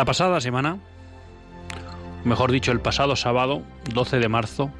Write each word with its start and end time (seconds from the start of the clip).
La 0.00 0.06
pasada 0.06 0.40
semana, 0.40 0.78
mejor 2.24 2.50
dicho, 2.50 2.72
el 2.72 2.80
pasado 2.80 3.16
sábado, 3.16 3.60
12 3.92 4.18
de 4.18 4.30
marzo, 4.30 4.70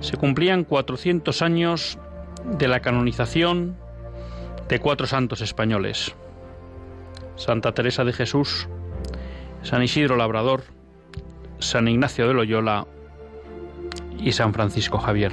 se 0.00 0.18
cumplían 0.18 0.64
400 0.64 1.40
años 1.40 1.98
de 2.44 2.68
la 2.68 2.80
canonización 2.80 3.78
de 4.68 4.78
cuatro 4.78 5.06
santos 5.06 5.40
españoles. 5.40 6.14
Santa 7.36 7.72
Teresa 7.72 8.04
de 8.04 8.12
Jesús, 8.12 8.68
San 9.62 9.82
Isidro 9.82 10.16
Labrador, 10.16 10.64
San 11.58 11.88
Ignacio 11.88 12.28
de 12.28 12.34
Loyola 12.34 12.86
y 14.18 14.32
San 14.32 14.52
Francisco 14.52 14.98
Javier. 14.98 15.32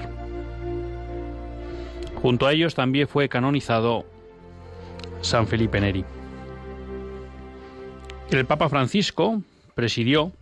Junto 2.21 2.47
a 2.47 2.53
ellos 2.53 2.73
también 2.73 3.09
fue 3.09 3.27
canonizado 3.27 4.05
San 5.19 5.45
Felipe 5.45 5.81
Neri. 5.81 6.05
El 8.29 8.45
Papa 8.45 8.67
Francisco 8.67 9.41
presidió 9.73 10.33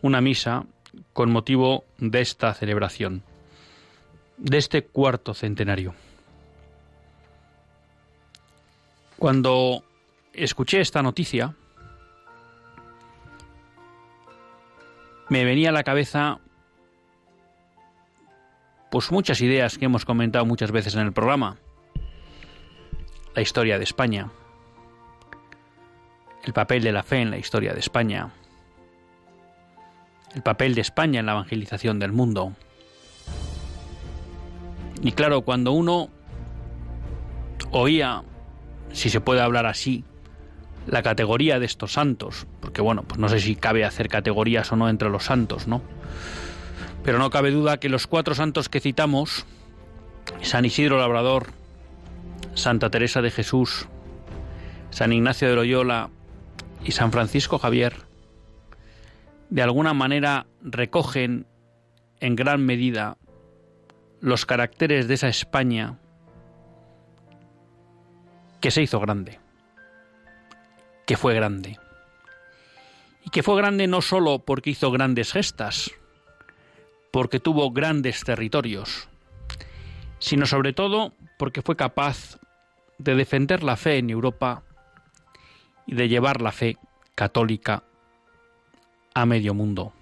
una 0.00 0.20
misa 0.22 0.64
con 1.12 1.30
motivo 1.30 1.84
de 1.98 2.22
esta 2.22 2.54
celebración, 2.54 3.22
de 4.38 4.56
este 4.56 4.82
cuarto 4.82 5.34
centenario. 5.34 5.94
Cuando 9.18 9.84
escuché 10.32 10.80
esta 10.80 11.02
noticia, 11.02 11.54
me 15.28 15.44
venía 15.44 15.68
a 15.68 15.72
la 15.72 15.84
cabeza 15.84 16.38
pues 18.90 19.12
muchas 19.12 19.42
ideas 19.42 19.76
que 19.76 19.84
hemos 19.84 20.06
comentado 20.06 20.46
muchas 20.46 20.72
veces 20.72 20.94
en 20.94 21.00
el 21.00 21.12
programa. 21.12 21.58
La 23.34 23.42
historia 23.42 23.76
de 23.76 23.84
España, 23.84 24.30
el 26.46 26.52
papel 26.52 26.84
de 26.84 26.92
la 26.92 27.02
fe 27.02 27.20
en 27.20 27.30
la 27.30 27.38
historia 27.38 27.74
de 27.74 27.80
España, 27.80 28.30
el 30.34 30.42
papel 30.42 30.76
de 30.76 30.80
España 30.80 31.18
en 31.20 31.26
la 31.26 31.32
evangelización 31.32 31.98
del 31.98 32.12
mundo. 32.12 32.52
Y 35.02 35.12
claro, 35.12 35.42
cuando 35.42 35.72
uno 35.72 36.08
oía, 37.72 38.22
si 38.92 39.10
se 39.10 39.20
puede 39.20 39.40
hablar 39.40 39.66
así, 39.66 40.04
la 40.86 41.02
categoría 41.02 41.58
de 41.58 41.66
estos 41.66 41.92
santos, 41.92 42.46
porque 42.60 42.80
bueno, 42.80 43.02
pues 43.02 43.18
no 43.18 43.28
sé 43.28 43.40
si 43.40 43.56
cabe 43.56 43.84
hacer 43.84 44.08
categorías 44.08 44.70
o 44.70 44.76
no 44.76 44.88
entre 44.88 45.10
los 45.10 45.24
santos, 45.24 45.66
¿no? 45.66 45.82
Pero 47.02 47.18
no 47.18 47.28
cabe 47.30 47.50
duda 47.50 47.78
que 47.78 47.88
los 47.88 48.06
cuatro 48.06 48.36
santos 48.36 48.68
que 48.68 48.78
citamos, 48.78 49.46
San 50.42 50.64
Isidro 50.64 50.98
Labrador, 50.98 51.48
Santa 52.54 52.88
Teresa 52.88 53.20
de 53.20 53.32
Jesús, 53.32 53.88
San 54.90 55.12
Ignacio 55.12 55.48
de 55.48 55.56
Loyola 55.56 56.10
y 56.84 56.92
San 56.92 57.12
Francisco 57.12 57.58
Javier 57.58 57.94
de 59.50 59.62
alguna 59.62 59.94
manera 59.94 60.46
recogen 60.62 61.46
en 62.20 62.36
gran 62.36 62.64
medida 62.64 63.16
los 64.20 64.46
caracteres 64.46 65.08
de 65.08 65.14
esa 65.14 65.28
España 65.28 65.98
que 68.60 68.70
se 68.70 68.82
hizo 68.82 68.98
grande, 68.98 69.38
que 71.06 71.16
fue 71.16 71.34
grande. 71.34 71.78
Y 73.24 73.30
que 73.30 73.42
fue 73.42 73.56
grande 73.56 73.86
no 73.86 74.02
solo 74.02 74.40
porque 74.40 74.70
hizo 74.70 74.90
grandes 74.90 75.32
gestas, 75.32 75.90
porque 77.10 77.40
tuvo 77.40 77.70
grandes 77.72 78.24
territorios, 78.24 79.08
sino 80.18 80.46
sobre 80.46 80.72
todo 80.72 81.12
porque 81.38 81.62
fue 81.62 81.76
capaz 81.76 82.38
de 82.98 83.14
defender 83.14 83.62
la 83.62 83.76
fe 83.76 83.98
en 83.98 84.10
Europa 84.10 84.62
y 85.86 85.94
de 85.94 86.08
llevar 86.08 86.42
la 86.42 86.52
fe 86.52 86.76
católica 87.14 87.82
a 89.14 89.26
medio 89.26 89.54
mundo. 89.54 89.92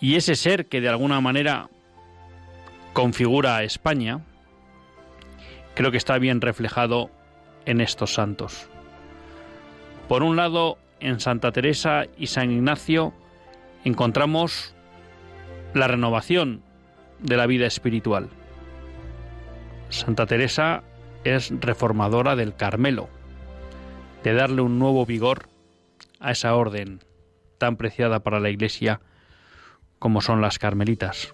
Y 0.00 0.16
ese 0.16 0.36
ser 0.36 0.66
que 0.66 0.80
de 0.80 0.88
alguna 0.88 1.20
manera 1.20 1.70
configura 2.92 3.56
a 3.56 3.62
España, 3.62 4.20
creo 5.74 5.90
que 5.90 5.96
está 5.96 6.18
bien 6.18 6.40
reflejado 6.40 7.10
en 7.64 7.80
estos 7.80 8.14
santos. 8.14 8.68
Por 10.08 10.22
un 10.22 10.36
lado, 10.36 10.78
en 11.00 11.20
Santa 11.20 11.52
Teresa 11.52 12.04
y 12.16 12.28
San 12.28 12.50
Ignacio 12.50 13.12
encontramos 13.84 14.74
la 15.74 15.88
renovación 15.88 16.62
de 17.20 17.36
la 17.36 17.46
vida 17.46 17.66
espiritual. 17.66 18.28
Santa 19.88 20.26
Teresa 20.26 20.82
es 21.24 21.52
reformadora 21.60 22.36
del 22.36 22.54
Carmelo, 22.54 23.08
de 24.26 24.34
darle 24.34 24.60
un 24.60 24.80
nuevo 24.80 25.06
vigor 25.06 25.48
a 26.18 26.32
esa 26.32 26.56
orden 26.56 26.98
tan 27.58 27.76
preciada 27.76 28.24
para 28.24 28.40
la 28.40 28.50
Iglesia 28.50 29.00
como 30.00 30.20
son 30.20 30.40
las 30.40 30.58
carmelitas. 30.58 31.32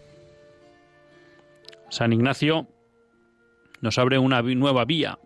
San 1.88 2.12
Ignacio 2.12 2.68
nos 3.80 3.96
abre 3.96 4.18
una 4.18 4.42
nueva 4.42 4.84
vía 4.84 5.18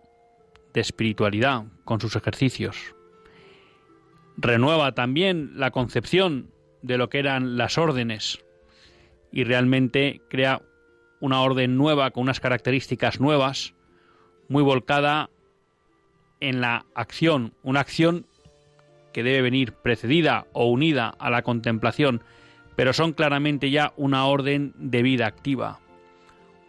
de 0.73 0.79
espiritualidad 0.79 1.65
con 1.83 1.99
sus 1.99 2.15
ejercicios. 2.15 2.95
Renueva 4.37 4.93
también 4.93 5.51
la 5.55 5.71
concepción 5.71 6.49
de 6.83 6.97
lo 6.97 7.09
que 7.09 7.19
eran 7.19 7.57
las 7.57 7.77
órdenes 7.77 8.45
y 9.29 9.43
realmente 9.43 10.21
crea 10.29 10.61
una 11.19 11.41
orden 11.41 11.75
nueva 11.75 12.11
con 12.11 12.23
unas 12.23 12.39
características 12.39 13.19
nuevas, 13.19 13.73
muy 14.47 14.63
volcada 14.63 15.29
en 16.39 16.61
la 16.61 16.85
acción, 16.95 17.53
una 17.63 17.79
acción 17.79 18.25
que 19.13 19.23
debe 19.23 19.41
venir 19.41 19.73
precedida 19.73 20.45
o 20.53 20.65
unida 20.65 21.15
a 21.17 21.29
la 21.29 21.41
contemplación, 21.41 22.21
pero 22.75 22.93
son 22.93 23.13
claramente 23.13 23.71
ya 23.71 23.93
una 23.97 24.25
orden 24.25 24.73
de 24.77 25.01
vida 25.01 25.25
activa, 25.25 25.79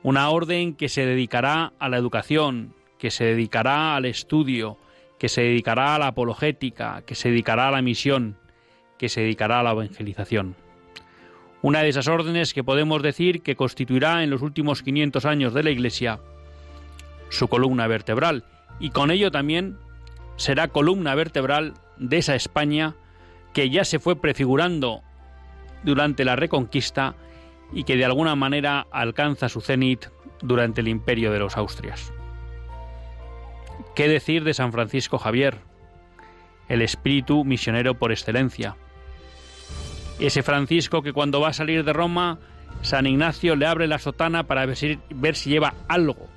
una 0.03 0.31
orden 0.31 0.75
que 0.75 0.89
se 0.89 1.05
dedicará 1.05 1.73
a 1.79 1.89
la 1.89 1.99
educación, 1.99 2.75
que 2.99 3.11
se 3.11 3.25
dedicará 3.25 3.97
al 3.97 4.07
estudio, 4.07 4.79
que 5.19 5.29
se 5.29 5.43
dedicará 5.43 5.95
a 5.95 5.99
la 5.99 6.07
apologética, 6.09 7.03
que 7.05 7.15
se 7.15 7.29
dedicará 7.29 7.69
a 7.69 7.73
la 7.73 7.83
misión, 7.83 8.37
que 8.97 9.09
se 9.09 9.21
dedicará 9.21 9.61
a 9.61 9.63
la 9.63 9.73
evangelización. 9.73 10.57
Una 11.61 11.83
de 11.83 11.89
esas 11.89 12.09
órdenes 12.09 12.55
que 12.55 12.65
podemos 12.65 13.03
decir 13.03 13.43
que 13.43 13.57
constituirá 13.57 14.23
en 14.23 14.31
los 14.31 14.43
últimos 14.43 14.83
500 14.83 15.25
años 15.25 15.55
de 15.55 15.65
la 15.65 15.71
Iglesia 15.71 16.21
su 17.31 17.49
columna 17.49 17.87
vertebral 17.89 18.45
y 18.81 18.91
con 18.91 19.11
ello 19.11 19.31
también 19.31 19.79
será 20.37 20.69
columna 20.69 21.15
vertebral 21.15 21.75
de 21.99 22.19
esa 22.19 22.35
España 22.35 22.95
que 23.53 23.71
ya 23.71 23.85
se 23.85 23.99
fue 23.99 24.21
prefigurando 24.21 25.03
durante 25.83 26.25
la 26.25 26.37
Reconquista 26.37 27.15
y 27.73 27.85
que 27.85 27.97
de 27.97 28.05
alguna 28.05 28.35
manera 28.35 28.87
alcanza 28.91 29.49
su 29.49 29.61
cenit 29.61 30.07
durante 30.41 30.81
el 30.81 30.89
imperio 30.89 31.33
de 31.33 31.41
los 31.41 31.57
Austrias. 31.57 32.13
¿Qué 33.95 34.09
decir 34.09 34.45
de 34.45 34.55
San 34.55 34.73
Francisco 34.73 35.19
Javier, 35.19 35.59
el 36.69 36.83
espíritu 36.83 37.45
misionero 37.45 37.95
por 37.95 38.13
excelencia? 38.13 38.77
Ese 40.21 40.43
Francisco 40.43 41.03
que 41.03 41.13
cuando 41.13 41.41
va 41.41 41.49
a 41.49 41.53
salir 41.53 41.85
de 41.85 41.93
Roma, 41.93 42.39
San 42.83 43.07
Ignacio 43.07 43.57
le 43.57 43.67
abre 43.67 43.89
la 43.89 43.99
sotana 43.99 44.45
para 44.45 44.67
ver 44.67 44.77
si, 44.77 44.99
ver 45.11 45.35
si 45.35 45.51
lleva 45.51 45.75
algo 45.89 46.29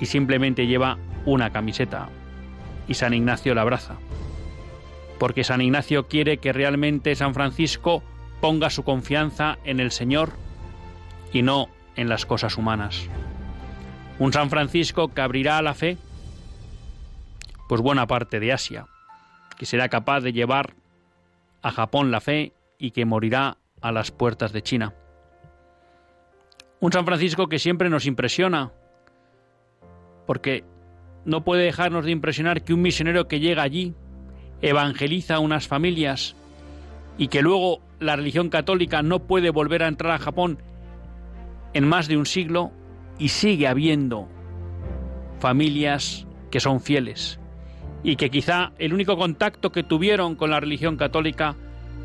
y 0.00 0.06
simplemente 0.06 0.66
lleva 0.66 0.98
una 1.24 1.50
camiseta, 1.50 2.08
y 2.86 2.94
San 2.94 3.14
Ignacio 3.14 3.54
la 3.54 3.62
abraza. 3.62 3.96
Porque 5.18 5.44
San 5.44 5.60
Ignacio 5.60 6.06
quiere 6.06 6.38
que 6.38 6.52
realmente 6.52 7.14
San 7.14 7.34
Francisco 7.34 8.02
ponga 8.40 8.70
su 8.70 8.84
confianza 8.84 9.58
en 9.64 9.80
el 9.80 9.90
Señor 9.90 10.32
y 11.32 11.42
no 11.42 11.68
en 11.96 12.08
las 12.08 12.24
cosas 12.24 12.56
humanas. 12.56 13.08
Un 14.18 14.32
San 14.32 14.50
Francisco 14.50 15.12
que 15.12 15.20
abrirá 15.20 15.58
a 15.58 15.62
la 15.62 15.74
fe 15.74 15.98
pues 17.68 17.82
buena 17.82 18.06
parte 18.06 18.40
de 18.40 18.52
Asia, 18.52 18.86
que 19.58 19.66
será 19.66 19.88
capaz 19.88 20.20
de 20.20 20.32
llevar 20.32 20.74
a 21.62 21.70
Japón 21.70 22.10
la 22.10 22.20
fe 22.20 22.54
y 22.78 22.92
que 22.92 23.04
morirá 23.04 23.58
a 23.82 23.92
las 23.92 24.10
puertas 24.10 24.52
de 24.52 24.62
China. 24.62 24.94
Un 26.80 26.92
San 26.92 27.04
Francisco 27.04 27.48
que 27.48 27.58
siempre 27.58 27.90
nos 27.90 28.06
impresiona, 28.06 28.72
porque 30.28 30.62
no 31.24 31.42
puede 31.42 31.64
dejarnos 31.64 32.04
de 32.04 32.10
impresionar 32.10 32.62
que 32.62 32.74
un 32.74 32.82
misionero 32.82 33.28
que 33.28 33.40
llega 33.40 33.62
allí 33.62 33.94
evangeliza 34.60 35.36
a 35.36 35.38
unas 35.38 35.66
familias 35.66 36.36
y 37.16 37.28
que 37.28 37.40
luego 37.40 37.80
la 37.98 38.14
religión 38.14 38.50
católica 38.50 39.00
no 39.00 39.20
puede 39.20 39.48
volver 39.48 39.82
a 39.82 39.88
entrar 39.88 40.12
a 40.12 40.18
Japón 40.18 40.58
en 41.72 41.88
más 41.88 42.08
de 42.08 42.18
un 42.18 42.26
siglo 42.26 42.72
y 43.18 43.28
sigue 43.30 43.68
habiendo 43.68 44.28
familias 45.40 46.26
que 46.50 46.60
son 46.60 46.82
fieles 46.82 47.40
y 48.02 48.16
que 48.16 48.28
quizá 48.28 48.72
el 48.78 48.92
único 48.92 49.16
contacto 49.16 49.72
que 49.72 49.82
tuvieron 49.82 50.34
con 50.34 50.50
la 50.50 50.60
religión 50.60 50.98
católica 50.98 51.56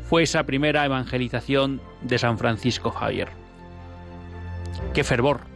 fue 0.08 0.22
esa 0.22 0.44
primera 0.44 0.86
evangelización 0.86 1.82
de 2.00 2.16
San 2.16 2.38
Francisco 2.38 2.90
Javier. 2.90 3.28
Qué 4.94 5.04
fervor 5.04 5.53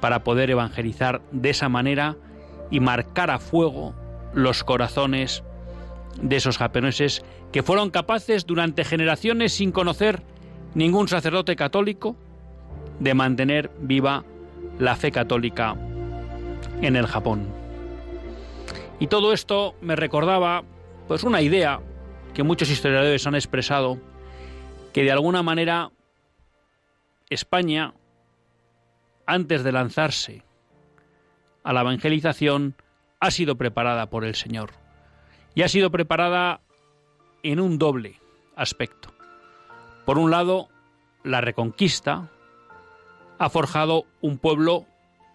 para 0.00 0.24
poder 0.24 0.50
evangelizar 0.50 1.22
de 1.32 1.50
esa 1.50 1.68
manera 1.68 2.16
y 2.70 2.80
marcar 2.80 3.30
a 3.30 3.38
fuego 3.38 3.94
los 4.34 4.64
corazones 4.64 5.42
de 6.20 6.36
esos 6.36 6.58
japoneses 6.58 7.24
que 7.52 7.62
fueron 7.62 7.90
capaces 7.90 8.46
durante 8.46 8.84
generaciones 8.84 9.52
sin 9.52 9.72
conocer 9.72 10.22
ningún 10.74 11.08
sacerdote 11.08 11.56
católico 11.56 12.16
de 13.00 13.14
mantener 13.14 13.70
viva 13.80 14.24
la 14.78 14.96
fe 14.96 15.10
católica 15.10 15.76
en 16.82 16.96
el 16.96 17.06
Japón. 17.06 17.46
Y 18.98 19.06
todo 19.08 19.32
esto 19.32 19.74
me 19.80 19.96
recordaba 19.96 20.64
pues 21.08 21.22
una 21.22 21.42
idea 21.42 21.80
que 22.34 22.42
muchos 22.42 22.70
historiadores 22.70 23.26
han 23.26 23.34
expresado 23.34 23.98
que 24.92 25.02
de 25.02 25.12
alguna 25.12 25.42
manera 25.42 25.90
España 27.28 27.94
antes 29.26 29.64
de 29.64 29.72
lanzarse 29.72 30.42
a 31.62 31.72
la 31.72 31.80
evangelización 31.80 32.76
ha 33.20 33.30
sido 33.30 33.56
preparada 33.56 34.08
por 34.08 34.24
el 34.24 34.34
Señor. 34.34 34.70
Y 35.54 35.62
ha 35.62 35.68
sido 35.68 35.90
preparada 35.90 36.60
en 37.42 37.60
un 37.60 37.78
doble 37.78 38.20
aspecto. 38.54 39.12
Por 40.04 40.18
un 40.18 40.30
lado, 40.30 40.68
la 41.24 41.40
reconquista 41.40 42.30
ha 43.38 43.50
forjado 43.50 44.04
un 44.20 44.38
pueblo 44.38 44.86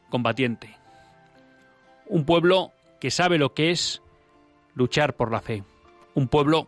combatiente, 0.10 0.78
un 2.08 2.26
pueblo 2.26 2.72
que 3.00 3.12
sabe 3.12 3.38
lo 3.38 3.54
que 3.54 3.72
es 3.72 4.02
luchar 4.76 5.16
por 5.16 5.32
la 5.32 5.42
fe, 5.42 5.64
un 6.14 6.28
pueblo 6.28 6.68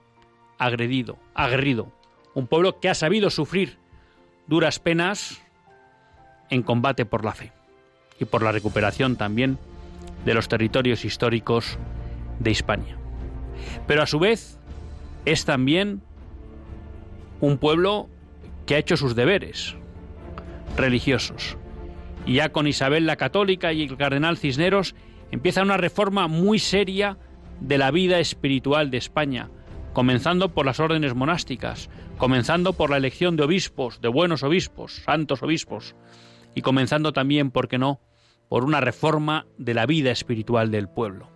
agredido, 0.57 1.17
aguerrido, 1.33 1.91
un 2.33 2.47
pueblo 2.47 2.79
que 2.79 2.89
ha 2.89 2.95
sabido 2.95 3.29
sufrir 3.29 3.77
duras 4.47 4.79
penas 4.79 5.42
en 6.49 6.63
combate 6.63 7.05
por 7.05 7.23
la 7.25 7.33
fe 7.33 7.51
y 8.19 8.25
por 8.25 8.43
la 8.43 8.51
recuperación 8.51 9.15
también 9.15 9.57
de 10.25 10.33
los 10.33 10.47
territorios 10.47 11.05
históricos 11.05 11.77
de 12.39 12.51
Hispania. 12.51 12.97
Pero 13.87 14.03
a 14.03 14.07
su 14.07 14.19
vez 14.19 14.57
es 15.25 15.45
también 15.45 16.01
un 17.39 17.57
pueblo 17.57 18.09
que 18.65 18.75
ha 18.75 18.79
hecho 18.79 18.97
sus 18.97 19.15
deberes 19.15 19.75
religiosos. 20.77 21.57
Y 22.25 22.35
ya 22.35 22.49
con 22.49 22.67
Isabel 22.67 23.05
la 23.05 23.17
Católica 23.17 23.73
y 23.73 23.83
el 23.83 23.97
cardenal 23.97 24.37
Cisneros 24.37 24.95
empieza 25.31 25.61
una 25.61 25.77
reforma 25.77 26.27
muy 26.27 26.59
seria 26.59 27.17
de 27.59 27.77
la 27.77 27.91
vida 27.91 28.19
espiritual 28.19 28.91
de 28.91 28.97
España, 28.97 29.49
comenzando 29.93 30.49
por 30.49 30.65
las 30.65 30.79
órdenes 30.79 31.15
monásticas, 31.15 31.89
comenzando 32.17 32.73
por 32.73 32.89
la 32.89 32.97
elección 32.97 33.35
de 33.35 33.43
obispos, 33.43 34.01
de 34.01 34.07
buenos 34.07 34.43
obispos, 34.43 35.03
santos 35.03 35.43
obispos, 35.43 35.95
y 36.55 36.61
comenzando 36.61 37.13
también, 37.13 37.51
¿por 37.51 37.67
qué 37.67 37.77
no?, 37.77 37.99
por 38.49 38.63
una 38.63 38.81
reforma 38.81 39.45
de 39.57 39.73
la 39.73 39.85
vida 39.85 40.11
espiritual 40.11 40.69
del 40.69 40.87
pueblo. 40.87 41.29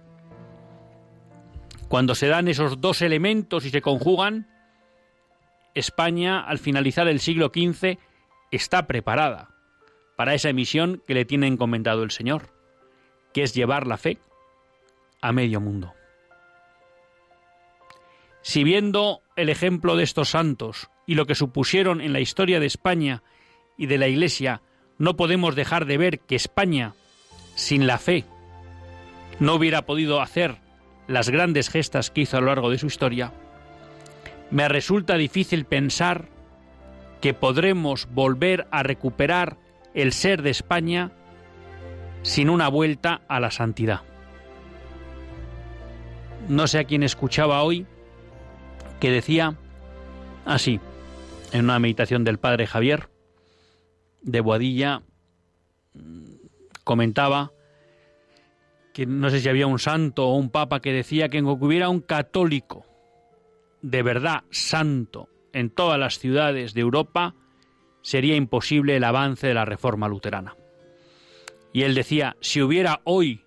Cuando 1.88 2.16
se 2.16 2.28
dan 2.28 2.48
esos 2.48 2.80
dos 2.82 3.02
elementos 3.02 3.66
y 3.66 3.70
se 3.70 3.82
conjugan, 3.82 4.48
España, 5.74 6.42
al 6.42 6.60
finalizar 6.60 7.08
el 7.08 7.20
siglo 7.20 7.52
XV, 7.54 7.98
está 8.52 8.88
preparada 8.88 9.50
para 10.16 10.34
esa 10.34 10.52
misión 10.54 11.02
que 11.08 11.14
le 11.14 11.26
tiene 11.26 11.48
encomendado 11.48 12.04
el 12.04 12.12
Señor 12.12 12.58
que 13.38 13.44
es 13.44 13.54
llevar 13.54 13.86
la 13.86 13.98
fe 13.98 14.18
a 15.22 15.32
medio 15.32 15.62
mundo. 15.62 15.94
Si 18.42 18.64
viendo 18.64 19.22
el 19.36 19.50
ejemplo 19.50 19.96
de 19.96 20.04
estos 20.04 20.30
santos 20.30 20.90
y 21.06 21.14
lo 21.14 21.28
que 21.28 21.36
supusieron 21.36 22.02
en 22.02 22.14
la 22.14 22.20
historia 22.20 22.60
de 22.60 22.66
España 22.66 23.22
y 23.78 23.86
de 23.86 24.00
la 24.00 24.08
Iglesia, 24.08 24.64
no 24.98 25.16
podemos 25.16 25.56
dejar 25.56 25.86
de 25.86 25.98
ver 25.98 26.20
que 26.20 26.36
España, 26.36 26.94
sin 27.56 27.88
la 27.88 27.98
fe, 27.98 28.26
no 29.40 29.56
hubiera 29.56 29.84
podido 29.84 30.22
hacer 30.22 30.58
las 31.08 31.30
grandes 31.30 31.70
gestas 31.70 32.12
que 32.12 32.22
hizo 32.22 32.38
a 32.38 32.42
lo 32.42 32.48
largo 32.48 32.70
de 32.70 32.78
su 32.78 32.88
historia, 32.88 33.32
me 34.52 34.68
resulta 34.68 35.16
difícil 35.16 35.66
pensar 35.66 36.30
que 37.22 37.34
podremos 37.34 38.08
volver 38.12 38.68
a 38.72 38.84
recuperar 38.84 39.58
el 39.94 40.14
ser 40.14 40.42
de 40.42 40.52
España 40.52 41.12
sin 42.22 42.50
una 42.50 42.68
vuelta 42.68 43.22
a 43.28 43.40
la 43.40 43.52
santidad. 43.52 44.02
No 46.50 46.68
sé 46.68 46.80
a 46.80 46.84
quién 46.86 47.04
escuchaba 47.04 47.64
hoy 47.64 47.86
que 49.00 49.12
decía 49.12 49.56
así, 50.46 50.80
en 51.52 51.66
una 51.66 51.80
meditación 51.80 52.24
del 52.24 52.40
padre 52.40 52.68
Javier 52.68 53.10
de 54.28 54.42
Boadilla, 54.42 55.02
comentaba 56.84 57.52
que 58.94 59.06
no 59.06 59.30
sé 59.30 59.40
si 59.40 59.50
había 59.50 59.68
un 59.68 59.80
santo 59.80 60.28
o 60.28 60.36
un 60.36 60.50
papa 60.50 60.82
que 60.82 60.92
decía 60.94 61.30
que 61.30 61.40
aunque 61.40 61.66
hubiera 61.66 61.90
un 61.90 62.02
católico 62.02 62.86
de 63.82 64.04
verdad 64.04 64.44
santo 64.52 65.30
en 65.54 65.70
todas 65.70 66.00
las 66.00 66.20
ciudades 66.20 66.74
de 66.74 66.82
Europa, 66.82 67.36
sería 68.02 68.36
imposible 68.36 68.98
el 68.98 69.04
avance 69.04 69.48
de 69.48 69.54
la 69.54 69.66
reforma 69.66 70.08
luterana. 70.08 70.56
Y 71.74 71.84
él 71.84 71.96
decía, 71.96 72.36
si 72.42 72.62
hubiera 72.62 73.02
hoy 73.06 73.46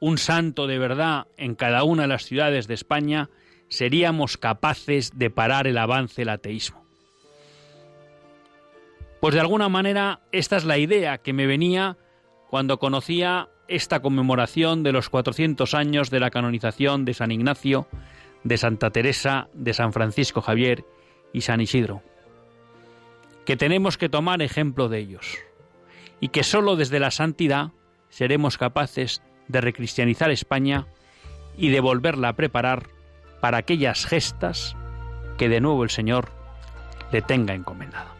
un 0.00 0.18
santo 0.18 0.66
de 0.66 0.78
verdad 0.78 1.28
en 1.36 1.54
cada 1.54 1.82
una 1.84 2.02
de 2.02 2.08
las 2.08 2.24
ciudades 2.24 2.66
de 2.66 2.74
España, 2.74 3.30
seríamos 3.68 4.36
capaces 4.36 5.12
de 5.14 5.30
parar 5.30 5.66
el 5.66 5.78
avance 5.78 6.22
del 6.22 6.30
ateísmo. 6.30 6.79
Pues 9.20 9.34
de 9.34 9.40
alguna 9.40 9.68
manera 9.68 10.20
esta 10.32 10.56
es 10.56 10.64
la 10.64 10.78
idea 10.78 11.18
que 11.18 11.34
me 11.34 11.46
venía 11.46 11.98
cuando 12.48 12.78
conocía 12.78 13.48
esta 13.68 14.00
conmemoración 14.00 14.82
de 14.82 14.92
los 14.92 15.10
400 15.10 15.74
años 15.74 16.10
de 16.10 16.20
la 16.20 16.30
canonización 16.30 17.04
de 17.04 17.14
San 17.14 17.30
Ignacio, 17.30 17.86
de 18.44 18.56
Santa 18.56 18.90
Teresa, 18.90 19.48
de 19.52 19.74
San 19.74 19.92
Francisco 19.92 20.40
Javier 20.40 20.84
y 21.32 21.42
San 21.42 21.60
Isidro. 21.60 22.02
Que 23.44 23.56
tenemos 23.56 23.98
que 23.98 24.08
tomar 24.08 24.40
ejemplo 24.42 24.88
de 24.88 24.98
ellos 24.98 25.38
y 26.18 26.28
que 26.28 26.42
sólo 26.42 26.76
desde 26.76 26.98
la 26.98 27.10
santidad 27.10 27.72
seremos 28.08 28.56
capaces 28.56 29.22
de 29.48 29.60
recristianizar 29.60 30.30
España 30.30 30.86
y 31.56 31.68
de 31.68 31.80
volverla 31.80 32.30
a 32.30 32.36
preparar 32.36 32.88
para 33.40 33.58
aquellas 33.58 34.06
gestas 34.06 34.76
que 35.36 35.48
de 35.48 35.60
nuevo 35.60 35.84
el 35.84 35.90
Señor 35.90 36.30
le 37.12 37.22
tenga 37.22 37.54
encomendado. 37.54 38.19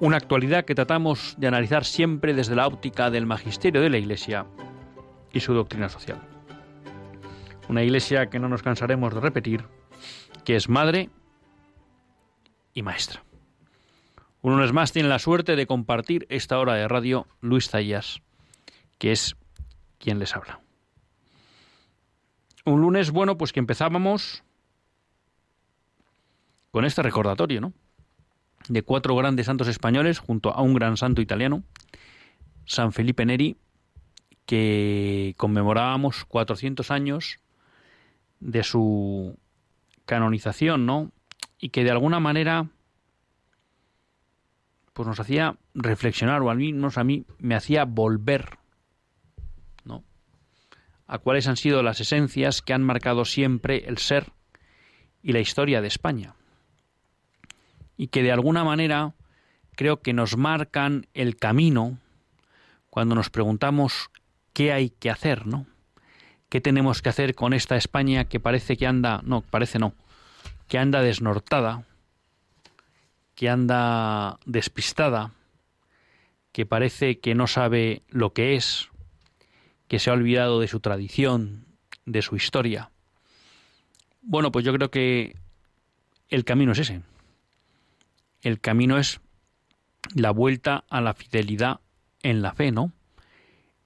una 0.00 0.16
actualidad 0.16 0.64
que 0.64 0.74
tratamos 0.74 1.34
de 1.38 1.46
analizar 1.46 1.84
siempre 1.84 2.34
desde 2.34 2.56
la 2.56 2.66
óptica 2.66 3.10
del 3.10 3.26
magisterio 3.26 3.82
de 3.82 3.90
la 3.90 3.98
Iglesia 3.98 4.46
y 5.32 5.40
su 5.40 5.52
doctrina 5.52 5.88
social. 5.88 6.20
Una 7.68 7.82
Iglesia 7.82 8.30
que 8.30 8.38
no 8.38 8.48
nos 8.48 8.62
cansaremos 8.62 9.14
de 9.14 9.20
repetir, 9.20 9.64
que 10.44 10.56
es 10.56 10.68
madre 10.68 11.10
y 12.72 12.82
maestra. 12.82 13.22
Un 14.40 14.54
lunes 14.54 14.72
más 14.72 14.92
tiene 14.92 15.10
la 15.10 15.18
suerte 15.18 15.54
de 15.54 15.66
compartir 15.66 16.26
esta 16.30 16.58
hora 16.58 16.74
de 16.74 16.88
radio 16.88 17.26
Luis 17.42 17.68
Zayas, 17.68 18.22
que 18.98 19.12
es 19.12 19.36
quien 19.98 20.18
les 20.18 20.34
habla. 20.34 20.60
Un 22.64 22.80
lunes 22.80 23.10
bueno, 23.10 23.36
pues 23.36 23.52
que 23.52 23.60
empezábamos 23.60 24.42
con 26.70 26.86
este 26.86 27.02
recordatorio, 27.02 27.60
¿no? 27.60 27.74
De 28.70 28.84
cuatro 28.84 29.16
grandes 29.16 29.46
santos 29.46 29.66
españoles 29.66 30.20
junto 30.20 30.54
a 30.54 30.62
un 30.62 30.74
gran 30.74 30.96
santo 30.96 31.20
italiano, 31.20 31.64
San 32.66 32.92
Felipe 32.92 33.26
Neri, 33.26 33.56
que 34.46 35.34
conmemorábamos 35.36 36.24
400 36.24 36.92
años 36.92 37.40
de 38.38 38.62
su 38.62 39.36
canonización, 40.04 40.86
¿no? 40.86 41.10
Y 41.58 41.70
que 41.70 41.82
de 41.82 41.90
alguna 41.90 42.20
manera 42.20 42.68
pues 44.92 45.08
nos 45.08 45.18
hacía 45.18 45.56
reflexionar 45.74 46.40
o 46.42 46.50
al 46.50 46.58
menos 46.58 46.96
a 46.96 47.02
mí 47.02 47.24
me 47.38 47.56
hacía 47.56 47.84
volver, 47.84 48.58
¿no? 49.84 50.04
A 51.08 51.18
cuáles 51.18 51.48
han 51.48 51.56
sido 51.56 51.82
las 51.82 52.00
esencias 52.00 52.62
que 52.62 52.72
han 52.72 52.84
marcado 52.84 53.24
siempre 53.24 53.88
el 53.88 53.98
ser 53.98 54.32
y 55.22 55.32
la 55.32 55.40
historia 55.40 55.80
de 55.80 55.88
España 55.88 56.36
y 58.00 58.08
que 58.08 58.22
de 58.22 58.32
alguna 58.32 58.64
manera 58.64 59.12
creo 59.76 60.00
que 60.00 60.14
nos 60.14 60.38
marcan 60.38 61.06
el 61.12 61.36
camino 61.36 61.98
cuando 62.88 63.14
nos 63.14 63.28
preguntamos 63.28 64.08
qué 64.54 64.72
hay 64.72 64.88
que 64.88 65.10
hacer, 65.10 65.46
¿no? 65.46 65.66
¿Qué 66.48 66.62
tenemos 66.62 67.02
que 67.02 67.10
hacer 67.10 67.34
con 67.34 67.52
esta 67.52 67.76
España 67.76 68.24
que 68.24 68.40
parece 68.40 68.78
que 68.78 68.86
anda, 68.86 69.20
no, 69.22 69.42
parece 69.42 69.78
no, 69.78 69.92
que 70.66 70.78
anda 70.78 71.02
desnortada, 71.02 71.84
que 73.34 73.50
anda 73.50 74.38
despistada, 74.46 75.32
que 76.52 76.64
parece 76.64 77.18
que 77.18 77.34
no 77.34 77.46
sabe 77.46 78.00
lo 78.08 78.32
que 78.32 78.56
es, 78.56 78.88
que 79.88 79.98
se 79.98 80.08
ha 80.08 80.14
olvidado 80.14 80.58
de 80.58 80.68
su 80.68 80.80
tradición, 80.80 81.66
de 82.06 82.22
su 82.22 82.34
historia? 82.34 82.92
Bueno, 84.22 84.50
pues 84.50 84.64
yo 84.64 84.72
creo 84.72 84.90
que 84.90 85.36
el 86.30 86.46
camino 86.46 86.72
es 86.72 86.78
ese, 86.78 87.02
el 88.42 88.60
camino 88.60 88.98
es 88.98 89.20
la 90.14 90.30
vuelta 90.30 90.84
a 90.88 91.00
la 91.00 91.14
fidelidad 91.14 91.80
en 92.22 92.42
la 92.42 92.52
fe, 92.52 92.72
¿no? 92.72 92.92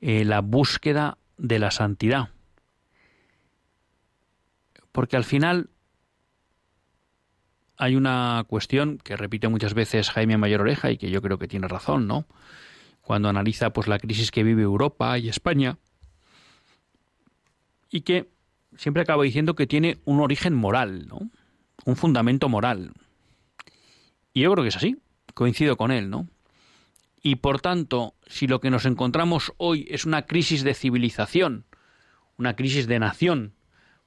Eh, 0.00 0.24
la 0.24 0.40
búsqueda 0.40 1.18
de 1.36 1.58
la 1.58 1.70
santidad. 1.70 2.30
Porque 4.92 5.16
al 5.16 5.24
final 5.24 5.70
hay 7.76 7.96
una 7.96 8.44
cuestión 8.46 8.98
que 8.98 9.16
repite 9.16 9.48
muchas 9.48 9.74
veces 9.74 10.10
Jaime 10.10 10.38
Mayor 10.38 10.62
Oreja 10.62 10.90
y 10.90 10.96
que 10.96 11.10
yo 11.10 11.20
creo 11.20 11.38
que 11.38 11.48
tiene 11.48 11.68
razón, 11.68 12.06
¿no? 12.06 12.26
Cuando 13.00 13.28
analiza 13.28 13.70
pues 13.70 13.88
la 13.88 13.98
crisis 13.98 14.30
que 14.30 14.44
vive 14.44 14.62
Europa 14.62 15.18
y 15.18 15.28
España 15.28 15.78
y 17.90 18.02
que 18.02 18.30
siempre 18.76 19.02
acaba 19.02 19.24
diciendo 19.24 19.54
que 19.54 19.66
tiene 19.66 19.98
un 20.04 20.20
origen 20.20 20.54
moral, 20.54 21.06
¿no? 21.08 21.30
Un 21.84 21.96
fundamento 21.96 22.48
moral. 22.48 22.92
Y 24.34 24.42
yo 24.42 24.52
creo 24.52 24.64
que 24.64 24.68
es 24.68 24.76
así, 24.76 24.98
coincido 25.32 25.76
con 25.76 25.92
él, 25.92 26.10
¿no? 26.10 26.28
Y 27.22 27.36
por 27.36 27.60
tanto, 27.60 28.14
si 28.26 28.48
lo 28.48 28.60
que 28.60 28.68
nos 28.68 28.84
encontramos 28.84 29.52
hoy 29.56 29.86
es 29.88 30.04
una 30.04 30.26
crisis 30.26 30.64
de 30.64 30.74
civilización, 30.74 31.64
una 32.36 32.56
crisis 32.56 32.88
de 32.88 32.98
nación, 32.98 33.54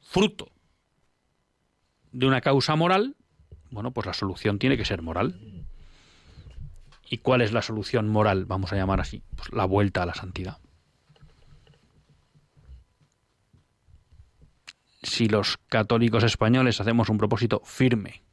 fruto 0.01 0.51
de 2.11 2.27
una 2.27 2.41
causa 2.41 2.75
moral, 2.75 3.15
bueno, 3.71 3.91
pues 3.91 4.05
la 4.05 4.13
solución 4.13 4.59
tiene 4.59 4.77
que 4.77 4.85
ser 4.85 5.01
moral. 5.01 5.65
¿Y 7.09 7.19
cuál 7.19 7.41
es 7.41 7.53
la 7.53 7.61
solución 7.61 8.09
moral, 8.09 8.45
vamos 8.45 8.73
a 8.73 8.75
llamar 8.75 8.99
así? 8.99 9.23
Pues 9.35 9.51
la 9.53 9.63
vuelta 9.63 10.03
a 10.03 10.05
la 10.05 10.13
santidad. 10.13 10.57
Si 15.03 15.29
los 15.29 15.57
católicos 15.69 16.23
españoles 16.23 16.81
hacemos 16.81 17.07
un 17.07 17.17
propósito 17.17 17.61
firme 17.63 18.26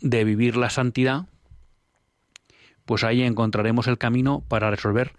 de 0.00 0.24
vivir 0.24 0.56
la 0.56 0.70
santidad, 0.70 1.26
pues 2.84 3.04
ahí 3.04 3.22
encontraremos 3.22 3.86
el 3.86 3.98
camino 3.98 4.44
para 4.48 4.70
resolver 4.70 5.12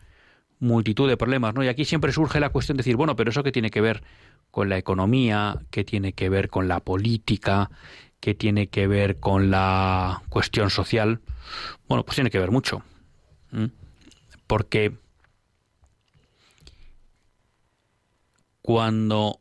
multitud 0.59 1.07
de 1.09 1.17
problemas, 1.17 1.53
¿no? 1.53 1.63
Y 1.63 1.67
aquí 1.67 1.85
siempre 1.85 2.12
surge 2.12 2.39
la 2.39 2.50
cuestión 2.50 2.77
de 2.77 2.81
decir, 2.81 2.95
bueno, 2.95 3.15
pero 3.15 3.29
eso 3.29 3.43
que 3.43 3.51
tiene 3.51 3.69
que 3.69 3.81
ver 3.81 4.03
con 4.51 4.69
la 4.69 4.77
economía, 4.77 5.59
que 5.69 5.83
tiene 5.83 6.13
que 6.13 6.29
ver 6.29 6.50
con 6.50 6.67
la 6.67 6.79
política, 6.79 7.69
que 8.19 8.33
tiene 8.33 8.67
que 8.67 8.88
ver 8.88 9.19
con 9.19 9.51
la 9.51 10.21
cuestión 10.29 10.69
social, 10.69 11.19
bueno, 11.88 12.05
pues 12.05 12.15
tiene 12.15 12.29
que 12.29 12.39
ver 12.39 12.51
mucho. 12.51 12.83
Porque 14.47 14.93
cuando 18.62 19.39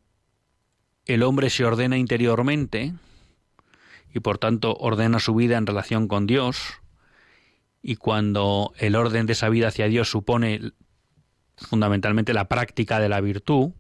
el 1.07 1.23
hombre 1.23 1.49
se 1.51 1.65
ordena 1.65 1.97
interiormente, 1.97 2.93
y 4.15 4.21
por 4.21 4.39
tanto 4.39 4.77
ordena 4.77 5.19
su 5.19 5.35
vida 5.35 5.59
en 5.59 5.67
relación 5.67 6.07
con 6.07 6.27
Dios, 6.27 6.81
y 7.83 7.97
cuando 7.97 8.73
el 8.79 8.95
orden 8.95 9.27
de 9.27 9.35
esa 9.35 9.49
vida 9.49 9.69
hacia 9.69 9.89
Dios 9.89 10.09
supone 10.09 10.73
fundamentalmente 11.57 12.33
la 12.33 12.49
práctica 12.49 13.01
de 13.01 13.09
la 13.09 13.21
virtud, 13.21 13.73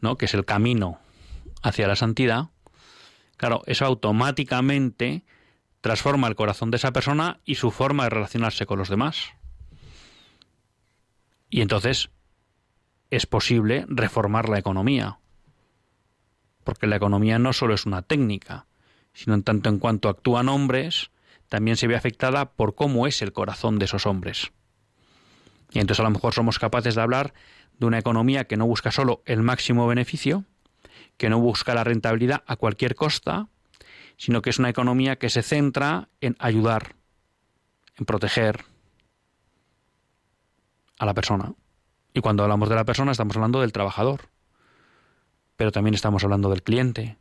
¿no? 0.00 0.16
que 0.16 0.26
es 0.26 0.34
el 0.34 0.44
camino 0.44 1.00
hacia 1.62 1.88
la 1.88 1.96
santidad, 1.96 2.50
claro, 3.38 3.62
eso 3.66 3.86
automáticamente 3.86 5.24
transforma 5.80 6.28
el 6.28 6.36
corazón 6.36 6.70
de 6.70 6.76
esa 6.76 6.92
persona 6.92 7.40
y 7.46 7.54
su 7.54 7.70
forma 7.70 8.04
de 8.04 8.10
relacionarse 8.10 8.66
con 8.66 8.78
los 8.78 8.90
demás. 8.90 9.30
Y 11.48 11.62
entonces 11.62 12.10
es 13.08 13.26
posible 13.26 13.86
reformar 13.88 14.50
la 14.50 14.58
economía, 14.58 15.18
porque 16.64 16.86
la 16.86 16.96
economía 16.96 17.38
no 17.38 17.54
solo 17.54 17.74
es 17.74 17.86
una 17.86 18.02
técnica, 18.02 18.66
sino 19.12 19.34
en 19.34 19.42
tanto 19.42 19.68
en 19.68 19.78
cuanto 19.78 20.08
actúan 20.08 20.48
hombres, 20.48 21.10
también 21.48 21.76
se 21.76 21.86
ve 21.86 21.96
afectada 21.96 22.52
por 22.52 22.74
cómo 22.74 23.06
es 23.06 23.22
el 23.22 23.32
corazón 23.32 23.78
de 23.78 23.86
esos 23.86 24.06
hombres. 24.06 24.52
Y 25.72 25.80
entonces 25.80 26.00
a 26.00 26.04
lo 26.04 26.10
mejor 26.10 26.32
somos 26.32 26.58
capaces 26.58 26.94
de 26.94 27.02
hablar 27.02 27.34
de 27.78 27.86
una 27.86 27.98
economía 27.98 28.44
que 28.44 28.56
no 28.56 28.66
busca 28.66 28.90
solo 28.90 29.22
el 29.24 29.42
máximo 29.42 29.86
beneficio, 29.86 30.44
que 31.16 31.28
no 31.28 31.40
busca 31.40 31.74
la 31.74 31.84
rentabilidad 31.84 32.42
a 32.46 32.56
cualquier 32.56 32.94
costa, 32.94 33.48
sino 34.16 34.42
que 34.42 34.50
es 34.50 34.58
una 34.58 34.68
economía 34.68 35.16
que 35.16 35.30
se 35.30 35.42
centra 35.42 36.08
en 36.20 36.36
ayudar, 36.38 36.94
en 37.96 38.04
proteger 38.04 38.64
a 40.98 41.06
la 41.06 41.14
persona. 41.14 41.54
Y 42.12 42.20
cuando 42.20 42.42
hablamos 42.42 42.68
de 42.68 42.74
la 42.74 42.84
persona 42.84 43.12
estamos 43.12 43.36
hablando 43.36 43.60
del 43.60 43.72
trabajador, 43.72 44.28
pero 45.56 45.72
también 45.72 45.94
estamos 45.94 46.22
hablando 46.22 46.50
del 46.50 46.62
cliente, 46.62 47.16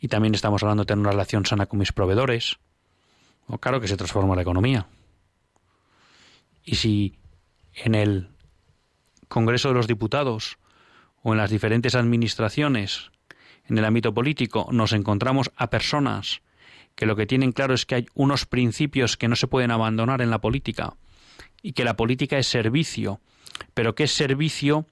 y 0.00 0.08
también 0.08 0.34
estamos 0.34 0.62
hablando 0.62 0.82
de 0.82 0.86
tener 0.86 1.00
una 1.00 1.10
relación 1.10 1.46
sana 1.46 1.66
con 1.66 1.78
mis 1.78 1.92
proveedores. 1.92 2.58
O 3.46 3.58
claro 3.58 3.80
que 3.80 3.88
se 3.88 3.96
transforma 3.96 4.36
la 4.36 4.42
economía. 4.42 4.86
Y 6.64 6.76
si 6.76 7.18
en 7.74 7.94
el 7.94 8.28
Congreso 9.28 9.68
de 9.68 9.74
los 9.74 9.86
Diputados 9.86 10.58
o 11.22 11.32
en 11.32 11.38
las 11.38 11.50
diferentes 11.50 11.94
administraciones 11.94 13.10
en 13.66 13.78
el 13.78 13.84
ámbito 13.84 14.14
político 14.14 14.68
nos 14.72 14.92
encontramos 14.92 15.50
a 15.56 15.70
personas 15.70 16.40
que 16.94 17.06
lo 17.06 17.16
que 17.16 17.26
tienen 17.26 17.52
claro 17.52 17.74
es 17.74 17.86
que 17.86 17.94
hay 17.94 18.06
unos 18.14 18.46
principios 18.46 19.16
que 19.16 19.28
no 19.28 19.36
se 19.36 19.46
pueden 19.46 19.70
abandonar 19.70 20.20
en 20.20 20.30
la 20.30 20.40
política 20.40 20.94
y 21.62 21.72
que 21.72 21.84
la 21.84 21.96
política 21.96 22.38
es 22.38 22.46
servicio, 22.46 23.20
pero 23.74 23.94
que 23.94 24.04
es 24.04 24.12
servicio 24.12 24.86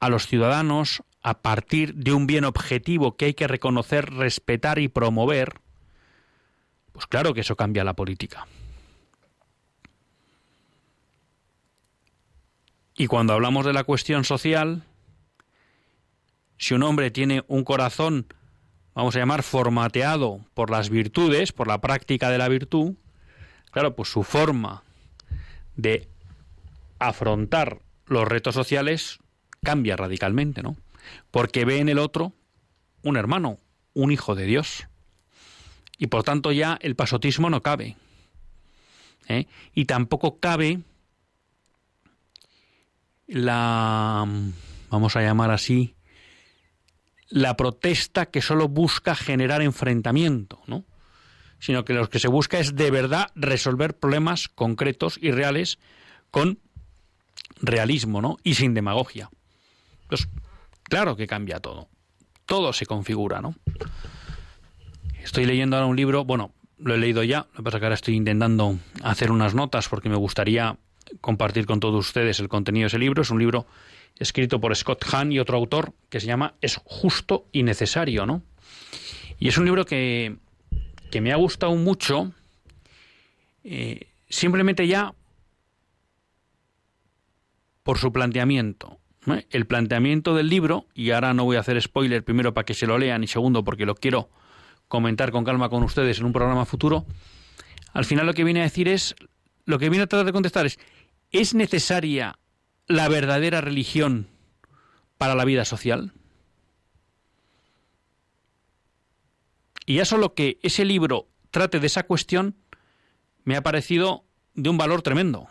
a 0.00 0.08
los 0.08 0.26
ciudadanos, 0.26 1.02
a 1.22 1.42
partir 1.42 1.94
de 1.94 2.12
un 2.12 2.26
bien 2.26 2.44
objetivo 2.44 3.16
que 3.16 3.26
hay 3.26 3.34
que 3.34 3.46
reconocer, 3.46 4.12
respetar 4.12 4.78
y 4.78 4.88
promover, 4.88 5.60
pues 6.92 7.06
claro 7.06 7.34
que 7.34 7.40
eso 7.40 7.56
cambia 7.56 7.84
la 7.84 7.94
política. 7.94 8.46
Y 12.96 13.06
cuando 13.06 13.32
hablamos 13.32 13.64
de 13.64 13.72
la 13.72 13.84
cuestión 13.84 14.24
social, 14.24 14.82
si 16.58 16.74
un 16.74 16.82
hombre 16.82 17.10
tiene 17.10 17.44
un 17.48 17.64
corazón, 17.64 18.26
vamos 18.94 19.16
a 19.16 19.18
llamar, 19.18 19.42
formateado 19.42 20.44
por 20.52 20.70
las 20.70 20.90
virtudes, 20.90 21.52
por 21.52 21.66
la 21.66 21.80
práctica 21.80 22.28
de 22.28 22.38
la 22.38 22.48
virtud, 22.48 22.96
claro, 23.70 23.96
pues 23.96 24.10
su 24.10 24.22
forma 24.22 24.82
de 25.76 26.08
afrontar 26.98 27.80
los 28.06 28.28
retos 28.28 28.54
sociales 28.54 29.18
cambia 29.62 29.96
radicalmente, 29.96 30.62
¿no? 30.62 30.76
Porque 31.30 31.64
ve 31.64 31.78
en 31.78 31.88
el 31.88 31.98
otro 31.98 32.32
un 33.02 33.16
hermano, 33.16 33.58
un 33.94 34.12
hijo 34.12 34.34
de 34.34 34.44
Dios. 34.44 34.86
Y 35.98 36.08
por 36.08 36.22
tanto 36.22 36.52
ya 36.52 36.78
el 36.80 36.96
pasotismo 36.96 37.50
no 37.50 37.62
cabe. 37.62 37.96
¿eh? 39.28 39.46
Y 39.74 39.84
tampoco 39.84 40.38
cabe 40.38 40.80
la, 43.26 44.26
vamos 44.90 45.16
a 45.16 45.22
llamar 45.22 45.50
así, 45.50 45.94
la 47.28 47.56
protesta 47.56 48.26
que 48.26 48.42
solo 48.42 48.68
busca 48.68 49.14
generar 49.14 49.62
enfrentamiento, 49.62 50.60
¿no? 50.66 50.84
sino 51.60 51.84
que 51.84 51.92
lo 51.92 52.08
que 52.08 52.18
se 52.18 52.28
busca 52.28 52.58
es 52.58 52.74
de 52.74 52.90
verdad 52.90 53.30
resolver 53.34 53.96
problemas 53.96 54.48
concretos 54.48 55.18
y 55.20 55.30
reales 55.30 55.78
con 56.30 56.58
realismo, 57.60 58.22
¿no? 58.22 58.38
Y 58.42 58.54
sin 58.54 58.72
demagogia. 58.72 59.30
Claro 60.90 61.16
que 61.16 61.26
cambia 61.26 61.60
todo. 61.60 61.88
Todo 62.44 62.74
se 62.74 62.84
configura, 62.84 63.40
¿no? 63.40 63.54
Estoy 65.22 65.46
leyendo 65.46 65.76
ahora 65.76 65.86
un 65.86 65.96
libro, 65.96 66.24
bueno, 66.26 66.52
lo 66.76 66.94
he 66.94 66.98
leído 66.98 67.22
ya, 67.22 67.46
lo 67.52 67.58
que 67.58 67.62
pasa 67.62 67.78
que 67.78 67.86
ahora 67.86 67.94
estoy 67.94 68.16
intentando 68.16 68.78
hacer 69.02 69.30
unas 69.30 69.54
notas 69.54 69.88
porque 69.88 70.08
me 70.08 70.16
gustaría 70.16 70.76
compartir 71.20 71.66
con 71.66 71.80
todos 71.80 72.06
ustedes 72.06 72.40
el 72.40 72.48
contenido 72.48 72.84
de 72.84 72.88
ese 72.88 72.98
libro. 72.98 73.22
Es 73.22 73.30
un 73.30 73.38
libro 73.38 73.66
escrito 74.18 74.60
por 74.60 74.74
Scott 74.76 75.04
Hahn 75.12 75.32
y 75.32 75.38
otro 75.38 75.56
autor 75.56 75.94
que 76.08 76.20
se 76.20 76.26
llama 76.26 76.54
Es 76.60 76.80
justo 76.84 77.46
y 77.52 77.62
necesario, 77.62 78.26
¿no? 78.26 78.42
Y 79.38 79.48
es 79.48 79.56
un 79.56 79.64
libro 79.64 79.86
que, 79.86 80.36
que 81.10 81.20
me 81.20 81.32
ha 81.32 81.36
gustado 81.36 81.74
mucho, 81.74 82.32
eh, 83.64 84.08
simplemente 84.28 84.86
ya 84.86 85.14
por 87.82 87.98
su 87.98 88.12
planteamiento. 88.12 88.99
El 89.50 89.66
planteamiento 89.66 90.34
del 90.34 90.48
libro, 90.48 90.86
y 90.94 91.10
ahora 91.10 91.34
no 91.34 91.44
voy 91.44 91.56
a 91.56 91.60
hacer 91.60 91.80
spoiler 91.80 92.24
primero 92.24 92.54
para 92.54 92.64
que 92.64 92.74
se 92.74 92.86
lo 92.86 92.98
lean 92.98 93.24
y 93.24 93.26
segundo 93.26 93.64
porque 93.64 93.86
lo 93.86 93.94
quiero 93.94 94.30
comentar 94.88 95.30
con 95.30 95.44
calma 95.44 95.68
con 95.68 95.82
ustedes 95.82 96.18
en 96.18 96.26
un 96.26 96.32
programa 96.32 96.64
futuro, 96.64 97.06
al 97.92 98.04
final 98.04 98.26
lo 98.26 98.34
que 98.34 98.44
viene 98.44 98.60
a 98.60 98.64
decir 98.64 98.88
es, 98.88 99.14
lo 99.64 99.78
que 99.78 99.88
viene 99.88 100.04
a 100.04 100.06
tratar 100.06 100.26
de 100.26 100.32
contestar 100.32 100.66
es, 100.66 100.78
¿es 101.30 101.54
necesaria 101.54 102.38
la 102.86 103.08
verdadera 103.08 103.60
religión 103.60 104.28
para 105.18 105.34
la 105.34 105.44
vida 105.44 105.64
social? 105.64 106.12
Y 109.86 109.96
ya 109.96 110.04
solo 110.04 110.34
que 110.34 110.58
ese 110.62 110.84
libro 110.84 111.28
trate 111.50 111.80
de 111.80 111.86
esa 111.86 112.04
cuestión 112.04 112.56
me 113.44 113.56
ha 113.56 113.62
parecido 113.62 114.24
de 114.54 114.70
un 114.70 114.78
valor 114.78 115.02
tremendo. 115.02 115.48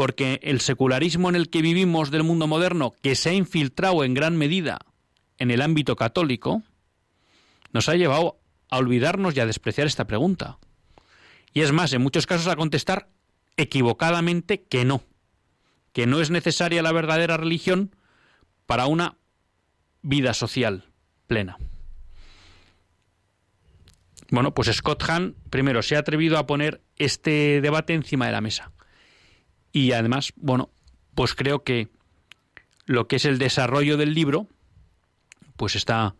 Porque 0.00 0.40
el 0.42 0.62
secularismo 0.62 1.28
en 1.28 1.36
el 1.36 1.50
que 1.50 1.60
vivimos 1.60 2.10
del 2.10 2.22
mundo 2.22 2.46
moderno, 2.46 2.94
que 3.02 3.14
se 3.14 3.28
ha 3.28 3.34
infiltrado 3.34 4.02
en 4.02 4.14
gran 4.14 4.34
medida 4.34 4.78
en 5.36 5.50
el 5.50 5.60
ámbito 5.60 5.94
católico, 5.94 6.62
nos 7.74 7.86
ha 7.90 7.96
llevado 7.96 8.40
a 8.70 8.78
olvidarnos 8.78 9.36
y 9.36 9.40
a 9.40 9.44
despreciar 9.44 9.86
esta 9.86 10.06
pregunta. 10.06 10.56
Y 11.52 11.60
es 11.60 11.72
más, 11.72 11.92
en 11.92 12.00
muchos 12.00 12.26
casos 12.26 12.46
a 12.46 12.56
contestar 12.56 13.10
equivocadamente 13.58 14.62
que 14.62 14.86
no, 14.86 15.02
que 15.92 16.06
no 16.06 16.22
es 16.22 16.30
necesaria 16.30 16.80
la 16.80 16.92
verdadera 16.92 17.36
religión 17.36 17.94
para 18.64 18.86
una 18.86 19.18
vida 20.00 20.32
social 20.32 20.86
plena. 21.26 21.58
Bueno, 24.30 24.54
pues 24.54 24.74
Scott 24.74 25.04
Hahn, 25.06 25.36
primero, 25.50 25.82
se 25.82 25.96
ha 25.96 25.98
atrevido 25.98 26.38
a 26.38 26.46
poner 26.46 26.80
este 26.96 27.60
debate 27.60 27.92
encima 27.92 28.24
de 28.24 28.32
la 28.32 28.40
mesa. 28.40 28.72
Y 29.72 29.92
además, 29.92 30.32
bueno, 30.36 30.70
pues 31.14 31.34
creo 31.34 31.62
que 31.62 31.88
lo 32.86 33.06
que 33.06 33.16
es 33.16 33.24
el 33.24 33.38
desarrollo 33.38 33.96
del 33.96 34.14
libro, 34.14 34.46
pues 35.56 35.76
está 35.76 36.14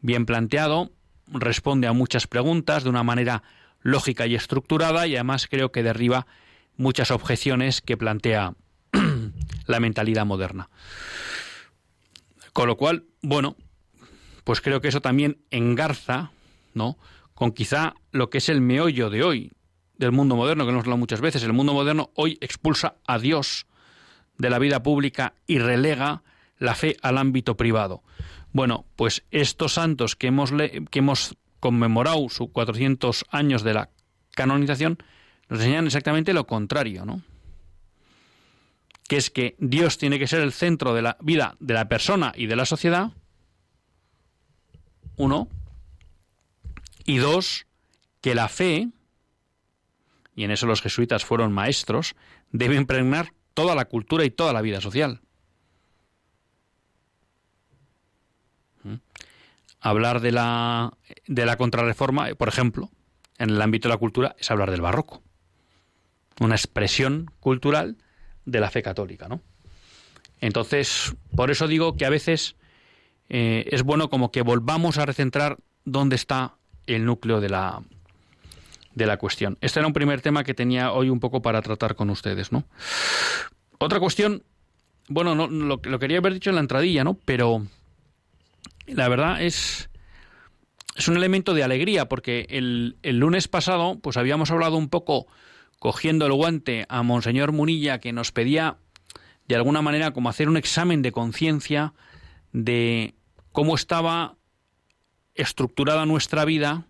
bien 0.00 0.26
planteado, 0.26 0.90
responde 1.28 1.86
a 1.86 1.92
muchas 1.92 2.26
preguntas 2.26 2.84
de 2.84 2.90
una 2.90 3.02
manera 3.02 3.42
lógica 3.82 4.26
y 4.26 4.34
estructurada 4.34 5.06
y 5.06 5.14
además 5.14 5.46
creo 5.48 5.70
que 5.70 5.82
derriba 5.82 6.26
muchas 6.76 7.10
objeciones 7.10 7.80
que 7.80 7.96
plantea 7.96 8.54
la 9.66 9.80
mentalidad 9.80 10.26
moderna. 10.26 10.68
Con 12.52 12.66
lo 12.66 12.76
cual, 12.76 13.04
bueno, 13.22 13.56
pues 14.44 14.60
creo 14.60 14.80
que 14.80 14.88
eso 14.88 15.00
también 15.00 15.38
engarza, 15.50 16.32
¿no? 16.74 16.98
con 17.38 17.52
quizá 17.52 17.94
lo 18.10 18.30
que 18.30 18.38
es 18.38 18.48
el 18.48 18.60
meollo 18.60 19.10
de 19.10 19.22
hoy 19.22 19.52
del 19.98 20.12
mundo 20.12 20.36
moderno, 20.36 20.64
que 20.64 20.70
hemos 20.70 20.82
hablado 20.82 20.96
muchas 20.96 21.20
veces. 21.20 21.42
El 21.42 21.52
mundo 21.52 21.74
moderno 21.74 22.10
hoy 22.14 22.38
expulsa 22.40 22.94
a 23.06 23.18
Dios 23.18 23.66
de 24.38 24.48
la 24.48 24.58
vida 24.58 24.82
pública 24.82 25.34
y 25.46 25.58
relega 25.58 26.22
la 26.58 26.74
fe 26.74 26.96
al 27.02 27.18
ámbito 27.18 27.56
privado. 27.56 28.02
Bueno, 28.52 28.86
pues 28.96 29.24
estos 29.30 29.74
santos 29.74 30.16
que 30.16 30.28
hemos, 30.28 30.52
que 30.90 30.98
hemos 30.98 31.36
conmemorado 31.60 32.28
sus 32.28 32.50
400 32.50 33.26
años 33.30 33.62
de 33.62 33.74
la 33.74 33.90
canonización 34.34 34.98
nos 35.48 35.60
enseñan 35.60 35.86
exactamente 35.86 36.32
lo 36.32 36.46
contrario, 36.46 37.04
¿no? 37.04 37.22
Que 39.08 39.16
es 39.16 39.30
que 39.30 39.56
Dios 39.58 39.98
tiene 39.98 40.18
que 40.18 40.26
ser 40.26 40.40
el 40.40 40.52
centro 40.52 40.94
de 40.94 41.02
la 41.02 41.16
vida 41.20 41.56
de 41.60 41.74
la 41.74 41.88
persona 41.88 42.32
y 42.36 42.46
de 42.46 42.56
la 42.56 42.66
sociedad. 42.66 43.10
Uno, 45.16 45.48
y 47.04 47.16
dos, 47.16 47.66
que 48.20 48.34
la 48.34 48.48
fe, 48.48 48.88
y 50.38 50.44
en 50.44 50.52
eso 50.52 50.66
los 50.66 50.82
jesuitas 50.82 51.24
fueron 51.24 51.52
maestros, 51.52 52.14
debe 52.52 52.76
impregnar 52.76 53.32
toda 53.54 53.74
la 53.74 53.86
cultura 53.86 54.24
y 54.24 54.30
toda 54.30 54.52
la 54.52 54.62
vida 54.62 54.80
social. 54.80 55.20
¿Mm? 58.84 58.94
Hablar 59.80 60.20
de 60.20 60.30
la, 60.30 60.92
de 61.26 61.44
la 61.44 61.56
contrarreforma, 61.56 62.28
por 62.36 62.46
ejemplo, 62.46 62.88
en 63.38 63.50
el 63.50 63.60
ámbito 63.60 63.88
de 63.88 63.94
la 63.94 63.98
cultura, 63.98 64.36
es 64.38 64.48
hablar 64.52 64.70
del 64.70 64.80
barroco. 64.80 65.24
Una 66.38 66.54
expresión 66.54 67.32
cultural 67.40 67.96
de 68.44 68.60
la 68.60 68.70
fe 68.70 68.80
católica, 68.80 69.26
¿no? 69.26 69.40
Entonces, 70.40 71.16
por 71.34 71.50
eso 71.50 71.66
digo 71.66 71.96
que 71.96 72.06
a 72.06 72.10
veces 72.10 72.54
eh, 73.28 73.68
es 73.72 73.82
bueno 73.82 74.08
como 74.08 74.30
que 74.30 74.42
volvamos 74.42 74.98
a 74.98 75.06
recentrar 75.06 75.58
dónde 75.84 76.14
está 76.14 76.58
el 76.86 77.04
núcleo 77.04 77.40
de 77.40 77.48
la, 77.48 77.82
de 78.98 79.06
la 79.06 79.16
cuestión. 79.16 79.56
Este 79.62 79.78
era 79.78 79.86
un 79.86 79.94
primer 79.94 80.20
tema 80.20 80.44
que 80.44 80.52
tenía 80.52 80.92
hoy 80.92 81.08
un 81.08 81.20
poco 81.20 81.40
para 81.40 81.62
tratar 81.62 81.94
con 81.94 82.10
ustedes, 82.10 82.52
¿no? 82.52 82.64
Otra 83.78 84.00
cuestión, 84.00 84.42
bueno, 85.08 85.34
no, 85.34 85.46
lo, 85.46 85.80
quería 85.80 86.18
haber 86.18 86.34
dicho 86.34 86.50
en 86.50 86.56
la 86.56 86.60
entradilla, 86.60 87.04
¿no? 87.04 87.14
Pero 87.24 87.64
la 88.86 89.08
verdad 89.08 89.40
es, 89.40 89.88
es 90.96 91.08
un 91.08 91.16
elemento 91.16 91.54
de 91.54 91.62
alegría, 91.62 92.08
porque 92.08 92.46
el, 92.50 92.98
el 93.02 93.18
lunes 93.18 93.46
pasado, 93.46 93.98
pues 94.00 94.16
habíamos 94.16 94.50
hablado 94.50 94.76
un 94.76 94.88
poco, 94.88 95.28
cogiendo 95.78 96.26
el 96.26 96.32
guante 96.32 96.84
a 96.88 97.02
Monseñor 97.04 97.52
Munilla, 97.52 98.00
que 98.00 98.12
nos 98.12 98.32
pedía, 98.32 98.78
de 99.46 99.54
alguna 99.54 99.80
manera, 99.80 100.10
como 100.10 100.28
hacer 100.28 100.48
un 100.48 100.56
examen 100.56 101.02
de 101.02 101.12
conciencia 101.12 101.94
de 102.52 103.14
cómo 103.52 103.76
estaba 103.76 104.34
estructurada 105.36 106.04
nuestra 106.04 106.44
vida 106.44 106.87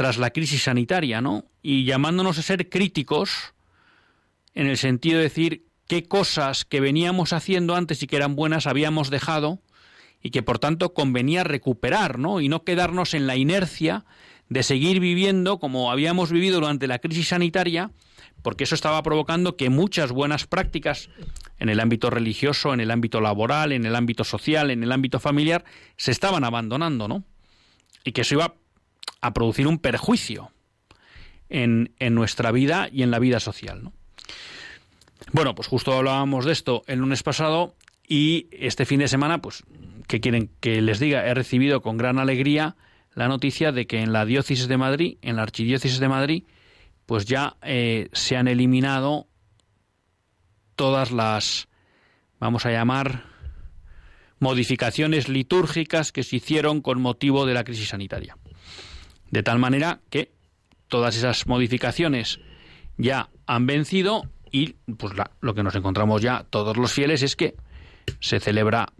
tras 0.00 0.16
la 0.16 0.30
crisis 0.30 0.62
sanitaria, 0.62 1.20
¿no? 1.20 1.44
Y 1.60 1.84
llamándonos 1.84 2.38
a 2.38 2.42
ser 2.42 2.70
críticos 2.70 3.52
en 4.54 4.66
el 4.66 4.78
sentido 4.78 5.18
de 5.18 5.24
decir 5.24 5.66
qué 5.88 6.04
cosas 6.04 6.64
que 6.64 6.80
veníamos 6.80 7.34
haciendo 7.34 7.76
antes 7.76 8.02
y 8.02 8.06
que 8.06 8.16
eran 8.16 8.34
buenas 8.34 8.66
habíamos 8.66 9.10
dejado 9.10 9.58
y 10.22 10.30
que 10.30 10.42
por 10.42 10.58
tanto 10.58 10.94
convenía 10.94 11.44
recuperar, 11.44 12.18
¿no? 12.18 12.40
Y 12.40 12.48
no 12.48 12.64
quedarnos 12.64 13.12
en 13.12 13.26
la 13.26 13.36
inercia 13.36 14.06
de 14.48 14.62
seguir 14.62 15.00
viviendo 15.00 15.58
como 15.58 15.92
habíamos 15.92 16.32
vivido 16.32 16.60
durante 16.60 16.86
la 16.86 16.98
crisis 16.98 17.28
sanitaria, 17.28 17.90
porque 18.40 18.64
eso 18.64 18.76
estaba 18.76 19.02
provocando 19.02 19.58
que 19.58 19.68
muchas 19.68 20.12
buenas 20.12 20.46
prácticas 20.46 21.10
en 21.58 21.68
el 21.68 21.78
ámbito 21.78 22.08
religioso, 22.08 22.72
en 22.72 22.80
el 22.80 22.90
ámbito 22.90 23.20
laboral, 23.20 23.72
en 23.72 23.84
el 23.84 23.94
ámbito 23.94 24.24
social, 24.24 24.70
en 24.70 24.82
el 24.82 24.92
ámbito 24.92 25.20
familiar, 25.20 25.66
se 25.98 26.10
estaban 26.10 26.42
abandonando, 26.42 27.06
¿no? 27.06 27.22
Y 28.02 28.12
que 28.12 28.22
eso 28.22 28.36
iba 28.36 28.54
a 29.20 29.32
producir 29.32 29.66
un 29.66 29.78
perjuicio 29.78 30.50
en, 31.48 31.92
en 31.98 32.14
nuestra 32.14 32.52
vida 32.52 32.88
y 32.90 33.02
en 33.02 33.10
la 33.10 33.18
vida 33.18 33.40
social, 33.40 33.82
¿no? 33.82 33.92
Bueno, 35.32 35.54
pues 35.54 35.68
justo 35.68 35.92
hablábamos 35.92 36.44
de 36.44 36.52
esto 36.52 36.82
el 36.86 36.98
lunes 36.98 37.22
pasado 37.22 37.74
y 38.08 38.48
este 38.50 38.86
fin 38.86 39.00
de 39.00 39.08
semana, 39.08 39.40
pues, 39.40 39.62
¿qué 40.08 40.20
quieren 40.20 40.50
que 40.60 40.80
les 40.80 40.98
diga? 40.98 41.26
He 41.26 41.34
recibido 41.34 41.82
con 41.82 41.96
gran 41.96 42.18
alegría 42.18 42.76
la 43.14 43.28
noticia 43.28 43.70
de 43.70 43.86
que 43.86 44.00
en 44.00 44.12
la 44.12 44.24
diócesis 44.24 44.66
de 44.66 44.76
Madrid, 44.76 45.18
en 45.22 45.36
la 45.36 45.42
archidiócesis 45.42 46.00
de 46.00 46.08
Madrid, 46.08 46.44
pues 47.06 47.26
ya 47.26 47.56
eh, 47.62 48.08
se 48.12 48.36
han 48.36 48.48
eliminado 48.48 49.28
todas 50.74 51.12
las, 51.12 51.68
vamos 52.38 52.66
a 52.66 52.72
llamar, 52.72 53.24
modificaciones 54.38 55.28
litúrgicas 55.28 56.10
que 56.10 56.22
se 56.22 56.36
hicieron 56.36 56.80
con 56.80 57.00
motivo 57.00 57.46
de 57.46 57.54
la 57.54 57.64
crisis 57.64 57.88
sanitaria. 57.88 58.36
De 59.30 59.42
tal 59.42 59.58
manera 59.58 60.00
que 60.10 60.32
todas 60.88 61.16
esas 61.16 61.46
modificaciones 61.46 62.40
ya 62.96 63.30
han 63.46 63.66
vencido 63.66 64.24
y 64.50 64.74
pues 64.98 65.14
lo 65.40 65.54
que 65.54 65.62
nos 65.62 65.74
encontramos 65.74 66.22
ya 66.22 66.44
todos 66.50 66.76
los 66.76 66.92
fieles 66.92 67.22
es 67.22 67.36
que 67.36 67.54
se 68.18 68.40
celebra 68.40 68.92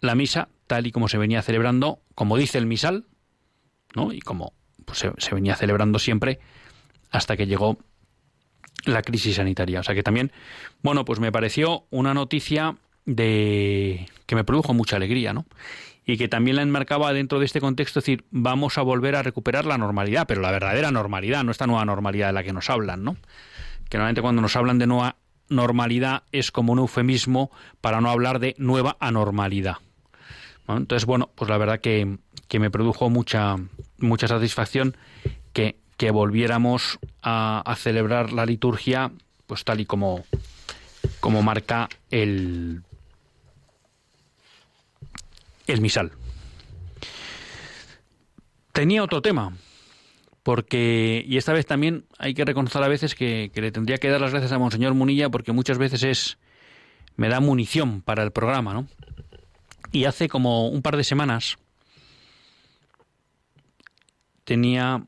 la 0.00 0.14
misa 0.14 0.48
tal 0.66 0.86
y 0.86 0.92
como 0.92 1.08
se 1.08 1.18
venía 1.18 1.42
celebrando, 1.42 2.00
como 2.14 2.36
dice 2.36 2.58
el 2.58 2.66
misal, 2.66 3.06
¿no? 3.94 4.12
Y 4.12 4.20
como 4.20 4.52
pues, 4.84 4.98
se, 4.98 5.12
se 5.18 5.34
venía 5.34 5.56
celebrando 5.56 5.98
siempre 5.98 6.38
hasta 7.10 7.36
que 7.36 7.46
llegó 7.46 7.78
la 8.84 9.02
crisis 9.02 9.36
sanitaria. 9.36 9.80
O 9.80 9.82
sea 9.82 9.94
que 9.94 10.02
también, 10.02 10.30
bueno, 10.82 11.04
pues 11.04 11.20
me 11.20 11.32
pareció 11.32 11.86
una 11.90 12.14
noticia 12.14 12.76
de 13.06 14.08
que 14.26 14.36
me 14.36 14.44
produjo 14.44 14.74
mucha 14.74 14.96
alegría, 14.96 15.32
¿no? 15.32 15.46
Y 16.08 16.16
que 16.16 16.26
también 16.26 16.56
la 16.56 16.62
enmarcaba 16.62 17.12
dentro 17.12 17.38
de 17.38 17.44
este 17.44 17.60
contexto, 17.60 17.98
es 17.98 18.06
decir, 18.06 18.24
vamos 18.30 18.78
a 18.78 18.82
volver 18.82 19.14
a 19.14 19.22
recuperar 19.22 19.66
la 19.66 19.76
normalidad, 19.76 20.26
pero 20.26 20.40
la 20.40 20.50
verdadera 20.50 20.90
normalidad, 20.90 21.44
no 21.44 21.52
esta 21.52 21.66
nueva 21.66 21.84
normalidad 21.84 22.28
de 22.28 22.32
la 22.32 22.42
que 22.42 22.52
nos 22.52 22.70
hablan, 22.70 23.04
¿no? 23.04 23.16
Que 23.90 23.98
normalmente 23.98 24.22
cuando 24.22 24.40
nos 24.40 24.56
hablan 24.56 24.78
de 24.78 24.86
nueva 24.86 25.16
normalidad 25.50 26.22
es 26.32 26.50
como 26.50 26.72
un 26.72 26.78
eufemismo 26.78 27.50
para 27.80 28.00
no 28.00 28.10
hablar 28.10 28.38
de 28.38 28.54
nueva 28.58 28.96
anormalidad. 29.00 29.76
Entonces, 30.66 31.04
bueno, 31.04 31.30
pues 31.34 31.50
la 31.50 31.58
verdad 31.58 31.80
que, 31.80 32.18
que 32.48 32.58
me 32.58 32.70
produjo 32.70 33.10
mucha, 33.10 33.56
mucha 33.98 34.28
satisfacción 34.28 34.96
que 35.52 35.76
que 35.98 36.12
volviéramos 36.12 36.98
a, 37.22 37.74
celebrar 37.76 38.32
la 38.32 38.46
liturgia 38.46 39.10
pues 39.46 39.64
tal 39.64 39.80
y 39.80 39.84
como, 39.84 40.24
como 41.20 41.42
marca 41.42 41.88
el, 42.10 42.82
el 45.72 45.80
misal. 45.80 46.12
Tenía 48.72 49.02
otro 49.02 49.22
tema, 49.22 49.56
porque, 50.42 51.24
y 51.26 51.36
esta 51.36 51.52
vez 51.52 51.66
también 51.66 52.06
hay 52.18 52.32
que 52.34 52.44
reconocer 52.44 52.82
a 52.82 52.88
veces 52.88 53.14
que, 53.14 53.50
le 53.54 53.72
tendría 53.72 53.98
que 53.98 54.08
dar 54.08 54.20
las 54.20 54.30
gracias 54.30 54.52
a 54.52 54.58
Monseñor 54.58 54.94
Munilla, 54.94 55.28
porque 55.30 55.52
muchas 55.52 55.78
veces 55.78 56.02
es, 56.02 56.38
me 57.16 57.28
da 57.28 57.40
munición 57.40 58.02
para 58.02 58.22
el 58.22 58.30
programa, 58.30 58.72
¿no? 58.72 58.88
Y 59.92 60.04
hace 60.04 60.28
como 60.28 60.68
un 60.68 60.82
par 60.82 60.96
de 60.96 61.04
semanas 61.04 61.58
tenía 64.44 65.06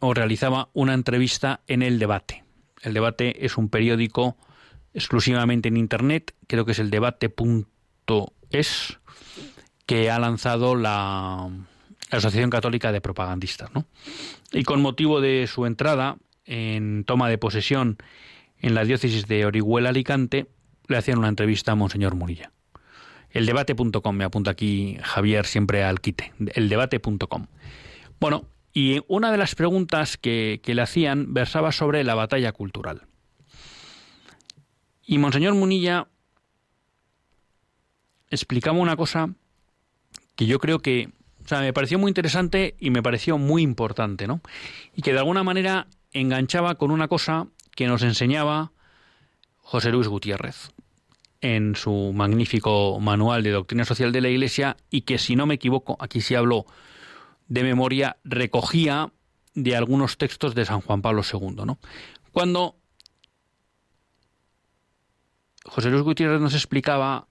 o 0.00 0.14
realizaba 0.14 0.68
una 0.72 0.94
entrevista 0.94 1.60
en 1.66 1.82
El 1.82 1.98
Debate. 1.98 2.44
El 2.82 2.94
Debate 2.94 3.44
es 3.44 3.56
un 3.56 3.68
periódico 3.68 4.36
exclusivamente 4.94 5.68
en 5.68 5.76
Internet, 5.76 6.34
creo 6.46 6.64
que 6.64 6.72
es 6.72 6.78
el 6.78 6.90
debate.es, 6.90 7.28
que 9.86 10.10
ha 10.10 10.18
lanzado 10.18 10.74
la, 10.74 11.48
Asociación 12.10 12.50
Católica 12.50 12.92
de 12.92 13.00
Propagandistas. 13.00 13.74
¿no? 13.74 13.86
Y 14.52 14.62
con 14.62 14.80
motivo 14.80 15.20
de 15.20 15.46
su 15.46 15.66
entrada 15.66 16.16
en 16.44 17.04
toma 17.04 17.28
de 17.28 17.38
posesión 17.38 17.98
en 18.60 18.74
la 18.74 18.84
diócesis 18.84 19.26
de 19.26 19.44
Orihuela 19.44 19.88
Alicante, 19.88 20.46
le 20.86 20.96
hacían 20.96 21.18
una 21.18 21.28
entrevista 21.28 21.72
a 21.72 21.74
Monseñor 21.74 22.14
Murilla. 22.14 22.52
Eldebate.com, 23.30 24.16
me 24.16 24.24
apunta 24.24 24.52
aquí 24.52 24.98
Javier 25.02 25.46
siempre 25.46 25.82
al 25.82 26.00
quite, 26.00 26.32
eldebate.com. 26.54 27.46
Bueno, 28.20 28.46
y 28.72 29.02
una 29.08 29.32
de 29.32 29.38
las 29.38 29.54
preguntas 29.54 30.16
que, 30.16 30.60
le 30.64 30.82
hacían 30.82 31.34
versaba 31.34 31.72
sobre 31.72 32.04
la 32.04 32.14
batalla 32.14 32.52
cultural. 32.52 33.06
Y 35.02 35.18
Monseñor 35.18 35.54
Munilla 35.54 36.08
explicaba 38.30 38.78
una 38.78 38.96
cosa 38.96 39.34
que 40.36 40.46
yo 40.46 40.58
creo 40.58 40.78
que, 40.78 41.08
o 41.44 41.48
sea, 41.48 41.60
me 41.60 41.72
pareció 41.72 41.98
muy 41.98 42.10
interesante 42.10 42.76
y 42.78 42.90
me 42.90 43.02
pareció 43.02 43.38
muy 43.38 43.62
importante, 43.62 44.26
¿no? 44.26 44.40
Y 44.94 45.02
que 45.02 45.12
de 45.12 45.18
alguna 45.18 45.42
manera 45.42 45.88
enganchaba 46.12 46.76
con 46.76 46.90
una 46.90 47.08
cosa 47.08 47.48
que 47.74 47.86
nos 47.86 48.02
enseñaba 48.02 48.72
José 49.58 49.90
Luis 49.90 50.08
Gutiérrez 50.08 50.70
en 51.40 51.74
su 51.74 52.12
magnífico 52.14 52.98
manual 53.00 53.42
de 53.42 53.50
doctrina 53.50 53.84
social 53.84 54.12
de 54.12 54.20
la 54.20 54.28
Iglesia 54.28 54.76
y 54.90 55.02
que 55.02 55.18
si 55.18 55.36
no 55.36 55.46
me 55.46 55.54
equivoco, 55.54 55.96
aquí 56.00 56.20
sí 56.20 56.34
habló 56.34 56.66
de 57.48 57.62
memoria 57.62 58.16
recogía 58.24 59.12
de 59.54 59.76
algunos 59.76 60.18
textos 60.18 60.54
de 60.54 60.64
San 60.64 60.80
Juan 60.80 61.02
Pablo 61.02 61.22
II. 61.30 61.64
¿no? 61.64 61.78
Cuando 62.32 62.76
José 65.64 65.90
Luis 65.90 66.02
Gutiérrez 66.02 66.40
nos 66.40 66.54
explicaba 66.54 67.28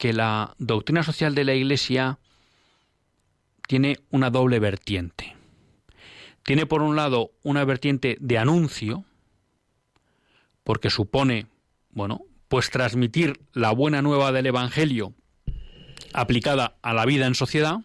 que 0.00 0.14
la 0.14 0.54
doctrina 0.56 1.02
social 1.02 1.34
de 1.34 1.44
la 1.44 1.52
Iglesia 1.52 2.18
tiene 3.68 3.98
una 4.10 4.30
doble 4.30 4.58
vertiente. 4.58 5.36
Tiene 6.42 6.64
por 6.64 6.80
un 6.80 6.96
lado 6.96 7.32
una 7.42 7.66
vertiente 7.66 8.16
de 8.18 8.38
anuncio, 8.38 9.04
porque 10.64 10.88
supone, 10.88 11.48
bueno, 11.90 12.22
pues 12.48 12.70
transmitir 12.70 13.42
la 13.52 13.72
buena 13.72 14.00
nueva 14.00 14.32
del 14.32 14.46
Evangelio 14.46 15.12
aplicada 16.14 16.78
a 16.80 16.94
la 16.94 17.04
vida 17.04 17.26
en 17.26 17.34
sociedad, 17.34 17.80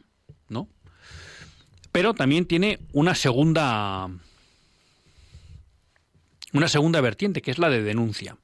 ¿no? 0.47 0.69
pero 1.91 2.13
también 2.13 2.45
tiene 2.45 2.79
una 2.93 3.13
segunda 3.13 4.09
una 6.53 6.69
segunda 6.69 7.01
vertiente 7.01 7.41
que 7.41 7.51
es 7.51 7.59
la 7.59 7.69
de 7.69 7.83
denuncia. 7.83 8.37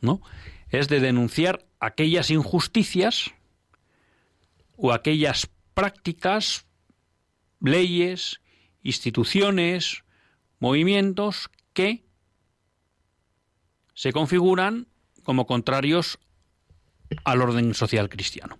¿No? 0.00 0.22
Es 0.74 0.88
de 0.88 0.98
denunciar 0.98 1.64
aquellas 1.78 2.30
injusticias 2.30 3.30
o 4.76 4.92
aquellas 4.92 5.48
prácticas, 5.72 6.66
leyes, 7.60 8.40
instituciones, 8.82 10.02
movimientos 10.58 11.48
que 11.74 12.04
se 13.94 14.12
configuran 14.12 14.88
como 15.22 15.46
contrarios 15.46 16.18
al 17.22 17.40
orden 17.40 17.72
social 17.74 18.08
cristiano. 18.08 18.58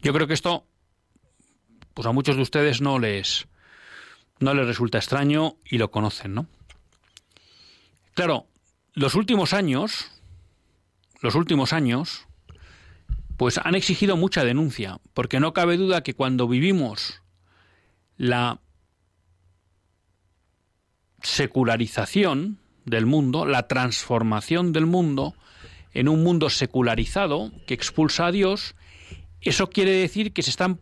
Yo 0.00 0.14
creo 0.14 0.26
que 0.26 0.32
esto 0.32 0.66
pues 1.92 2.06
a 2.06 2.12
muchos 2.12 2.36
de 2.36 2.42
ustedes 2.42 2.80
no 2.80 2.98
les, 2.98 3.48
no 4.40 4.54
les 4.54 4.66
resulta 4.66 4.96
extraño 4.96 5.58
y 5.62 5.76
lo 5.76 5.90
conocen, 5.90 6.32
¿no? 6.32 6.46
Claro, 8.14 8.48
los 8.94 9.16
últimos 9.16 9.52
años, 9.52 10.10
los 11.20 11.34
últimos 11.34 11.72
años, 11.72 12.26
pues 13.36 13.58
han 13.58 13.74
exigido 13.74 14.16
mucha 14.16 14.44
denuncia, 14.44 15.00
porque 15.12 15.40
no 15.40 15.52
cabe 15.52 15.76
duda 15.76 16.02
que 16.02 16.14
cuando 16.14 16.46
vivimos 16.46 17.20
la 18.16 18.60
secularización 21.22 22.58
del 22.84 23.06
mundo, 23.06 23.46
la 23.46 23.66
transformación 23.66 24.72
del 24.72 24.86
mundo 24.86 25.34
en 25.92 26.08
un 26.08 26.22
mundo 26.22 26.48
secularizado 26.48 27.50
que 27.66 27.74
expulsa 27.74 28.26
a 28.26 28.32
Dios, 28.32 28.76
eso 29.40 29.70
quiere 29.70 29.90
decir 29.90 30.32
que 30.32 30.42
se 30.42 30.50
están 30.50 30.80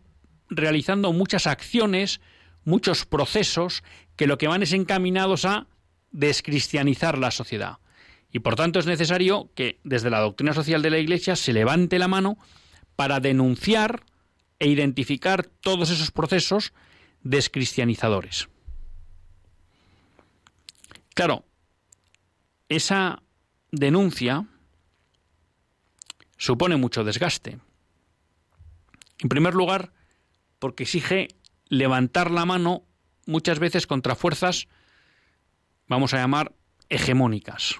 realizando 0.49 1.11
muchas 1.13 1.47
acciones, 1.47 2.21
muchos 2.63 3.05
procesos 3.05 3.83
que 4.15 4.27
lo 4.27 4.37
que 4.37 4.47
van 4.47 4.61
es 4.61 4.73
encaminados 4.73 5.45
a 5.45 5.65
descristianizar 6.11 7.17
la 7.17 7.31
sociedad. 7.31 7.77
Y 8.33 8.39
por 8.39 8.55
tanto 8.55 8.79
es 8.79 8.87
necesario 8.87 9.51
que 9.55 9.79
desde 9.83 10.09
la 10.09 10.19
doctrina 10.19 10.53
social 10.53 10.81
de 10.81 10.89
la 10.89 10.97
Iglesia 10.97 11.35
se 11.35 11.53
levante 11.53 11.99
la 11.99 12.07
mano 12.07 12.39
para 12.95 13.19
denunciar 13.19 14.03
e 14.57 14.67
identificar 14.67 15.45
todos 15.45 15.91
esos 15.91 16.09
procesos 16.09 16.73
descristianizadores. 17.21 18.49
Claro, 21.13 21.45
esa 22.69 23.21
denuncia 23.71 24.47
supone 26.37 26.75
mucho 26.75 27.03
desgaste. 27.03 27.59
En 29.19 29.29
primer 29.29 29.53
lugar, 29.53 29.93
porque 30.57 30.83
exige 30.83 31.27
levantar 31.67 32.31
la 32.31 32.45
mano 32.45 32.83
muchas 33.27 33.59
veces 33.59 33.85
contra 33.85 34.15
fuerzas, 34.15 34.67
vamos 35.87 36.15
a 36.15 36.17
llamar, 36.17 36.51
hegemónicas. 36.89 37.75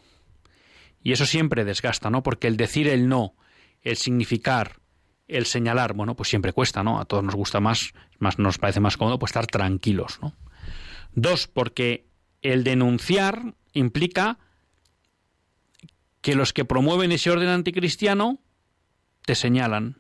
Y 1.04 1.12
eso 1.12 1.26
siempre 1.26 1.66
desgasta, 1.66 2.10
¿no? 2.10 2.24
Porque 2.24 2.48
el 2.48 2.58
decir 2.58 2.88
el 2.88 3.08
no, 3.10 3.36
el 3.82 3.98
significar, 3.98 4.80
el 5.28 5.46
señalar, 5.46 5.94
bueno, 5.94 6.16
pues 6.16 6.30
siempre 6.30 6.54
cuesta, 6.54 6.84
¿no? 6.84 7.00
A 7.00 7.06
todos 7.06 7.24
nos 7.24 7.36
gusta 7.36 7.60
más, 7.60 7.94
más 8.20 8.40
nos 8.40 8.58
parece 8.58 8.80
más 8.80 8.98
cómodo 8.98 9.20
pues 9.20 9.32
estar 9.32 9.48
tranquilos, 9.48 10.20
¿no? 10.22 10.34
Dos, 11.14 11.48
porque 11.48 12.06
el 12.42 12.64
denunciar 12.64 13.54
implica 13.74 14.40
que 16.22 16.36
los 16.36 16.54
que 16.54 16.66
promueven 16.66 17.12
ese 17.12 17.30
orden 17.30 17.50
anticristiano 17.50 18.40
te 19.26 19.36
señalan, 19.36 19.98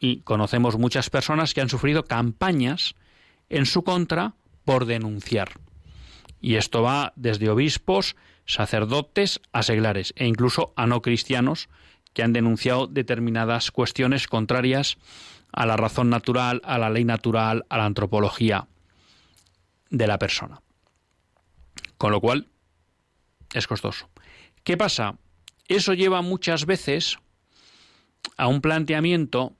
y 0.00 0.20
conocemos 0.22 0.78
muchas 0.78 1.10
personas 1.10 1.54
que 1.54 1.60
han 1.60 1.68
sufrido 1.68 2.06
campañas 2.06 2.94
en 3.50 3.66
su 3.66 3.84
contra 3.84 4.34
por 4.64 4.86
denunciar. 4.86 5.52
Y 6.40 6.54
esto 6.54 6.82
va 6.82 7.12
desde 7.16 7.50
obispos, 7.50 8.16
sacerdotes 8.46 9.40
a 9.52 9.62
seglares 9.62 10.12
e 10.16 10.26
incluso 10.26 10.72
a 10.76 10.86
no 10.86 11.02
cristianos 11.02 11.68
que 12.12 12.22
han 12.22 12.32
denunciado 12.32 12.86
determinadas 12.86 13.70
cuestiones 13.70 14.26
contrarias 14.26 14.98
a 15.52 15.66
la 15.66 15.76
razón 15.76 16.10
natural, 16.10 16.60
a 16.64 16.78
la 16.78 16.90
ley 16.90 17.04
natural, 17.04 17.64
a 17.68 17.78
la 17.78 17.86
antropología 17.86 18.68
de 19.90 20.06
la 20.06 20.18
persona. 20.18 20.60
Con 21.98 22.12
lo 22.12 22.20
cual, 22.20 22.48
es 23.52 23.66
costoso. 23.66 24.08
¿Qué 24.64 24.76
pasa? 24.76 25.16
Eso 25.68 25.92
lleva 25.92 26.22
muchas 26.22 26.66
veces 26.66 27.18
a 28.36 28.46
un 28.46 28.60
planteamiento 28.60 29.54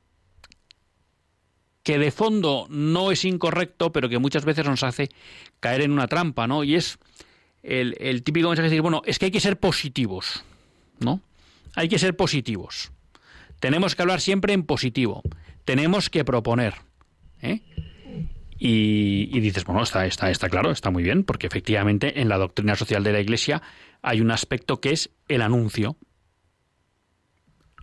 que 1.83 1.99
de 1.99 2.11
fondo 2.11 2.67
no 2.69 3.11
es 3.11 3.25
incorrecto, 3.25 3.93
pero 3.93 4.09
que 4.09 4.19
muchas 4.19 4.45
veces 4.45 4.67
nos 4.67 4.83
hace 4.83 5.09
caer 5.61 5.83
en 5.83 5.93
una 5.93 6.09
trampa, 6.09 6.47
¿no? 6.47 6.63
Y 6.63 6.77
es 6.77 6.99
el, 7.63 8.23
típico 8.23 8.49
mensaje 8.49 8.65
de 8.65 8.71
decir, 8.71 8.83
bueno, 8.83 9.03
es 9.05 9.19
que 9.19 9.27
hay 9.27 9.31
que 9.31 9.41
ser 9.41 9.59
positivos, 9.59 10.45
¿no? 10.99 11.21
Hay 11.75 11.89
que 11.89 11.99
ser 11.99 12.17
positivos. 12.17 12.93
Tenemos 13.61 13.95
que 13.95 14.03
hablar 14.03 14.21
siempre 14.21 14.53
en 14.53 14.65
positivo. 14.65 15.23
Tenemos 15.65 16.11
que 16.11 16.25
proponer. 16.25 16.75
¿eh? 17.43 17.61
Y, 18.59 19.29
y, 19.33 19.41
dices, 19.41 19.65
bueno, 19.65 19.83
está, 19.83 20.07
está, 20.07 20.31
está 20.31 20.49
claro, 20.49 20.71
está 20.71 20.91
muy 20.91 21.03
bien, 21.03 21.25
porque 21.25 21.47
efectivamente 21.47 22.21
en 22.21 22.29
la 22.29 22.39
doctrina 22.39 22.75
social 22.77 23.05
de 23.05 23.13
la 23.13 23.21
Iglesia 23.21 23.63
hay 24.03 24.21
un 24.21 24.31
aspecto 24.31 24.81
que 24.81 24.93
es 24.93 25.11
el 25.29 25.43
anuncio. 25.43 25.97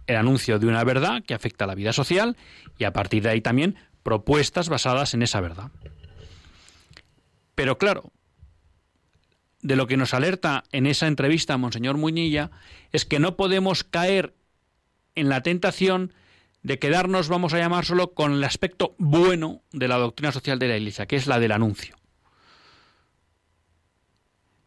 El 0.08 0.16
anuncio 0.16 0.58
de 0.58 0.68
una 0.68 0.84
verdad 0.84 1.24
que 1.24 1.34
afecta 1.34 1.66
a 1.66 1.68
la 1.68 1.76
vida 1.76 1.94
social 1.94 2.38
y 2.78 2.86
a 2.86 2.94
partir 2.94 3.24
de 3.24 3.30
ahí 3.30 3.42
también 3.42 3.76
propuestas 4.04 4.70
basadas 4.70 5.14
en 5.14 5.22
esa 5.22 5.42
verdad. 5.42 5.70
Pero 7.56 7.78
claro, 7.78 8.12
de 9.62 9.76
lo 9.76 9.88
que 9.88 9.98
nos 9.98 10.14
alerta 10.14 10.64
en 10.72 10.86
esa 10.86 11.08
entrevista 11.08 11.58
Monseñor 11.58 11.98
Muñilla 11.98 12.52
es 12.92 13.06
que 13.06 13.20
no 13.20 13.36
podemos 13.36 13.84
caer 13.84 14.36
en 15.16 15.30
la 15.30 15.42
tentación 15.42 16.14
de 16.64 16.80
quedarnos, 16.80 17.30
vamos 17.30 17.54
a 17.54 17.60
llamar 17.60 17.86
solo, 17.86 18.14
con 18.14 18.34
el 18.34 18.44
aspecto 18.44 18.96
bueno 18.98 19.62
de 19.72 19.88
la 19.88 19.98
doctrina 19.98 20.32
social 20.32 20.60
de 20.60 20.68
la 20.68 20.78
Iglesia, 20.78 21.06
que 21.06 21.16
es 21.16 21.28
la 21.28 21.40
del 21.40 21.52
anuncio. 21.52 21.96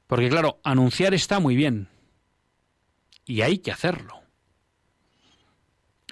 Porque 0.06 0.28
claro, 0.28 0.60
anunciar 0.64 1.14
está 1.14 1.38
muy 1.38 1.54
bien 1.54 1.88
y 3.26 3.42
hay 3.42 3.58
que 3.58 3.70
hacerlo. 3.70 4.20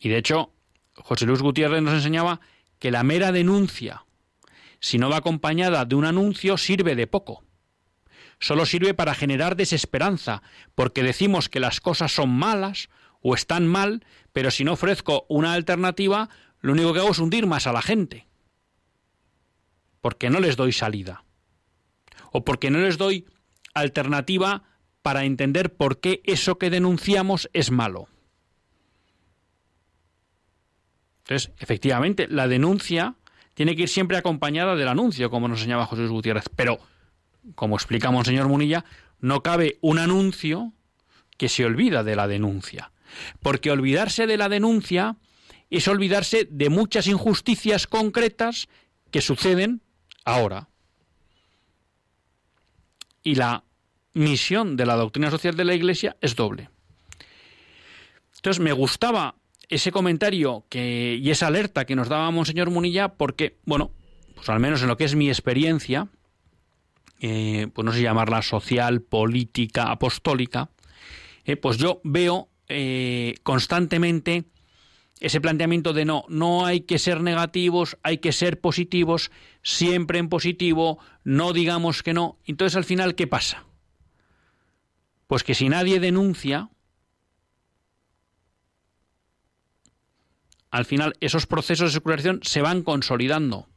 Y 0.01 0.09
de 0.09 0.19
hecho, 0.19 0.53
José 0.95 1.27
Luis 1.27 1.43
Gutiérrez 1.43 1.83
nos 1.83 1.95
enseñaba 1.95 2.41
que 2.79 2.93
la 2.93 3.03
mera 3.03 3.33
denuncia, 3.33 4.05
si 4.79 4.99
no 4.99 5.11
va 5.11 5.17
acompañada 5.17 5.85
de 5.85 5.97
un 5.97 6.05
anuncio, 6.05 6.57
sirve 6.57 6.95
de 6.95 7.09
poco 7.09 7.43
solo 8.41 8.67
sirve 8.67 8.95
para 8.95 9.15
generar 9.15 9.57
desesperanza, 9.57 10.43
porque 10.75 11.03
decimos 11.03 11.49
que 11.49 11.61
las 11.61 11.81
cosas 11.81 12.13
son 12.13 12.31
malas 12.31 12.89
o 13.21 13.35
están 13.35 13.67
mal, 13.67 14.05
pero 14.33 14.51
si 14.51 14.65
no 14.65 14.73
ofrezco 14.73 15.27
una 15.29 15.53
alternativa, 15.53 16.29
lo 16.61 16.73
único 16.73 16.93
que 16.93 17.01
hago 17.01 17.11
es 17.11 17.19
hundir 17.19 17.47
más 17.47 17.67
a 17.67 17.73
la 17.73 17.83
gente, 17.83 18.27
porque 20.01 20.31
no 20.31 20.41
les 20.41 20.57
doy 20.57 20.73
salida, 20.73 21.25
o 22.33 22.45
porque 22.45 22.71
no 22.71 22.79
les 22.79 22.99
doy 22.99 23.27
alternativa 23.75 24.65
para 25.03 25.25
entender 25.25 25.75
por 25.75 26.01
qué 26.01 26.21
eso 26.25 26.59
que 26.59 26.71
denunciamos 26.71 27.49
es 27.53 27.71
malo. 27.71 28.09
Entonces, 31.21 31.53
efectivamente, 31.59 32.27
la 32.29 32.49
denuncia 32.49 33.15
tiene 33.55 33.77
que 33.77 33.83
ir 33.83 33.89
siempre 33.89 34.17
acompañada 34.17 34.77
del 34.77 34.89
anuncio, 34.89 35.31
como 35.31 35.49
nos 35.49 35.59
enseñaba 35.59 35.87
José 35.87 36.07
Gutiérrez, 36.07 36.49
pero 36.55 36.79
como 37.55 37.77
explica 37.77 38.11
Monseñor 38.11 38.49
Munilla, 38.49 38.85
no 39.21 39.43
cabe 39.43 39.79
un 39.81 39.99
anuncio 39.99 40.73
que 41.37 41.49
se 41.49 41.65
olvida 41.65 42.05
de 42.05 42.17
la 42.17 42.29
denuncia. 42.29 42.93
Porque 43.41 43.71
olvidarse 43.71 44.27
de 44.27 44.37
la 44.37 44.49
denuncia 44.49 45.17
es 45.71 45.89
olvidarse 45.89 46.47
de 46.51 46.71
muchas 46.71 47.07
injusticias 47.07 47.87
concretas 47.87 48.69
que 49.11 49.21
suceden 49.21 49.83
ahora. 50.25 50.69
Y 53.23 53.35
la 53.35 53.65
misión 54.15 54.77
de 54.77 54.87
la 54.87 54.97
doctrina 54.97 55.31
social 55.31 55.57
de 55.57 55.65
la 55.65 55.75
Iglesia 55.75 56.17
es 56.21 56.37
doble. 56.37 56.71
Entonces 58.37 58.63
me 58.63 58.73
gustaba 58.73 59.37
ese 59.69 59.93
comentario 59.93 60.65
y 60.71 61.31
esa 61.31 61.49
alerta 61.49 61.85
que 61.85 61.97
nos 61.97 62.09
daba 62.09 62.31
Monseñor 62.31 62.71
Munilla 62.71 63.15
porque, 63.15 63.59
bueno, 63.65 63.91
pues 64.35 64.49
al 64.49 64.61
menos 64.61 64.83
en 64.83 64.89
lo 64.89 64.97
que 64.97 65.05
es 65.05 65.15
mi 65.15 65.29
experiencia, 65.29 66.09
eh, 67.21 67.69
pues 67.73 67.85
no 67.85 67.93
sé 67.93 68.03
llamarla 68.03 68.43
social, 68.43 69.03
política, 69.03 69.91
apostólica, 69.91 70.71
eh, 71.45 71.57
pues 71.57 71.77
yo 71.79 72.01
veo 72.05 72.49
eh, 72.69 73.35
constantemente 73.43 74.45
ese 75.21 75.41
planteamiento 75.41 75.93
de 75.93 76.05
no, 76.05 76.25
no 76.29 76.65
hay 76.65 76.83
que 76.83 76.99
ser 76.99 77.21
negativos, 77.21 77.97
hay 78.03 78.19
que 78.19 78.33
ser 78.33 78.61
positivos, 78.61 79.31
siempre 79.63 80.19
en 80.19 80.29
positivo, 80.29 80.99
no 81.25 81.53
digamos 81.53 82.03
que 82.03 82.15
no. 82.15 82.39
Entonces 82.45 82.77
al 82.77 82.85
final, 82.85 83.15
¿qué 83.15 83.27
pasa? 83.27 83.65
Pues 85.27 85.43
que 85.43 85.55
si 85.55 85.69
nadie 85.69 85.99
denuncia, 85.99 86.71
al 90.71 90.85
final 90.85 91.15
esos 91.21 91.47
procesos 91.47 91.91
de 91.91 91.95
secularidad 91.95 92.37
se 92.43 92.63
van 92.63 92.83
consolidando. 92.83 93.69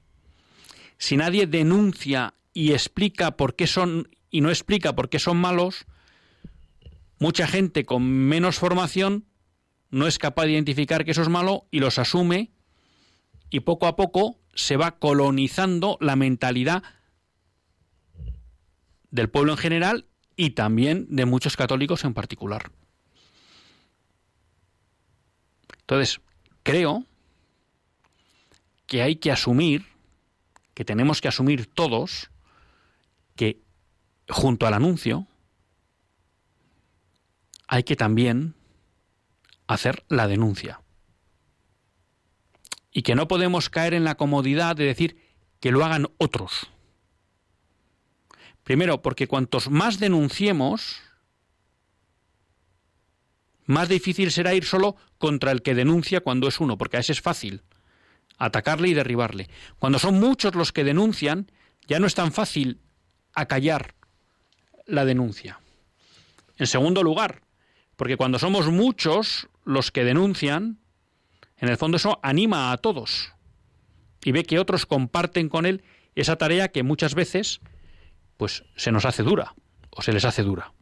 Si 0.98 1.18
nadie 1.18 1.48
denuncia 1.48 2.36
y 2.54 2.74
explica 2.74 3.38
por 3.38 3.56
qué 3.56 3.68
son 3.68 4.10
y 4.30 4.42
no 4.42 4.50
explica 4.50 4.96
por 4.96 5.10
qué 5.10 5.20
son 5.20 5.38
malos, 5.38 5.86
mucha 7.20 7.48
gente 7.48 7.86
con 7.86 8.04
menos 8.04 8.58
formación 8.58 9.26
no 9.90 10.08
es 10.08 10.18
capaz 10.18 10.46
de 10.46 10.54
identificar 10.54 11.04
que 11.04 11.12
eso 11.12 11.22
es 11.22 11.30
malo 11.30 11.68
y 11.70 11.80
los 11.80 12.00
asume 12.00 12.52
y 13.50 13.60
poco 13.60 13.88
a 13.88 13.96
poco 13.98 14.40
se 14.56 14.78
va 14.78 14.98
colonizando 14.98 15.98
la 16.00 16.16
mentalidad 16.16 16.84
del 19.12 19.30
pueblo 19.30 19.52
en 19.52 19.58
general 19.58 20.06
y 20.38 20.52
también 20.52 21.06
de 21.10 21.26
muchos 21.26 21.58
católicos 21.58 22.06
en 22.06 22.14
particular. 22.14 22.72
Entonces, 25.82 26.22
creo 26.64 27.06
que 28.88 29.02
hay 29.02 29.18
que 29.18 29.32
asumir, 29.32 29.86
que 30.74 30.86
tenemos 30.86 31.20
que 31.20 31.28
asumir 31.28 31.66
todos, 31.66 32.31
junto 34.32 34.66
al 34.66 34.74
anuncio 34.74 35.28
hay 37.68 37.84
que 37.84 37.96
también 37.96 38.56
hacer 39.68 40.04
la 40.10 40.28
denuncia. 40.28 40.82
Y 42.92 43.04
que 43.04 43.16
no 43.16 43.28
podemos 43.28 43.70
caer 43.70 43.94
en 43.94 44.04
la 44.04 44.16
comodidad 44.16 44.76
de 44.76 44.84
decir 44.84 45.18
que 45.62 45.72
lo 45.72 45.86
hagan 45.86 46.08
otros. 46.18 46.70
Primero, 48.64 49.02
porque 49.02 49.28
cuantos 49.28 49.70
más 49.70 50.00
denunciemos, 50.00 51.02
más 53.66 53.88
difícil 53.88 54.32
será 54.32 54.54
ir 54.54 54.66
solo 54.66 54.98
contra 55.18 55.52
el 55.52 55.62
que 55.62 55.76
denuncia 55.76 56.20
cuando 56.20 56.50
es 56.50 56.60
uno, 56.60 56.78
porque 56.78 56.98
a 56.98 57.00
ese 57.00 57.14
es 57.14 57.22
fácil 57.22 57.64
atacarle 58.38 58.90
y 58.90 58.94
derribarle. 58.94 59.50
Cuando 59.80 60.00
son 60.00 60.20
muchos 60.20 60.56
los 60.56 60.74
que 60.74 60.84
denuncian, 60.84 61.52
ya 61.88 62.00
no 62.00 62.08
es 62.08 62.16
tan 62.16 62.34
fácil 62.34 62.82
acallar 63.34 63.96
la 64.86 65.06
denuncia. 65.06 65.60
En 66.58 66.68
segundo 66.68 67.04
lugar, 67.04 67.42
porque 67.96 68.18
cuando 68.18 68.40
somos 68.40 68.68
muchos 68.68 69.48
los 69.64 69.92
que 69.92 70.04
denuncian, 70.04 70.80
en 71.58 71.70
el 71.70 71.78
fondo 71.78 71.98
eso 71.98 72.20
anima 72.24 72.72
a 72.72 72.78
todos 72.78 73.34
y 74.24 74.32
ve 74.32 74.44
que 74.44 74.60
otros 74.60 74.86
comparten 74.86 75.50
con 75.50 75.66
él 75.66 75.84
esa 76.16 76.36
tarea 76.36 76.70
que 76.70 76.84
muchas 76.84 77.16
veces 77.16 77.62
pues 78.38 78.64
se 78.76 78.92
nos 78.92 79.06
hace 79.06 79.24
dura 79.24 79.56
o 79.92 80.02
se 80.02 80.14
les 80.14 80.26
hace 80.26 80.44
dura. 80.44 80.74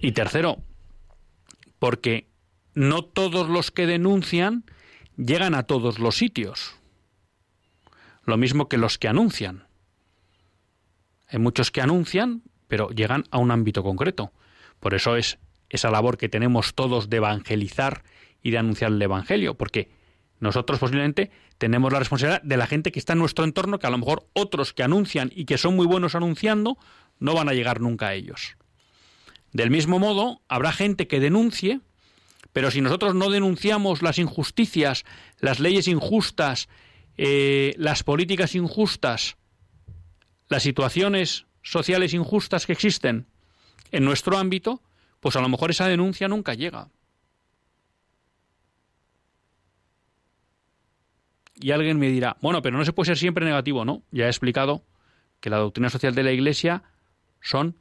Y 0.00 0.12
tercero, 0.12 0.62
porque 1.78 2.28
no 2.74 3.04
todos 3.04 3.48
los 3.48 3.70
que 3.70 3.86
denuncian 3.86 4.64
llegan 5.16 5.54
a 5.54 5.62
todos 5.62 5.98
los 5.98 6.16
sitios 6.16 6.76
lo 8.26 8.36
mismo 8.36 8.68
que 8.68 8.76
los 8.76 8.98
que 8.98 9.08
anuncian. 9.08 9.65
Hay 11.28 11.38
muchos 11.38 11.70
que 11.70 11.80
anuncian, 11.80 12.42
pero 12.68 12.90
llegan 12.90 13.24
a 13.30 13.38
un 13.38 13.50
ámbito 13.50 13.82
concreto. 13.82 14.32
Por 14.80 14.94
eso 14.94 15.16
es 15.16 15.38
esa 15.68 15.90
labor 15.90 16.16
que 16.18 16.28
tenemos 16.28 16.74
todos 16.74 17.10
de 17.10 17.18
evangelizar 17.18 18.02
y 18.42 18.50
de 18.50 18.58
anunciar 18.58 18.92
el 18.92 19.02
Evangelio, 19.02 19.56
porque 19.56 19.90
nosotros 20.38 20.78
posiblemente 20.78 21.30
tenemos 21.58 21.92
la 21.92 21.98
responsabilidad 21.98 22.42
de 22.42 22.56
la 22.56 22.66
gente 22.66 22.92
que 22.92 22.98
está 22.98 23.14
en 23.14 23.18
nuestro 23.18 23.44
entorno, 23.44 23.78
que 23.78 23.86
a 23.86 23.90
lo 23.90 23.98
mejor 23.98 24.28
otros 24.34 24.72
que 24.72 24.82
anuncian 24.82 25.32
y 25.34 25.46
que 25.46 25.58
son 25.58 25.74
muy 25.74 25.86
buenos 25.86 26.14
anunciando, 26.14 26.78
no 27.18 27.34
van 27.34 27.48
a 27.48 27.54
llegar 27.54 27.80
nunca 27.80 28.08
a 28.08 28.14
ellos. 28.14 28.56
Del 29.52 29.70
mismo 29.70 29.98
modo, 29.98 30.42
habrá 30.48 30.72
gente 30.72 31.06
que 31.06 31.18
denuncie, 31.18 31.80
pero 32.52 32.70
si 32.70 32.80
nosotros 32.80 33.14
no 33.14 33.30
denunciamos 33.30 34.02
las 34.02 34.18
injusticias, 34.18 35.04
las 35.40 35.60
leyes 35.60 35.88
injustas, 35.88 36.68
eh, 37.16 37.74
las 37.78 38.02
políticas 38.02 38.54
injustas, 38.54 39.36
las 40.48 40.62
situaciones 40.62 41.46
sociales 41.62 42.14
injustas 42.14 42.66
que 42.66 42.72
existen 42.72 43.26
en 43.90 44.04
nuestro 44.04 44.38
ámbito, 44.38 44.82
pues 45.20 45.36
a 45.36 45.40
lo 45.40 45.48
mejor 45.48 45.70
esa 45.70 45.88
denuncia 45.88 46.28
nunca 46.28 46.54
llega. 46.54 46.88
Y 51.58 51.70
alguien 51.70 51.98
me 51.98 52.08
dirá, 52.08 52.36
bueno, 52.42 52.60
pero 52.62 52.76
no 52.76 52.84
se 52.84 52.92
puede 52.92 53.06
ser 53.06 53.18
siempre 53.18 53.44
negativo, 53.44 53.84
¿no? 53.84 54.02
Ya 54.10 54.26
he 54.26 54.28
explicado 54.28 54.84
que 55.40 55.50
la 55.50 55.56
doctrina 55.56 55.88
social 55.88 56.14
de 56.14 56.22
la 56.22 56.32
Iglesia 56.32 56.82
son, 57.40 57.76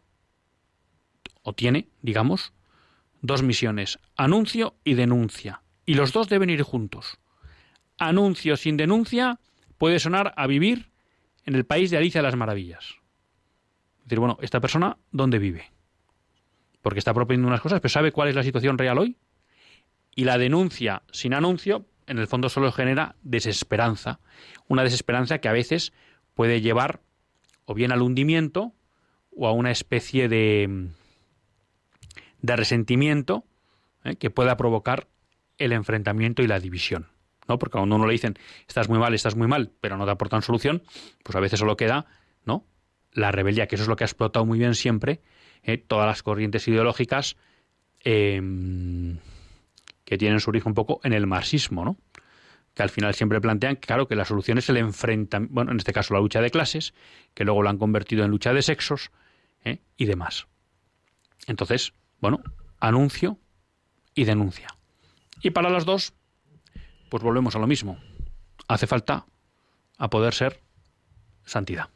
o 1.42 1.54
tiene, 1.54 1.90
digamos, 2.02 2.54
dos 3.22 3.44
misiones, 3.44 4.00
anuncio 4.16 4.76
y 4.84 4.94
denuncia. 4.94 5.62
Y 5.86 5.96
los 5.96 6.14
dos 6.14 6.30
deben 6.30 6.50
ir 6.50 6.64
juntos. 6.64 7.20
Anuncio 7.98 8.58
sin 8.58 8.78
denuncia 8.78 9.40
puede 9.78 10.00
sonar 10.00 10.34
a 10.38 10.48
vivir 10.48 10.90
en 11.46 11.56
el 11.56 11.66
país 11.66 11.92
de 11.92 11.98
Alicia 11.98 12.22
las 12.22 12.36
Maravillas. 12.36 12.96
Es 14.00 14.06
decir, 14.06 14.20
bueno, 14.20 14.38
esta 14.42 14.60
persona, 14.60 14.98
¿dónde 15.12 15.40
vive? 15.40 15.72
Porque 16.82 17.00
está 17.00 17.14
proponiendo 17.14 17.48
unas 17.48 17.62
cosas, 17.62 17.80
pero 17.80 17.90
¿sabe 17.90 18.12
cuál 18.12 18.30
es 18.30 18.36
la 18.36 18.44
situación 18.44 18.78
real 18.78 18.98
hoy? 18.98 19.18
Y 20.16 20.26
la 20.26 20.38
denuncia 20.38 21.04
sin 21.12 21.34
anuncio 21.34 21.86
en 22.08 22.20
el 22.20 22.28
fondo 22.28 22.50
solo 22.50 22.72
genera 22.72 23.16
desesperanza, 23.24 24.20
una 24.68 24.84
desesperanza 24.84 25.40
que 25.40 25.48
a 25.48 25.54
veces 25.54 25.94
puede 26.36 26.62
llevar 26.62 27.02
o 27.66 27.74
bien 27.74 27.92
al 27.92 28.02
hundimiento 28.02 28.74
o 29.36 29.48
a 29.48 29.52
una 29.52 29.72
especie 29.72 30.30
de, 30.30 30.90
de 32.42 32.56
resentimiento 32.56 33.44
¿eh? 34.04 34.16
que 34.16 34.30
pueda 34.30 34.56
provocar 34.56 35.08
el 35.58 35.74
enfrentamiento 35.74 36.44
y 36.44 36.48
la 36.48 36.60
división. 36.60 37.08
¿No? 37.48 37.58
Porque 37.58 37.78
cuando 37.78 37.96
uno 37.96 38.06
le 38.06 38.14
dicen 38.14 38.38
estás 38.68 38.90
muy 38.90 39.00
mal, 39.00 39.14
estás 39.14 39.36
muy 39.36 39.48
mal, 39.48 39.72
pero 39.82 39.98
no 39.98 40.06
te 40.06 40.12
aportan 40.12 40.42
solución, 40.42 40.84
pues 41.24 41.36
a 41.36 41.40
veces 41.40 41.60
solo 41.60 41.78
queda 41.78 42.06
¿no? 42.44 42.66
la 43.12 43.32
rebeldía, 43.32 43.68
que 43.68 43.76
eso 43.76 43.84
es 43.84 43.88
lo 43.88 43.96
que 43.96 44.04
ha 44.04 44.08
explotado 44.08 44.46
muy 44.46 44.60
bien 44.60 44.76
siempre 44.76 45.22
¿eh? 45.64 45.78
todas 45.78 46.06
las 46.06 46.24
corrientes 46.24 46.68
ideológicas 46.68 47.38
em, 48.00 49.18
que 50.04 50.18
tienen 50.18 50.40
su 50.40 50.50
origen 50.50 50.72
un 50.72 50.76
poco 50.76 51.00
en 51.04 51.14
el 51.14 51.28
marxismo, 51.28 51.86
¿no? 51.86 51.98
que 52.74 52.84
al 52.84 52.90
final 52.90 53.14
siempre 53.14 53.40
plantean 53.40 53.78
claro, 53.78 54.08
que 54.08 54.16
la 54.16 54.26
solución 54.26 54.58
es 54.58 54.70
el 54.70 54.78
enfrentamiento, 54.78 55.54
bueno, 55.54 55.72
en 55.72 55.78
este 55.78 55.94
caso 55.94 56.14
la 56.14 56.20
lucha 56.20 56.42
de 56.42 56.52
clases, 56.52 56.94
que 57.34 57.46
luego 57.46 57.64
lo 57.64 57.70
han 57.70 57.78
convertido 57.78 58.26
en 58.26 58.32
lucha 58.32 58.54
de 58.54 58.62
sexos 58.62 59.12
¿eh? 59.64 59.80
y 59.96 60.06
demás. 60.06 60.48
Entonces, 61.48 61.94
bueno, 62.20 62.42
anuncio 62.80 63.40
y 64.14 64.26
denuncia. 64.26 64.68
Y 65.42 65.52
para 65.52 65.70
las 65.70 65.86
dos, 65.86 66.14
pues 67.10 67.24
volvemos 67.24 67.56
a 67.56 67.60
lo 67.60 67.68
mismo. 67.68 67.98
Hace 68.68 68.88
falta 68.88 69.26
a 69.98 70.10
poder 70.10 70.34
ser 70.34 70.60
santidad. 71.46 71.90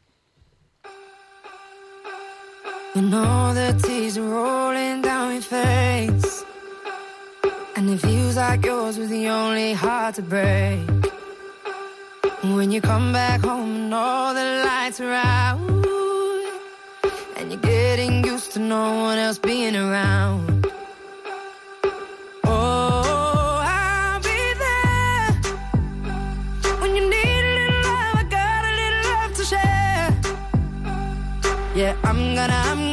And 7.80 7.90
it 7.92 8.02
feels 8.02 8.36
like 8.36 8.66
yours 8.66 8.98
was 8.98 9.08
the 9.08 9.30
only 9.30 9.72
heart 9.72 10.16
to 10.16 10.22
break. 10.22 10.86
When 12.44 12.72
you 12.72 12.82
come 12.82 13.14
back 13.14 13.40
home 13.42 13.86
and 13.86 13.94
all 13.94 14.34
the 14.34 14.64
lights 14.66 15.00
are 15.00 15.14
out, 15.14 15.60
and 17.38 17.52
you're 17.52 17.62
getting 17.62 18.22
used 18.26 18.52
to 18.54 18.60
no 18.60 19.04
one 19.04 19.18
else 19.18 19.40
being 19.40 19.78
around. 19.78 20.69
Yeah, 31.80 31.96
I'm 32.04 32.36
gonna, 32.36 32.62
I'm 32.66 32.89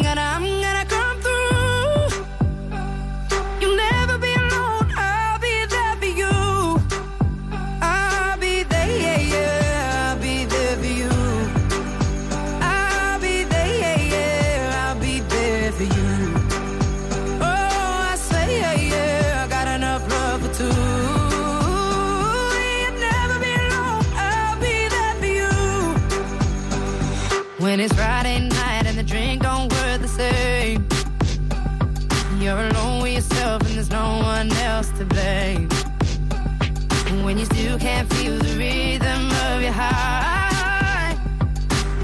you 37.76 37.80
can't 37.80 38.10
feel 38.14 38.38
the 38.38 38.56
rhythm 38.56 39.30
of 39.52 39.60
your 39.60 39.72
heart. 39.72 41.18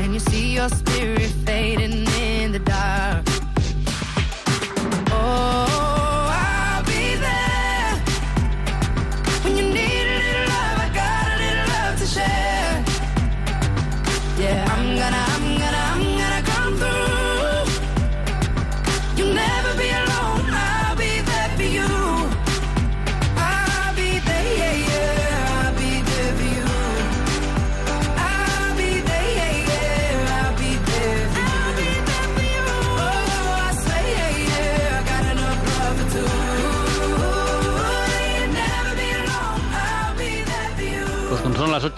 And 0.01 0.13
you 0.13 0.21
see 0.21 0.55
your 0.55 0.69
spirit 0.69 1.31
fading 1.47 2.12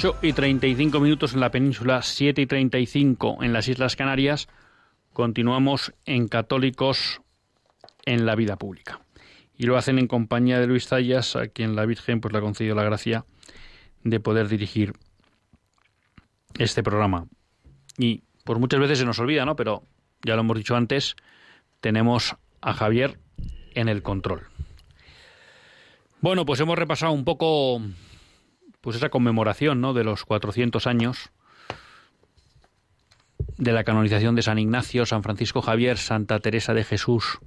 8 0.05 0.19
y 0.21 0.35
35 0.35 1.01
minutos 1.01 1.33
en 1.33 1.41
la 1.41 1.51
península, 1.51 2.03
7 2.03 2.43
y 2.43 2.47
35 2.47 3.39
en 3.43 3.55
las 3.55 3.69
Islas 3.69 3.97
Canarias. 3.97 4.49
Continuamos 5.15 5.95
en 6.05 6.29
Católicos 6.29 7.23
en 8.05 8.27
la 8.27 8.35
vida 8.35 8.57
pública. 8.57 9.01
Y 9.57 9.65
lo 9.65 9.79
hacen 9.79 9.99
en 9.99 10.07
compañía 10.07 10.61
de 10.61 10.67
Luis 10.67 10.89
Zayas, 10.89 11.37
a 11.37 11.47
quien 11.47 11.75
la 11.75 11.87
Virgen 11.87 12.21
pues, 12.21 12.33
le 12.33 12.39
ha 12.39 12.43
concedido 12.43 12.75
la 12.75 12.83
gracia 12.83 13.25
de 14.03 14.21
poder 14.21 14.49
dirigir 14.49 14.93
este 16.59 16.83
programa. 16.83 17.27
Y 17.97 18.25
pues 18.45 18.61
muchas 18.61 18.81
veces 18.81 18.99
se 18.99 19.07
nos 19.07 19.19
olvida, 19.21 19.47
¿no? 19.47 19.57
Pero 19.57 19.85
ya 20.23 20.35
lo 20.35 20.43
hemos 20.43 20.59
dicho 20.59 20.77
antes, 20.77 21.17
tenemos 21.81 22.37
a 22.61 22.75
Javier 22.75 23.19
en 23.75 23.89
el 23.89 24.03
control. 24.03 24.49
Bueno, 26.21 26.45
pues 26.45 26.61
hemos 26.61 26.79
repasado 26.79 27.13
un 27.13 27.25
poco 27.25 27.81
pues 28.85 28.97
esa 28.97 29.09
conmemoración 29.09 29.81
¿no? 29.81 29.95
de 29.95 30.05
los 30.05 30.27
400 30.27 30.87
años 30.87 31.31
de 33.57 33.73
la 33.73 33.83
canonización 33.83 34.35
de 34.35 34.43
San 34.43 34.59
Ignacio, 34.59 35.07
San 35.07 35.23
Francisco 35.23 35.63
Javier, 35.63 35.97
Santa 35.97 36.39
Teresa 36.39 36.75
de 36.75 36.85
Jesús 36.85 37.39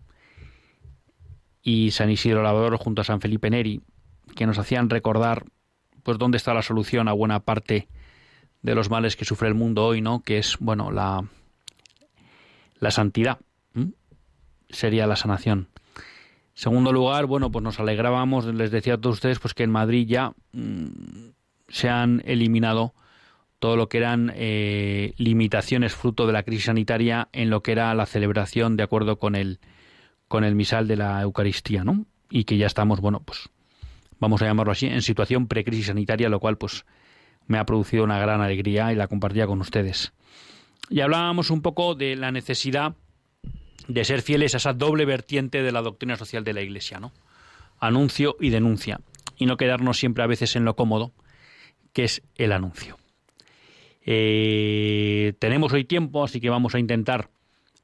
y 1.62 1.92
San 1.92 2.10
Isidro 2.10 2.42
Lavador 2.42 2.78
junto 2.78 3.02
a 3.02 3.06
San 3.06 3.22
Felipe 3.22 3.52
Neri, 3.52 3.82
que 4.36 4.48
nos 4.48 4.58
hacían 4.58 4.90
recordar 4.90 5.46
pues 6.02 6.18
dónde 6.18 6.38
está 6.38 6.56
la 6.56 6.64
solución 6.64 7.08
a 7.08 7.14
buena 7.14 7.42
parte 7.42 7.88
de 8.64 8.74
los 8.74 8.90
males 8.90 9.16
que 9.16 9.26
sufre 9.26 9.48
el 9.48 9.54
mundo 9.54 9.86
hoy, 9.86 10.02
¿no? 10.02 10.24
Que 10.24 10.40
es, 10.40 10.58
bueno, 10.60 10.90
la 10.90 11.24
la 12.80 12.90
santidad. 12.90 13.38
Sería 14.70 15.06
la 15.06 15.16
sanación. 15.16 15.70
Segundo 16.58 16.92
lugar, 16.92 17.28
bueno, 17.28 17.52
pues 17.52 17.62
nos 17.62 17.80
alegrábamos, 17.80 18.46
les 18.46 18.72
decía 18.72 18.96
a 18.96 18.98
todos 18.98 19.18
ustedes, 19.18 19.38
pues 19.38 19.54
que 19.54 19.62
en 19.62 19.70
Madrid 19.70 20.08
ya 20.08 20.34
mm, 20.54 20.88
se 21.68 21.88
han 21.88 22.24
eliminado 22.26 22.96
todo 23.60 23.76
lo 23.76 23.90
que 23.90 24.00
eran 24.00 24.32
eh, 24.34 25.14
limitaciones 25.18 25.94
fruto 25.94 26.26
de 26.26 26.34
la 26.34 26.42
crisis 26.42 26.66
sanitaria 26.66 27.30
en 27.32 27.52
lo 27.52 27.62
que 27.62 27.74
era 27.74 27.94
la 27.94 28.08
celebración 28.08 28.76
de 28.76 28.82
acuerdo 28.82 29.20
con 29.20 29.36
el 29.36 29.60
con 30.28 30.44
el 30.44 30.56
misal 30.56 30.88
de 30.88 30.96
la 30.96 31.22
Eucaristía, 31.22 31.84
¿no? 31.84 32.08
Y 32.32 32.46
que 32.46 32.58
ya 32.58 32.66
estamos, 32.66 33.02
bueno, 33.02 33.22
pues 33.24 33.52
vamos 34.20 34.42
a 34.42 34.46
llamarlo 34.46 34.72
así, 34.72 34.88
en 34.88 35.04
situación 35.04 35.46
precrisis 35.48 35.86
sanitaria, 35.86 36.28
lo 36.28 36.40
cual 36.40 36.58
pues 36.58 36.88
me 37.46 37.60
ha 37.60 37.68
producido 37.68 38.04
una 38.04 38.18
gran 38.18 38.42
alegría 38.42 38.92
y 38.92 38.96
la 38.96 39.08
compartía 39.08 39.46
con 39.46 39.62
ustedes. 39.62 40.12
Y 40.90 41.02
hablábamos 41.02 41.52
un 41.52 41.62
poco 41.62 41.94
de 41.94 42.16
la 42.16 42.32
necesidad 42.32 42.96
de 43.88 44.06
ser 44.06 44.22
fieles 44.22 44.54
a 44.54 44.58
esa 44.58 44.74
doble 44.74 45.06
vertiente 45.06 45.62
de 45.62 45.72
la 45.72 45.82
doctrina 45.82 46.18
social 46.18 46.44
de 46.44 46.54
la 46.54 46.62
Iglesia, 46.62 47.00
¿no? 47.00 47.14
Anuncio 47.80 48.36
y 48.40 48.50
denuncia, 48.50 49.00
y 49.38 49.46
no 49.46 49.58
quedarnos 49.58 49.98
siempre 49.98 50.24
a 50.24 50.28
veces 50.28 50.56
en 50.56 50.66
lo 50.66 50.76
cómodo, 50.76 51.12
que 51.94 52.04
es 52.04 52.22
el 52.36 52.52
anuncio. 52.52 52.98
Eh, 54.06 55.34
tenemos 55.40 55.74
hoy 55.74 55.84
tiempo, 55.84 56.24
así 56.24 56.40
que 56.40 56.50
vamos 56.50 56.76
a 56.76 56.80
intentar 56.80 57.30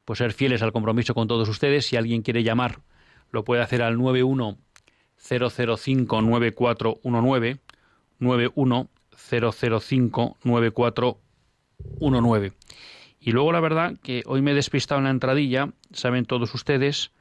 pues, 0.06 0.20
ser 0.20 0.34
fieles 0.34 0.62
al 0.62 0.72
compromiso 0.72 1.14
con 1.14 1.28
todos 1.28 1.48
ustedes. 1.50 1.86
Si 1.86 1.96
alguien 1.96 2.22
quiere 2.22 2.44
llamar, 2.44 2.80
lo 3.32 3.44
puede 3.44 3.62
hacer 3.62 3.82
al 3.82 3.98
91 3.98 4.58
005 5.24 6.22
9419 13.24 13.24
91 13.24 13.24
005 13.24 13.24
9419. 13.24 13.26
Y 13.26 13.32
luego 13.32 13.54
la 13.54 13.62
verdad 13.62 13.94
que 14.04 14.24
hoy 14.26 14.42
me 14.42 14.52
he 14.52 14.56
despistado 14.56 15.00
en 15.00 15.06
la 15.06 15.12
entradilla, 15.12 15.70
saben 15.94 16.26
todos 16.26 16.54
ustedes 16.54 17.14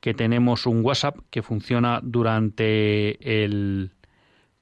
que 0.00 0.14
tenemos 0.14 0.64
un 0.64 0.82
WhatsApp 0.82 1.18
que 1.30 1.42
funciona 1.42 2.00
durante 2.02 3.44
el 3.44 3.92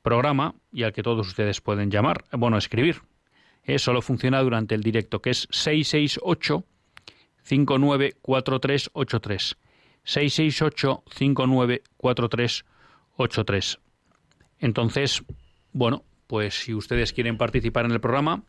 programa 0.02 0.56
y 0.72 0.82
al 0.82 0.92
que 0.92 1.04
todos 1.04 1.28
ustedes 1.28 1.60
pueden 1.60 1.92
llamar, 1.92 2.24
bueno, 2.32 2.58
escribir. 2.58 3.02
Eh, 3.62 3.78
solo 3.78 4.02
funciona 4.02 4.42
durante 4.42 4.74
el 4.74 4.82
directo, 4.82 5.22
que 5.22 5.30
es 5.30 5.46
668 5.50 6.64
594383. 7.44 9.56
668 10.02 11.04
594383. 11.06 13.78
Entonces, 14.58 15.22
bueno, 15.72 16.02
pues 16.26 16.54
si 16.54 16.74
ustedes 16.74 17.12
quieren 17.12 17.38
participar 17.38 17.84
en 17.84 17.92
el 17.92 18.00
programa, 18.00 18.42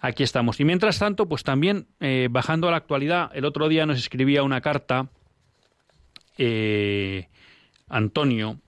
aquí 0.00 0.22
estamos. 0.22 0.58
Y 0.60 0.64
mientras 0.64 0.98
tanto, 0.98 1.28
pues 1.28 1.44
también 1.44 1.86
eh, 2.00 2.28
bajando 2.30 2.68
a 2.68 2.70
la 2.70 2.78
actualidad, 2.78 3.30
el 3.34 3.44
otro 3.44 3.68
día 3.68 3.86
nos 3.86 3.98
escribía 3.98 4.42
una 4.42 4.60
carta 4.60 5.08
eh, 6.38 7.28
Antonio 7.88 8.60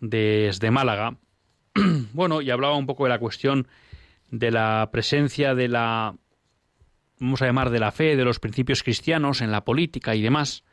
desde 0.00 0.70
Málaga, 0.70 1.16
bueno, 2.12 2.42
y 2.42 2.50
hablaba 2.50 2.76
un 2.76 2.86
poco 2.86 3.04
de 3.04 3.10
la 3.10 3.18
cuestión 3.18 3.68
de 4.30 4.50
la 4.50 4.88
presencia 4.92 5.54
de 5.54 5.68
la, 5.68 6.14
vamos 7.18 7.42
a 7.42 7.46
llamar, 7.46 7.70
de 7.70 7.78
la 7.78 7.92
fe, 7.92 8.16
de 8.16 8.24
los 8.24 8.40
principios 8.40 8.82
cristianos 8.82 9.40
en 9.40 9.50
la 9.50 9.64
política 9.64 10.14
y 10.14 10.22
demás, 10.22 10.64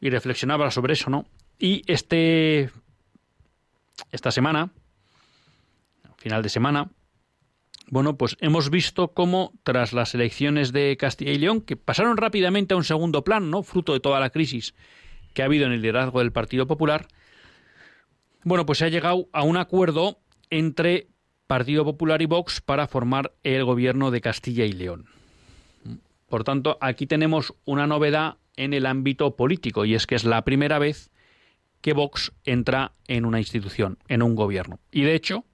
y 0.00 0.10
reflexionaba 0.10 0.70
sobre 0.70 0.94
eso, 0.94 1.10
¿no? 1.10 1.26
Y 1.58 1.82
este, 1.86 2.70
esta 4.10 4.30
semana, 4.30 4.70
final 6.16 6.42
de 6.42 6.48
semana, 6.48 6.90
bueno, 7.94 8.16
pues 8.16 8.36
hemos 8.40 8.70
visto 8.70 9.12
cómo 9.14 9.52
tras 9.62 9.92
las 9.92 10.16
elecciones 10.16 10.72
de 10.72 10.96
Castilla 10.96 11.30
y 11.30 11.38
León, 11.38 11.60
que 11.60 11.76
pasaron 11.76 12.16
rápidamente 12.16 12.74
a 12.74 12.76
un 12.76 12.82
segundo 12.82 13.22
plano, 13.22 13.46
¿no? 13.46 13.62
Fruto 13.62 13.92
de 13.92 14.00
toda 14.00 14.18
la 14.18 14.30
crisis 14.30 14.74
que 15.32 15.42
ha 15.42 15.44
habido 15.44 15.66
en 15.66 15.70
el 15.70 15.80
liderazgo 15.80 16.18
del 16.18 16.32
Partido 16.32 16.66
Popular, 16.66 17.06
bueno, 18.42 18.66
pues 18.66 18.78
se 18.78 18.86
ha 18.86 18.88
llegado 18.88 19.28
a 19.32 19.44
un 19.44 19.56
acuerdo 19.56 20.18
entre 20.50 21.06
Partido 21.46 21.84
Popular 21.84 22.20
y 22.20 22.26
Vox 22.26 22.60
para 22.60 22.88
formar 22.88 23.32
el 23.44 23.64
gobierno 23.64 24.10
de 24.10 24.20
Castilla 24.20 24.64
y 24.64 24.72
León. 24.72 25.06
Por 26.28 26.42
tanto, 26.42 26.78
aquí 26.80 27.06
tenemos 27.06 27.54
una 27.64 27.86
novedad 27.86 28.38
en 28.56 28.74
el 28.74 28.86
ámbito 28.86 29.36
político 29.36 29.84
y 29.84 29.94
es 29.94 30.08
que 30.08 30.16
es 30.16 30.24
la 30.24 30.42
primera 30.42 30.80
vez 30.80 31.12
que 31.80 31.92
Vox 31.92 32.32
entra 32.44 32.90
en 33.06 33.24
una 33.24 33.38
institución, 33.38 33.98
en 34.08 34.20
un 34.20 34.34
gobierno. 34.34 34.80
Y 34.90 35.02
de 35.02 35.14
hecho, 35.14 35.44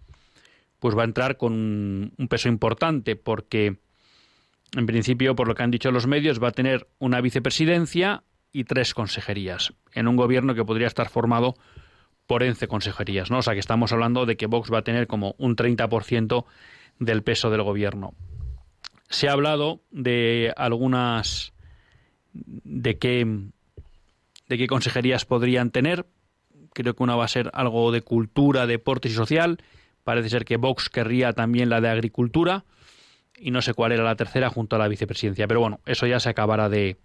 pues 0.81 0.97
va 0.97 1.03
a 1.03 1.05
entrar 1.05 1.37
con 1.37 1.53
un 2.17 2.29
peso 2.29 2.49
importante 2.49 3.15
porque, 3.15 3.77
en 4.77 4.87
principio, 4.87 5.37
por 5.37 5.47
lo 5.47 5.55
que 5.55 5.63
han 5.63 5.71
dicho 5.71 5.93
los 5.93 6.07
medios, 6.07 6.43
va 6.43 6.49
a 6.49 6.53
tener 6.53 6.89
una 6.99 7.21
vicepresidencia 7.21 8.25
y 8.53 8.65
tres 8.65 8.95
consejerías 8.95 9.73
en 9.93 10.09
un 10.09 10.17
gobierno 10.17 10.55
que 10.55 10.65
podría 10.65 10.89
estar 10.89 11.09
formado 11.09 11.55
por 12.27 12.43
11 12.43 12.67
consejerías, 12.69 13.31
¿no? 13.31 13.39
O 13.39 13.43
sea 13.43 13.55
que 13.55 13.61
estamos 13.61 13.93
hablando 13.93 14.27
de 14.27 14.37
que 14.37 14.47
Vox 14.47 14.73
va 14.73 14.79
a 14.79 14.85
tener 14.85 15.07
como 15.07 15.35
un 15.39 15.57
30% 15.57 16.45
del 16.99 17.23
peso 17.23 17.51
del 17.51 17.63
gobierno. 17.63 18.15
Se 19.09 19.29
ha 19.29 19.33
hablado 19.33 19.81
de 19.91 20.53
algunas 20.57 21.53
de 22.33 22.99
qué 22.99 23.27
de 24.49 24.59
qué 24.59 24.67
consejerías 24.67 25.25
podrían 25.25 25.71
tener. 25.71 26.07
Creo 26.73 26.95
que 26.95 27.03
una 27.03 27.17
va 27.17 27.25
a 27.25 27.29
ser 27.29 27.51
algo 27.53 27.93
de 27.93 28.03
cultura, 28.03 28.67
deportes 28.67 29.13
y 29.13 29.15
social. 29.15 29.59
Parece 30.11 30.29
ser 30.29 30.45
que 30.45 30.57
Vox 30.57 30.89
querría 30.89 31.33
también 31.35 31.71
la 31.71 31.81
de 31.81 31.89
agricultura 31.89 32.65
y 33.39 33.53
no 33.53 33.63
sé 33.63 33.75
cuál 33.75 33.93
era 33.93 34.03
la 34.03 34.17
tercera 34.17 34.51
junto 34.51 34.75
a 34.75 34.79
la 34.81 34.89
vicepresidencia. 34.89 35.47
Pero 35.47 35.61
bueno, 35.61 35.79
eso 35.87 36.05
ya 36.05 36.19
se 36.19 36.29
acabará 36.29 36.69
de, 36.69 36.97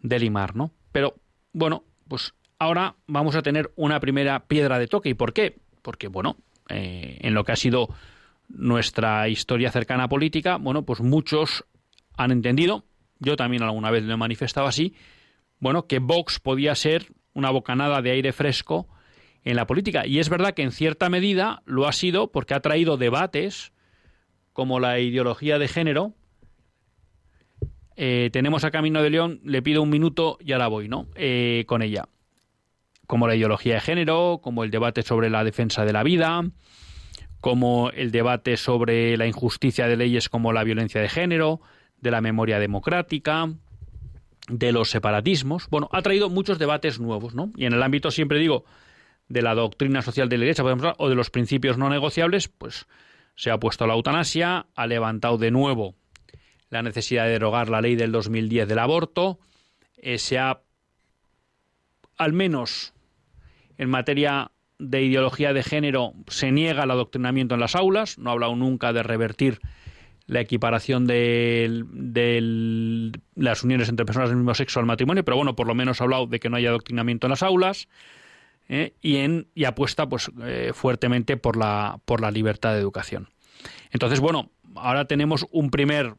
limar, 0.00 0.54
¿no? 0.54 0.70
Pero 0.92 1.16
bueno, 1.52 1.82
pues 2.06 2.34
ahora 2.60 2.94
vamos 3.08 3.34
a 3.34 3.42
tener 3.42 3.72
una 3.74 3.98
primera 3.98 4.46
piedra 4.46 4.78
de 4.78 4.86
toque. 4.86 5.08
¿Y 5.08 5.14
por 5.14 5.32
qué? 5.32 5.58
Porque, 5.82 6.06
bueno, 6.06 6.36
eh, 6.68 7.18
en 7.22 7.34
lo 7.34 7.42
que 7.42 7.50
ha 7.50 7.56
sido 7.56 7.88
nuestra 8.46 9.28
historia 9.28 9.72
cercana 9.72 10.08
política, 10.08 10.56
bueno, 10.56 10.84
pues 10.84 11.00
muchos 11.00 11.64
han 12.16 12.30
entendido, 12.30 12.84
yo 13.18 13.34
también 13.34 13.64
alguna 13.64 13.90
vez 13.90 14.04
lo 14.04 14.14
he 14.14 14.16
manifestado 14.16 14.68
así, 14.68 14.94
bueno, 15.58 15.88
que 15.88 15.98
Vox 15.98 16.38
podía 16.38 16.76
ser 16.76 17.08
una 17.34 17.50
bocanada 17.50 18.02
de 18.02 18.12
aire 18.12 18.32
fresco 18.32 18.86
en 19.46 19.56
la 19.56 19.66
política. 19.66 20.06
Y 20.06 20.18
es 20.18 20.28
verdad 20.28 20.54
que 20.54 20.62
en 20.62 20.72
cierta 20.72 21.08
medida 21.08 21.62
lo 21.64 21.86
ha 21.86 21.92
sido 21.92 22.32
porque 22.32 22.52
ha 22.52 22.60
traído 22.60 22.96
debates 22.96 23.72
como 24.52 24.80
la 24.80 24.98
ideología 24.98 25.58
de 25.58 25.68
género. 25.68 26.14
Eh, 27.94 28.28
tenemos 28.32 28.64
a 28.64 28.72
Camino 28.72 29.02
de 29.02 29.10
León, 29.10 29.40
le 29.44 29.62
pido 29.62 29.82
un 29.82 29.88
minuto 29.88 30.36
y 30.40 30.52
ahora 30.52 30.66
voy, 30.66 30.88
¿no? 30.88 31.06
Eh, 31.14 31.64
con 31.66 31.80
ella 31.80 32.08
como 33.06 33.28
la 33.28 33.36
ideología 33.36 33.74
de 33.74 33.80
género, 33.80 34.40
como 34.42 34.64
el 34.64 34.72
debate 34.72 35.02
sobre 35.02 35.30
la 35.30 35.44
defensa 35.44 35.84
de 35.84 35.92
la 35.92 36.02
vida, 36.02 36.42
como 37.40 37.90
el 37.90 38.10
debate 38.10 38.56
sobre 38.56 39.16
la 39.16 39.28
injusticia 39.28 39.86
de 39.86 39.96
leyes 39.96 40.28
como 40.28 40.52
la 40.52 40.64
violencia 40.64 41.00
de 41.00 41.08
género, 41.08 41.60
de 42.00 42.10
la 42.10 42.20
memoria 42.20 42.58
democrática, 42.58 43.48
de 44.48 44.72
los 44.72 44.90
separatismos. 44.90 45.68
Bueno, 45.70 45.88
ha 45.92 46.02
traído 46.02 46.30
muchos 46.30 46.58
debates 46.58 46.98
nuevos, 46.98 47.36
¿no? 47.36 47.52
Y 47.56 47.66
en 47.66 47.74
el 47.74 47.82
ámbito, 47.84 48.10
siempre 48.10 48.40
digo, 48.40 48.64
de 49.28 49.42
la 49.42 49.54
doctrina 49.54 50.02
social 50.02 50.28
de 50.28 50.38
la 50.38 50.44
derecha, 50.44 50.62
podemos 50.62 50.84
hablar, 50.84 50.96
o 50.98 51.08
de 51.08 51.14
los 51.14 51.30
principios 51.30 51.78
no 51.78 51.88
negociables, 51.88 52.48
pues 52.48 52.86
se 53.34 53.50
ha 53.50 53.58
puesto 53.58 53.86
la 53.86 53.94
eutanasia, 53.94 54.66
ha 54.74 54.86
levantado 54.86 55.38
de 55.38 55.50
nuevo 55.50 55.94
la 56.70 56.82
necesidad 56.82 57.24
de 57.24 57.32
derogar 57.32 57.68
la 57.68 57.80
ley 57.80 57.96
del 57.96 58.12
2010 58.12 58.68
del 58.68 58.78
aborto, 58.78 59.38
eh, 59.96 60.18
se 60.18 60.38
ha 60.38 60.60
al 62.16 62.32
menos 62.32 62.94
en 63.78 63.90
materia 63.90 64.50
de 64.78 65.02
ideología 65.02 65.52
de 65.52 65.62
género 65.62 66.12
se 66.28 66.52
niega 66.52 66.84
el 66.84 66.90
adoctrinamiento 66.90 67.54
en 67.54 67.60
las 67.60 67.74
aulas, 67.74 68.18
no 68.18 68.30
ha 68.30 68.32
hablado 68.32 68.56
nunca 68.56 68.92
de 68.92 69.02
revertir 69.02 69.60
la 70.26 70.40
equiparación 70.40 71.06
de, 71.06 71.84
las 73.36 73.62
uniones 73.62 73.88
entre 73.88 74.04
personas 74.04 74.28
del 74.28 74.38
mismo 74.38 74.54
sexo 74.54 74.80
al 74.80 74.86
matrimonio, 74.86 75.24
pero 75.24 75.36
bueno, 75.36 75.54
por 75.54 75.68
lo 75.68 75.74
menos 75.74 76.00
ha 76.00 76.04
hablado 76.04 76.26
de 76.26 76.40
que 76.40 76.50
no 76.50 76.56
haya 76.56 76.70
adoctrinamiento 76.70 77.26
en 77.26 77.30
las 77.30 77.42
aulas 77.42 77.88
¿eh? 78.68 78.94
y, 79.00 79.16
en, 79.16 79.48
y 79.54 79.64
apuesta 79.64 80.08
pues 80.08 80.30
eh, 80.42 80.72
fuertemente 80.74 81.36
por 81.36 81.56
la, 81.56 82.00
por 82.04 82.20
la 82.20 82.30
libertad 82.30 82.72
de 82.72 82.80
educación. 82.80 83.28
Entonces, 83.90 84.20
bueno, 84.20 84.50
ahora 84.74 85.06
tenemos 85.06 85.46
un 85.50 85.70
primer, 85.70 86.14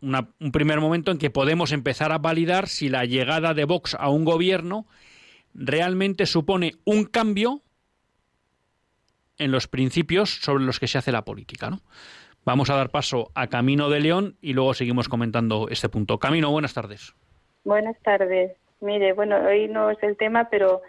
un 0.00 0.52
primer 0.52 0.80
momento 0.80 1.10
en 1.10 1.18
que 1.18 1.30
podemos 1.30 1.72
empezar 1.72 2.12
a 2.12 2.18
validar 2.18 2.68
si 2.68 2.88
la 2.88 3.04
llegada 3.04 3.54
de 3.54 3.64
Vox 3.64 3.96
a 3.98 4.08
un 4.08 4.24
gobierno 4.24 4.86
realmente 5.54 6.26
supone 6.26 6.74
un 6.84 7.04
cambio 7.04 7.62
en 9.38 9.50
los 9.50 9.66
principios 9.66 10.30
sobre 10.30 10.64
los 10.64 10.80
que 10.80 10.86
se 10.86 10.98
hace 10.98 11.12
la 11.12 11.24
política. 11.24 11.70
¿no? 11.70 11.80
Vamos 12.44 12.70
a 12.70 12.76
dar 12.76 12.90
paso 12.90 13.30
a 13.34 13.48
Camino 13.48 13.90
de 13.90 14.00
León 14.00 14.36
y 14.40 14.52
luego 14.52 14.74
seguimos 14.74 15.08
comentando 15.08 15.68
este 15.70 15.88
punto. 15.88 16.18
Camino, 16.18 16.50
buenas 16.50 16.74
tardes. 16.74 17.14
Buenas 17.64 17.98
tardes. 18.02 18.52
Mire, 18.80 19.14
bueno, 19.14 19.36
hoy 19.38 19.68
no 19.68 19.90
es 19.90 20.00
el 20.02 20.16
tema, 20.16 20.48
pero 20.50 20.82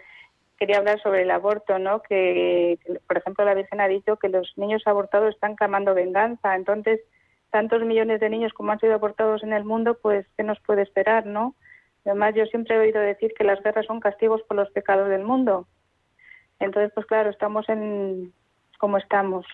quería 0.58 0.78
hablar 0.78 1.00
sobre 1.00 1.22
el 1.22 1.30
aborto, 1.30 1.78
¿no? 1.78 2.02
Que, 2.02 2.78
por 3.06 3.16
ejemplo, 3.16 3.44
la 3.44 3.54
Virgen 3.54 3.80
ha 3.80 3.88
dicho 3.88 4.16
que 4.16 4.28
los 4.28 4.52
niños 4.56 4.82
abortados 4.86 5.34
están 5.34 5.54
clamando 5.54 5.94
venganza. 5.94 6.56
Entonces, 6.56 7.00
tantos 7.50 7.82
millones 7.82 8.20
de 8.20 8.28
niños 8.28 8.52
como 8.52 8.72
han 8.72 8.80
sido 8.80 8.94
abortados 8.94 9.42
en 9.42 9.52
el 9.52 9.64
mundo, 9.64 9.98
pues, 10.02 10.26
¿qué 10.36 10.42
nos 10.42 10.58
puede 10.60 10.82
esperar, 10.82 11.26
no? 11.26 11.54
Además, 12.04 12.34
yo 12.34 12.44
siempre 12.46 12.74
he 12.76 12.78
oído 12.78 13.00
decir 13.00 13.32
que 13.36 13.44
las 13.44 13.62
guerras 13.62 13.86
son 13.86 14.00
castigos 14.00 14.42
por 14.42 14.56
los 14.56 14.70
pecados 14.70 15.08
del 15.08 15.24
mundo. 15.24 15.66
Entonces, 16.58 16.90
pues 16.94 17.06
claro, 17.06 17.30
estamos 17.30 17.68
en 17.68 18.32
como 18.78 18.98
estamos. 18.98 19.46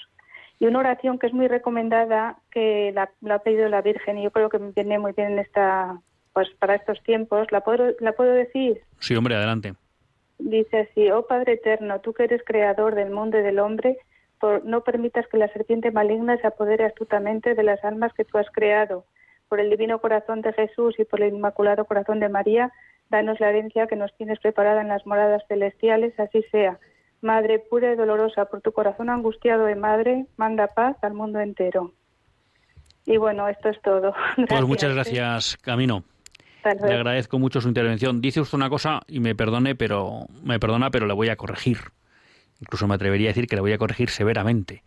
Y 0.59 0.67
una 0.67 0.79
oración 0.79 1.19
que 1.19 1.27
es 1.27 1.33
muy 1.33 1.49
recomendada, 1.49 2.39
que 2.51 2.93
la, 2.95 3.11
ha 3.35 3.39
pedido 3.41 3.69
la 3.69 3.83
Virgen, 3.83 4.19
y 4.19 4.25
yo 4.25 4.31
creo 4.31 4.49
que 4.49 4.59
viene 4.59 4.99
muy 4.99 5.13
bien 5.13 5.39
esta, 5.39 6.01
pues 6.33 6.49
para 6.59 6.77
estos 6.77 7.03
tiempos, 7.03 7.51
¿la 7.51 7.63
puedo, 7.63 7.93
¿la 8.01 8.13
puedo 8.13 8.33
decir? 8.33 8.81
Sí, 9.01 9.17
hombre, 9.17 9.35
adelante. 9.35 9.75
Dice 10.39 10.81
así, 10.81 11.11
oh 11.11 11.27
Padre 11.27 11.55
Eterno, 11.55 12.01
tú 12.01 12.13
que 12.13 12.25
eres 12.25 12.43
creador 12.45 12.95
del 12.95 13.11
mundo 13.11 13.39
y 13.39 13.43
del 13.43 13.59
hombre, 13.59 13.99
por, 14.41 14.65
no 14.65 14.83
permitas 14.83 15.27
que 15.29 15.39
la 15.39 15.49
serpiente 15.49 15.91
maligna 15.91 16.37
se 16.39 16.47
apodere 16.47 16.85
astutamente 16.85 17.55
de 17.55 17.63
las 17.63 17.83
almas 17.85 18.13
que 18.15 18.25
tú 18.25 18.39
has 18.39 18.51
creado 18.51 19.05
por 19.49 19.61
el 19.61 19.71
divino 19.71 20.01
corazón 20.01 20.41
de 20.41 20.53
Jesús 20.53 20.95
y 20.99 21.05
por 21.05 21.23
el 21.23 21.35
inmaculado 21.35 21.85
corazón 21.85 22.21
de 22.21 22.29
María, 22.29 22.73
danos 23.11 23.39
la 23.41 23.51
herencia 23.51 23.87
que 23.87 23.97
nos 23.97 24.13
tienes 24.17 24.41
preparada 24.41 24.81
en 24.81 24.89
las 24.89 25.07
moradas 25.07 25.43
celestiales, 25.49 26.19
así 26.19 26.43
sea. 26.51 26.79
Madre 27.21 27.59
pura 27.59 27.93
y 27.93 27.97
dolorosa, 27.97 28.47
por 28.47 28.61
tu 28.61 28.73
corazón 28.73 29.11
angustiado 29.11 29.67
de 29.67 29.77
madre, 29.77 30.27
manda 30.37 30.67
paz 30.69 30.97
al 31.03 31.15
mundo 31.15 31.41
entero. 31.41 31.93
Y 33.07 33.17
bueno, 33.17 33.49
esto 33.49 33.69
es 33.69 33.81
todo. 33.83 34.15
Pues 34.49 34.63
muchas 34.63 34.93
gracias, 34.95 35.57
Camino. 35.59 36.03
Le 36.65 36.95
agradezco 36.95 37.39
mucho 37.39 37.61
su 37.61 37.69
intervención. 37.69 38.21
Dice 38.21 38.41
usted 38.41 38.57
una 38.57 38.71
cosa 38.71 39.03
y 39.07 39.21
me 39.21 39.35
perdone, 39.35 39.75
pero 39.75 40.27
me 40.43 40.59
perdona, 40.59 40.91
pero 40.91 41.07
le 41.07 41.15
voy 41.15 41.29
a 41.29 41.37
corregir. 41.37 41.79
Incluso 42.61 42.87
me 42.87 42.95
atrevería 42.95 43.29
a 43.29 43.33
decir 43.33 43.47
que 43.47 43.57
le 43.57 43.61
voy 43.61 43.73
a 43.73 43.79
corregir 43.79 44.11
severamente. 44.11 44.83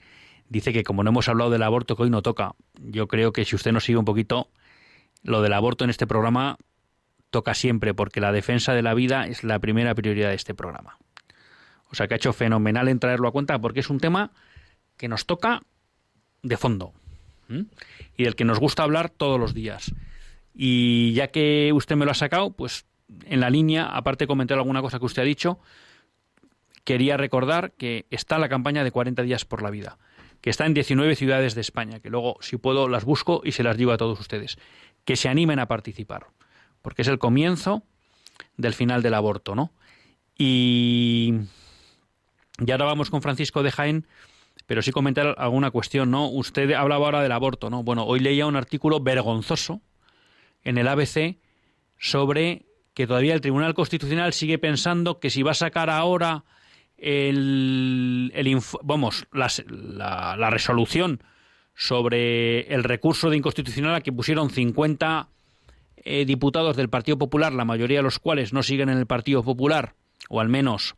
Dice 0.49 0.71
que 0.73 0.83
como 0.83 1.03
no 1.03 1.09
hemos 1.09 1.27
hablado 1.29 1.49
del 1.49 1.63
aborto 1.63 1.95
que 1.95 2.03
hoy 2.03 2.09
no 2.09 2.21
toca, 2.21 2.55
yo 2.75 3.07
creo 3.07 3.33
que 3.33 3.45
si 3.45 3.55
usted 3.55 3.71
nos 3.71 3.83
sigue 3.83 3.97
un 3.97 4.05
poquito, 4.05 4.49
lo 5.23 5.41
del 5.41 5.53
aborto 5.53 5.83
en 5.83 5.89
este 5.89 6.07
programa 6.07 6.57
toca 7.29 7.53
siempre, 7.53 7.93
porque 7.93 8.21
la 8.21 8.31
defensa 8.31 8.73
de 8.73 8.81
la 8.81 8.93
vida 8.93 9.27
es 9.27 9.43
la 9.43 9.59
primera 9.59 9.93
prioridad 9.93 10.29
de 10.29 10.35
este 10.35 10.55
programa. 10.55 10.97
O 11.89 11.95
sea 11.95 12.07
que 12.07 12.15
ha 12.15 12.17
hecho 12.17 12.33
fenomenal 12.33 12.87
en 12.87 12.99
traerlo 12.99 13.27
a 13.27 13.31
cuenta, 13.31 13.59
porque 13.59 13.81
es 13.81 13.89
un 13.89 13.99
tema 13.99 14.31
que 14.95 15.07
nos 15.07 15.25
toca 15.25 15.61
de 16.43 16.57
fondo 16.57 16.93
y 18.17 18.23
del 18.23 18.35
que 18.35 18.45
nos 18.45 18.59
gusta 18.59 18.83
hablar 18.83 19.09
todos 19.09 19.39
los 19.39 19.53
días. 19.53 19.93
Y 20.59 21.13
ya 21.13 21.27
que 21.27 21.71
usted 21.71 21.95
me 21.95 22.03
lo 22.03 22.09
ha 22.09 22.15
sacado, 22.15 22.49
pues 22.49 22.87
en 23.25 23.41
la 23.41 23.51
línea, 23.51 23.85
aparte 23.85 24.23
de 24.23 24.27
comentar 24.27 24.57
alguna 24.57 24.81
cosa 24.81 24.97
que 24.97 25.05
usted 25.05 25.21
ha 25.21 25.25
dicho, 25.25 25.59
quería 26.83 27.15
recordar 27.15 27.73
que 27.73 28.07
está 28.09 28.39
la 28.39 28.49
campaña 28.49 28.83
de 28.83 28.89
40 28.89 29.21
días 29.21 29.45
por 29.45 29.61
la 29.61 29.69
vida, 29.69 29.99
que 30.41 30.49
está 30.49 30.65
en 30.65 30.73
19 30.73 31.15
ciudades 31.15 31.53
de 31.53 31.61
España, 31.61 31.99
que 31.99 32.09
luego, 32.09 32.37
si 32.41 32.57
puedo, 32.57 32.89
las 32.89 33.05
busco 33.05 33.41
y 33.43 33.51
se 33.51 33.61
las 33.61 33.77
digo 33.77 33.91
a 33.91 33.97
todos 33.97 34.19
ustedes, 34.19 34.57
que 35.05 35.15
se 35.15 35.29
animen 35.29 35.59
a 35.59 35.67
participar, 35.67 36.25
porque 36.81 37.03
es 37.03 37.07
el 37.07 37.19
comienzo 37.19 37.83
del 38.55 38.73
final 38.73 39.03
del 39.03 39.13
aborto, 39.13 39.53
¿no? 39.53 39.71
Y, 40.39 41.35
y 42.65 42.71
ahora 42.71 42.85
vamos 42.85 43.11
con 43.11 43.21
Francisco 43.21 43.61
de 43.61 43.71
Jaén, 43.71 44.07
pero 44.65 44.81
sí 44.81 44.91
comentar 44.91 45.35
alguna 45.37 45.69
cuestión, 45.69 46.09
¿no? 46.09 46.27
Usted 46.29 46.71
hablaba 46.71 47.05
ahora 47.05 47.21
del 47.21 47.31
aborto, 47.31 47.69
¿no? 47.69 47.83
Bueno, 47.83 48.05
hoy 48.05 48.21
leía 48.21 48.47
un 48.47 48.55
artículo 48.55 48.99
vergonzoso 48.99 49.81
en 50.67 50.77
el 50.77 50.87
ABC 50.89 51.37
sobre 51.97 52.65
que 52.93 53.07
todavía 53.07 53.33
el 53.33 53.41
Tribunal 53.41 53.73
Constitucional 53.73 54.33
sigue 54.33 54.57
pensando 54.57 55.19
que 55.19 55.29
si 55.29 55.41
va 55.41 55.51
a 55.51 55.55
sacar 55.55 55.89
ahora 55.89 56.43
el, 56.97 58.33
vamos, 58.83 59.27
la, 59.31 60.49
resolución 60.49 61.23
sobre 61.73 62.73
el 62.73 62.83
recurso 62.83 63.29
de 63.29 63.37
inconstitucional 63.37 63.95
a 63.95 64.01
que 64.01 64.11
pusieron 64.11 64.49
50 64.49 65.29
eh, 65.97 66.25
diputados 66.25 66.75
del 66.75 66.89
Partido 66.89 67.17
Popular, 67.17 67.53
la 67.53 67.65
mayoría 67.65 67.99
de 67.99 68.03
los 68.03 68.19
cuales 68.19 68.51
no 68.51 68.61
siguen 68.61 68.89
en 68.89 68.97
el 68.97 69.07
Partido 69.07 69.43
Popular, 69.43 69.95
o 70.27 70.41
al 70.41 70.49
menos 70.49 70.95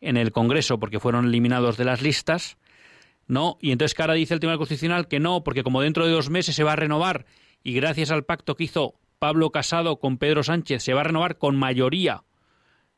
en 0.00 0.16
el 0.16 0.32
Congreso 0.32 0.78
porque 0.78 1.00
fueron 1.00 1.26
eliminados 1.26 1.76
de 1.76 1.84
las 1.84 2.00
listas, 2.00 2.56
¿no? 3.26 3.58
Y 3.60 3.72
entonces 3.72 3.94
cara 3.94 4.14
dice 4.14 4.32
el 4.32 4.40
Tribunal 4.40 4.58
Constitucional 4.58 5.06
que 5.06 5.20
no, 5.20 5.44
porque 5.44 5.62
como 5.62 5.82
dentro 5.82 6.06
de 6.06 6.12
dos 6.12 6.30
meses 6.30 6.56
se 6.56 6.64
va 6.64 6.72
a 6.72 6.76
renovar 6.76 7.26
y 7.62 7.74
gracias 7.74 8.10
al 8.10 8.24
pacto 8.24 8.54
que 8.54 8.64
hizo 8.64 8.94
Pablo 9.22 9.50
Casado 9.50 10.00
con 10.00 10.18
Pedro 10.18 10.42
Sánchez 10.42 10.82
se 10.82 10.94
va 10.94 11.02
a 11.02 11.04
renovar 11.04 11.38
con 11.38 11.56
mayoría 11.56 12.24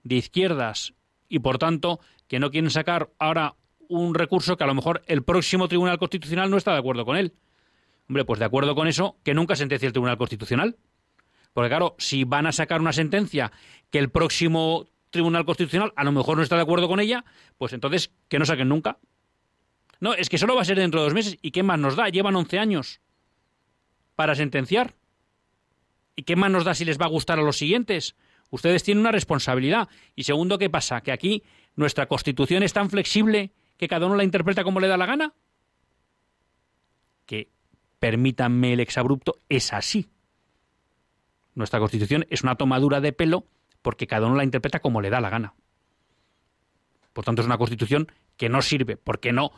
de 0.05 0.14
izquierdas 0.14 0.95
y 1.29 1.41
por 1.41 1.59
tanto 1.59 2.01
que 2.29 2.39
no 2.39 2.51
quieren 2.51 2.70
sacar 2.70 3.11
ahora 3.18 3.57
un 3.91 4.14
recurso 4.14 4.57
que 4.57 4.64
a 4.64 4.66
lo 4.66 4.75
mejor 4.75 5.03
el 5.07 5.22
próximo 5.22 5.68
Tribunal 5.68 5.99
Constitucional 5.99 6.51
no 6.51 6.57
está 6.57 6.72
de 6.72 6.79
acuerdo 6.79 7.05
con 7.05 7.18
él. 7.18 7.35
Hombre, 8.09 8.25
pues 8.25 8.39
de 8.39 8.47
acuerdo 8.47 8.75
con 8.75 8.89
eso, 8.89 9.18
que 9.22 9.35
nunca 9.35 9.55
sentencie 9.55 9.87
el 9.87 9.93
Tribunal 9.93 10.16
Constitucional. 10.16 10.79
Porque 11.53 11.68
claro, 11.68 11.95
si 11.99 12.25
van 12.25 12.47
a 12.47 12.53
sacar 12.53 12.81
una 12.81 12.95
sentencia 12.95 13.53
que 13.91 13.99
el 13.99 14.09
próximo 14.09 14.87
Tribunal 15.11 15.45
Constitucional 15.45 15.93
a 15.95 16.05
lo 16.05 16.12
mejor 16.12 16.39
no 16.39 16.43
está 16.43 16.57
de 16.57 16.62
acuerdo 16.62 16.89
con 16.89 17.01
ella, 17.01 17.27
pues 17.59 17.75
entonces 17.75 18.14
que 18.29 18.39
no 18.39 18.47
saquen 18.47 18.70
nunca. 18.70 18.97
No, 20.01 20.14
es 20.14 20.31
que 20.31 20.39
solo 20.39 20.57
va 20.57 20.62
a 20.62 20.64
ser 20.64 20.79
dentro 20.79 21.01
de 21.01 21.05
dos 21.05 21.14
meses. 21.14 21.37
¿Y 21.43 21.51
qué 21.51 21.62
más 21.62 21.79
nos 21.79 21.97
da? 21.97 22.09
Llevan 22.09 22.35
11 22.35 22.59
años 22.59 23.03
para 24.16 24.35
sentenciar. 24.35 24.95
¿Y 26.17 26.23
qué 26.23 26.37
más 26.37 26.51
nos 26.51 26.65
da 26.65 26.75
si 26.75 26.85
les 26.85 26.99
va 26.99 27.07
a 27.07 27.09
gustar 27.09 27.39
a 27.39 27.43
los 27.43 27.57
siguientes? 27.57 28.17
Ustedes 28.51 28.83
tienen 28.83 29.01
una 29.01 29.12
responsabilidad. 29.12 29.89
Y 30.15 30.25
segundo, 30.25 30.59
¿qué 30.59 30.71
pasa? 30.71 31.01
¿Que 31.01 31.12
aquí 31.12 31.43
nuestra 31.75 32.07
constitución 32.07 32.62
es 32.62 32.73
tan 32.73 32.91
flexible 32.91 33.53
que 33.77 33.89
cada 33.89 34.07
uno 34.07 34.15
la 34.15 34.25
interpreta 34.25 34.62
como 34.62 34.81
le 34.81 34.89
da 34.89 34.97
la 34.97 35.07
gana? 35.07 35.35
Que, 37.27 37.51
permítanme 37.99 38.75
el 38.75 38.81
exabrupto, 38.81 39.41
es 39.49 39.73
así. 39.73 40.09
Nuestra 41.55 41.81
constitución 41.81 42.27
es 42.31 42.43
una 42.43 42.57
tomadura 42.57 43.01
de 43.01 43.12
pelo 43.12 43.47
porque 43.83 44.07
cada 44.07 44.27
uno 44.27 44.37
la 44.37 44.45
interpreta 44.45 44.81
como 44.81 45.01
le 45.01 45.11
da 45.11 45.21
la 45.21 45.31
gana. 45.31 45.55
Por 47.12 47.25
tanto, 47.25 47.43
es 47.43 47.47
una 47.47 47.59
constitución 47.59 48.11
que 48.37 48.49
no 48.49 48.62
sirve, 48.62 48.97
porque 48.97 49.33
no 49.33 49.53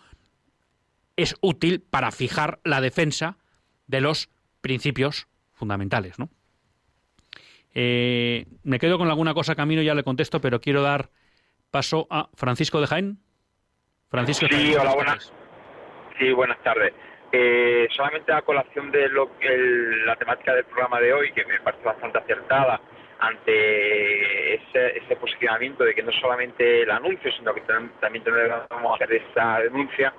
es 1.17 1.37
útil 1.41 1.81
para 1.81 2.11
fijar 2.11 2.61
la 2.65 2.81
defensa 2.81 3.39
de 3.87 4.01
los 4.01 4.29
principios 4.61 5.29
fundamentales, 5.53 6.19
¿no? 6.19 6.29
Eh, 7.79 8.47
me 8.65 8.79
quedo 8.79 8.97
con 8.97 9.07
alguna 9.07 9.35
cosa 9.35 9.55
camino, 9.55 9.83
ya 9.83 9.95
le 9.95 10.03
contesto, 10.03 10.41
pero 10.41 10.63
quiero 10.63 10.81
dar 10.81 11.11
paso 11.71 12.07
a 12.09 12.31
Francisco 12.35 12.81
de 12.81 12.87
Jaén. 12.87 13.19
Francisco. 14.09 14.47
Sí, 14.51 14.75
hola, 14.75 14.95
buenas. 14.95 15.31
Sí, 16.19 16.33
buenas 16.33 16.59
tardes. 16.63 16.95
Eh, 17.31 17.87
solamente 17.91 18.33
a 18.33 18.41
colación 18.41 18.91
de 18.91 19.11
lo, 19.11 19.31
la 20.07 20.17
temática 20.17 20.55
del 20.55 20.65
programa 20.65 21.01
de 21.01 21.13
hoy, 21.13 21.33
que 21.33 21.45
me 21.45 21.61
parece 21.61 21.85
bastante 21.85 22.17
acertada, 22.17 22.81
ante 23.19 24.55
ese, 24.55 24.97
ese, 24.97 25.17
posicionamiento 25.17 25.85
de 25.85 25.95
que 25.95 26.03
no 26.03 26.13
solamente 26.13 26.83
el 26.83 26.91
anuncio, 26.91 27.31
sino 27.33 27.53
que 27.53 27.61
también 27.61 28.25
tenemos 28.25 28.97
que 28.97 29.05
hacer 29.05 29.23
esa 29.31 29.61
denuncia, 29.61 30.15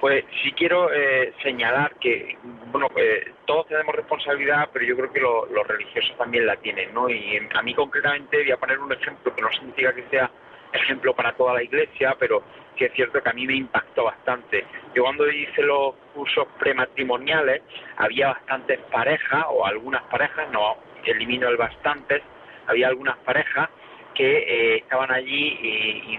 pues 0.00 0.24
sí 0.42 0.52
quiero 0.52 0.90
eh, 0.92 1.34
señalar 1.42 1.94
que, 1.96 2.36
bueno, 2.72 2.88
eh, 2.96 3.32
todos 3.44 3.66
tenemos 3.68 3.94
responsabilidad, 3.94 4.70
pero 4.72 4.86
yo 4.86 4.96
creo 4.96 5.12
que 5.12 5.20
los 5.20 5.66
religiosos 5.68 6.16
también 6.16 6.46
la 6.46 6.56
tienen, 6.56 6.94
¿no? 6.94 7.10
Y 7.10 7.38
a 7.54 7.62
mí 7.62 7.74
concretamente 7.74 8.38
voy 8.38 8.50
a 8.50 8.56
poner 8.56 8.78
un 8.78 8.92
ejemplo 8.92 9.34
que 9.34 9.42
no 9.42 9.50
significa 9.52 9.94
que 9.94 10.04
sea 10.10 10.30
ejemplo 10.72 11.14
para 11.14 11.32
toda 11.32 11.54
la 11.54 11.62
iglesia, 11.62 12.16
pero 12.18 12.42
que 12.76 12.86
es 12.86 12.92
cierto 12.94 13.22
que 13.22 13.28
a 13.28 13.32
mí 13.34 13.46
me 13.46 13.54
impactó 13.54 14.04
bastante. 14.04 14.64
Yo 14.94 15.02
cuando 15.02 15.30
hice 15.30 15.62
los 15.62 15.94
cursos 16.14 16.46
prematrimoniales, 16.58 17.62
había 17.98 18.28
bastantes 18.28 18.78
parejas, 18.90 19.44
o 19.50 19.66
algunas 19.66 20.02
parejas, 20.04 20.50
no 20.50 20.76
elimino 21.04 21.48
el 21.48 21.56
bastantes, 21.56 22.22
había 22.66 22.88
algunas 22.88 23.18
parejas 23.18 23.68
que 24.14 24.38
eh, 24.38 24.76
estaban 24.76 25.10
allí 25.10 25.58
y, 25.62 26.16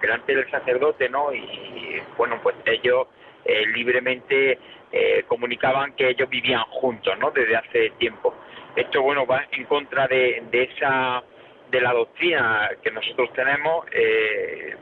delante 0.00 0.34
del 0.34 0.50
sacerdote, 0.50 1.08
¿no? 1.08 1.32
Y 1.32 2.02
bueno, 2.16 2.40
pues 2.42 2.56
ellos 2.66 3.08
eh, 3.44 3.64
libremente 3.74 4.58
eh, 4.92 5.24
comunicaban 5.26 5.94
que 5.94 6.10
ellos 6.10 6.28
vivían 6.28 6.62
juntos, 6.70 7.18
¿no? 7.18 7.30
Desde 7.30 7.56
hace 7.56 7.90
tiempo. 7.98 8.34
Esto, 8.76 9.02
bueno, 9.02 9.26
va 9.26 9.46
en 9.52 9.64
contra 9.64 10.06
de, 10.06 10.42
esa 10.52 11.22
de 11.70 11.80
la 11.80 11.92
doctrina 11.92 12.70
que 12.82 12.90
nosotros 12.90 13.32
tenemos, 13.32 13.84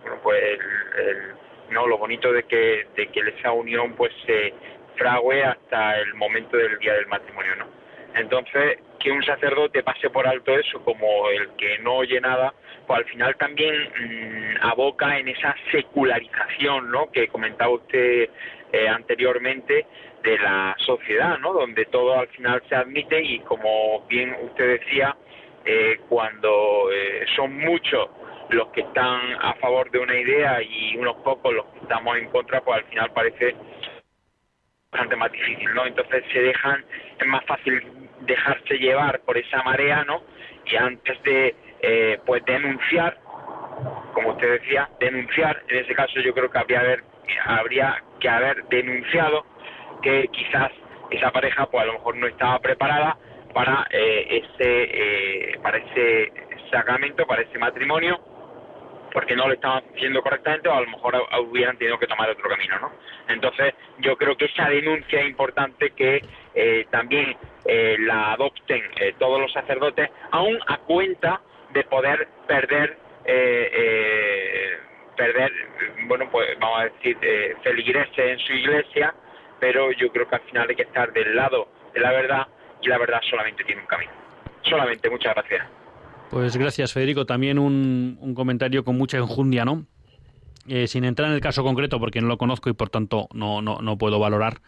bueno, 0.02 0.18
pues 0.22 0.58
no 1.70 1.86
lo 1.86 1.98
bonito 1.98 2.32
de 2.32 2.44
que 2.44 2.86
de 2.94 3.08
que 3.08 3.20
esa 3.20 3.52
unión 3.52 3.94
pues 3.94 4.12
se 4.24 4.52
frague 4.96 5.44
hasta 5.44 5.98
el 5.98 6.14
momento 6.14 6.56
del 6.56 6.78
día 6.78 6.94
del 6.94 7.06
matrimonio, 7.06 7.56
¿no? 7.56 7.66
Entonces, 8.14 8.78
que 9.06 9.12
un 9.12 9.22
sacerdote 9.22 9.84
pase 9.84 10.10
por 10.10 10.26
alto 10.26 10.58
eso 10.58 10.82
como 10.82 11.30
el 11.30 11.50
que 11.50 11.78
no 11.78 11.98
oye 11.98 12.20
nada, 12.20 12.52
pues 12.88 12.98
al 12.98 13.04
final 13.04 13.36
también 13.36 13.72
mm, 13.72 14.64
aboca 14.66 15.16
en 15.16 15.28
esa 15.28 15.54
secularización, 15.70 16.90
¿no? 16.90 17.08
Que 17.12 17.28
comentaba 17.28 17.70
usted 17.70 18.28
eh, 18.72 18.88
anteriormente 18.88 19.86
de 20.24 20.38
la 20.40 20.74
sociedad, 20.78 21.38
¿no? 21.38 21.52
Donde 21.52 21.84
todo 21.84 22.18
al 22.18 22.26
final 22.30 22.60
se 22.68 22.74
admite 22.74 23.22
y 23.22 23.38
como 23.40 24.04
bien 24.08 24.34
usted 24.42 24.80
decía, 24.80 25.16
eh, 25.64 26.00
cuando 26.08 26.90
eh, 26.92 27.26
son 27.36 27.56
muchos 27.56 28.08
los 28.50 28.66
que 28.70 28.80
están 28.80 29.20
a 29.40 29.54
favor 29.54 29.88
de 29.92 30.00
una 30.00 30.18
idea 30.18 30.60
y 30.62 30.96
unos 30.96 31.14
pocos 31.18 31.54
los 31.54 31.66
que 31.66 31.78
estamos 31.78 32.16
en 32.16 32.28
contra, 32.30 32.60
pues 32.60 32.78
al 32.78 32.90
final 32.90 33.12
parece 33.12 33.54
bastante 34.90 35.14
más 35.14 35.30
difícil, 35.30 35.72
¿no? 35.74 35.86
Entonces 35.86 36.24
se 36.32 36.40
dejan, 36.40 36.84
es 37.20 37.26
más 37.28 37.44
fácil 37.44 38.05
dejarse 38.26 38.78
llevar 38.78 39.20
por 39.20 39.36
esa 39.38 39.62
marea, 39.62 40.04
¿no? 40.04 40.22
Y 40.64 40.76
antes 40.76 41.22
de, 41.22 41.54
eh, 41.80 42.18
pues, 42.26 42.44
denunciar, 42.44 43.18
como 44.12 44.30
usted 44.30 44.60
decía, 44.60 44.88
denunciar, 44.98 45.62
en 45.68 45.84
ese 45.84 45.94
caso 45.94 46.20
yo 46.20 46.34
creo 46.34 46.50
que 46.50 46.58
habría, 46.58 46.80
haber, 46.80 47.04
habría 47.44 48.02
que 48.20 48.28
haber 48.28 48.64
denunciado 48.64 49.44
que 50.02 50.28
quizás 50.32 50.72
esa 51.10 51.30
pareja, 51.30 51.66
pues, 51.66 51.82
a 51.82 51.86
lo 51.86 51.94
mejor 51.94 52.16
no 52.16 52.26
estaba 52.26 52.58
preparada 52.58 53.16
para 53.54 53.86
eh, 53.90 54.42
ese, 54.42 55.52
eh, 55.52 55.58
para 55.62 55.78
ese 55.78 56.32
sacramento, 56.70 57.26
para 57.26 57.42
ese 57.42 57.58
matrimonio, 57.58 58.20
porque 59.12 59.34
no 59.34 59.46
lo 59.46 59.54
estaban 59.54 59.82
haciendo 59.94 60.20
correctamente 60.20 60.68
o 60.68 60.74
a 60.74 60.80
lo 60.82 60.88
mejor 60.88 61.14
hubieran 61.48 61.78
tenido 61.78 61.98
que 61.98 62.06
tomar 62.06 62.28
otro 62.28 62.50
camino, 62.50 62.78
¿no? 62.78 62.92
Entonces, 63.28 63.72
yo 64.00 64.14
creo 64.16 64.36
que 64.36 64.44
esa 64.44 64.68
denuncia 64.68 65.20
es 65.20 65.28
importante 65.28 65.90
que 65.92 66.20
eh, 66.54 66.86
también 66.90 67.34
eh, 67.68 67.96
la 68.00 68.32
adopten 68.32 68.82
eh, 69.00 69.14
todos 69.18 69.40
los 69.40 69.52
sacerdotes, 69.52 70.10
aún 70.30 70.58
a 70.66 70.78
cuenta 70.78 71.40
de 71.72 71.84
poder 71.84 72.28
perder 72.46 72.98
perder, 75.16 75.50
bueno, 76.06 76.28
pues 76.30 76.48
vamos 76.60 76.80
a 76.80 76.84
decir, 76.84 77.16
eh, 77.22 77.54
feligreses 77.62 78.18
en 78.18 78.38
su 78.38 78.52
iglesia, 78.52 79.14
pero 79.58 79.90
yo 79.92 80.12
creo 80.12 80.28
que 80.28 80.36
al 80.36 80.42
final 80.42 80.68
hay 80.68 80.76
que 80.76 80.82
estar 80.82 81.12
del 81.12 81.34
lado 81.34 81.68
de 81.94 82.00
la 82.00 82.12
verdad 82.12 82.46
y 82.82 82.88
la 82.88 82.98
verdad 82.98 83.20
solamente 83.28 83.64
tiene 83.64 83.80
un 83.80 83.86
camino. 83.86 84.12
Solamente, 84.62 85.08
muchas 85.10 85.34
gracias. 85.34 85.66
Pues 86.30 86.56
gracias, 86.56 86.92
Federico. 86.92 87.24
También 87.24 87.58
un, 87.58 88.18
un 88.20 88.34
comentario 88.34 88.84
con 88.84 88.98
mucha 88.98 89.16
enjundia, 89.16 89.64
¿no? 89.64 89.86
Eh, 90.68 90.88
sin 90.88 91.04
entrar 91.04 91.28
en 91.28 91.34
el 91.34 91.40
caso 91.40 91.62
concreto, 91.62 91.98
porque 92.00 92.20
no 92.20 92.26
lo 92.26 92.36
conozco 92.36 92.68
y 92.68 92.72
por 92.72 92.90
tanto 92.90 93.28
no, 93.32 93.62
no, 93.62 93.78
no 93.80 93.96
puedo 93.96 94.18
valorar. 94.18 94.58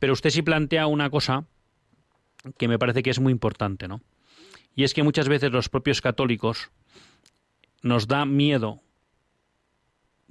Pero 0.00 0.14
usted 0.14 0.30
sí 0.30 0.42
plantea 0.42 0.86
una 0.86 1.10
cosa 1.10 1.44
que 2.56 2.68
me 2.68 2.78
parece 2.78 3.02
que 3.02 3.10
es 3.10 3.20
muy 3.20 3.32
importante, 3.32 3.88
¿no? 3.88 4.00
Y 4.74 4.84
es 4.84 4.94
que 4.94 5.02
muchas 5.02 5.28
veces 5.28 5.50
los 5.50 5.68
propios 5.68 6.00
católicos 6.00 6.70
nos 7.82 8.06
da 8.06 8.24
miedo, 8.24 8.80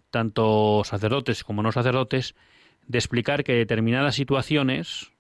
tanto 0.10 0.84
sacerdotes 0.86 1.44
como 1.44 1.64
no 1.64 1.72
sacerdotes, 1.72 2.36
de 2.88 2.98
explicar 2.98 3.44
que 3.44 3.54
determinadas 3.54 4.16
situaciones, 4.16 5.12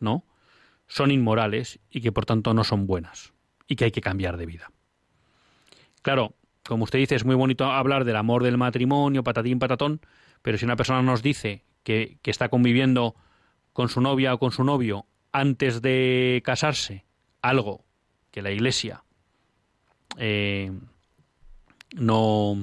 ¿no? 0.00 0.24
son 0.88 1.10
inmorales 1.10 1.80
y 1.90 2.00
que 2.00 2.12
por 2.12 2.26
tanto 2.26 2.54
no 2.54 2.64
son 2.64 2.86
buenas 2.86 3.32
y 3.66 3.76
que 3.76 3.86
hay 3.86 3.90
que 3.90 4.00
cambiar 4.00 4.36
de 4.36 4.46
vida. 4.46 4.70
Claro, 6.02 6.34
como 6.66 6.84
usted 6.84 6.98
dice, 6.98 7.16
es 7.16 7.24
muy 7.24 7.34
bonito 7.34 7.64
hablar 7.64 8.04
del 8.04 8.16
amor 8.16 8.42
del 8.42 8.58
matrimonio, 8.58 9.24
patatín, 9.24 9.58
patatón, 9.58 10.00
pero 10.42 10.58
si 10.58 10.64
una 10.64 10.76
persona 10.76 11.02
nos 11.02 11.22
dice 11.22 11.64
que, 11.82 12.18
está 12.24 12.48
conviviendo 12.48 13.16
con 13.72 13.88
su 13.88 14.00
novia 14.00 14.34
o 14.34 14.38
con 14.38 14.52
su 14.52 14.64
novio 14.64 15.06
antes 15.36 15.82
de 15.82 16.40
casarse, 16.46 17.04
algo 17.42 17.84
que 18.30 18.40
la 18.40 18.50
Iglesia 18.50 19.04
eh, 20.16 20.72
no, 21.94 22.56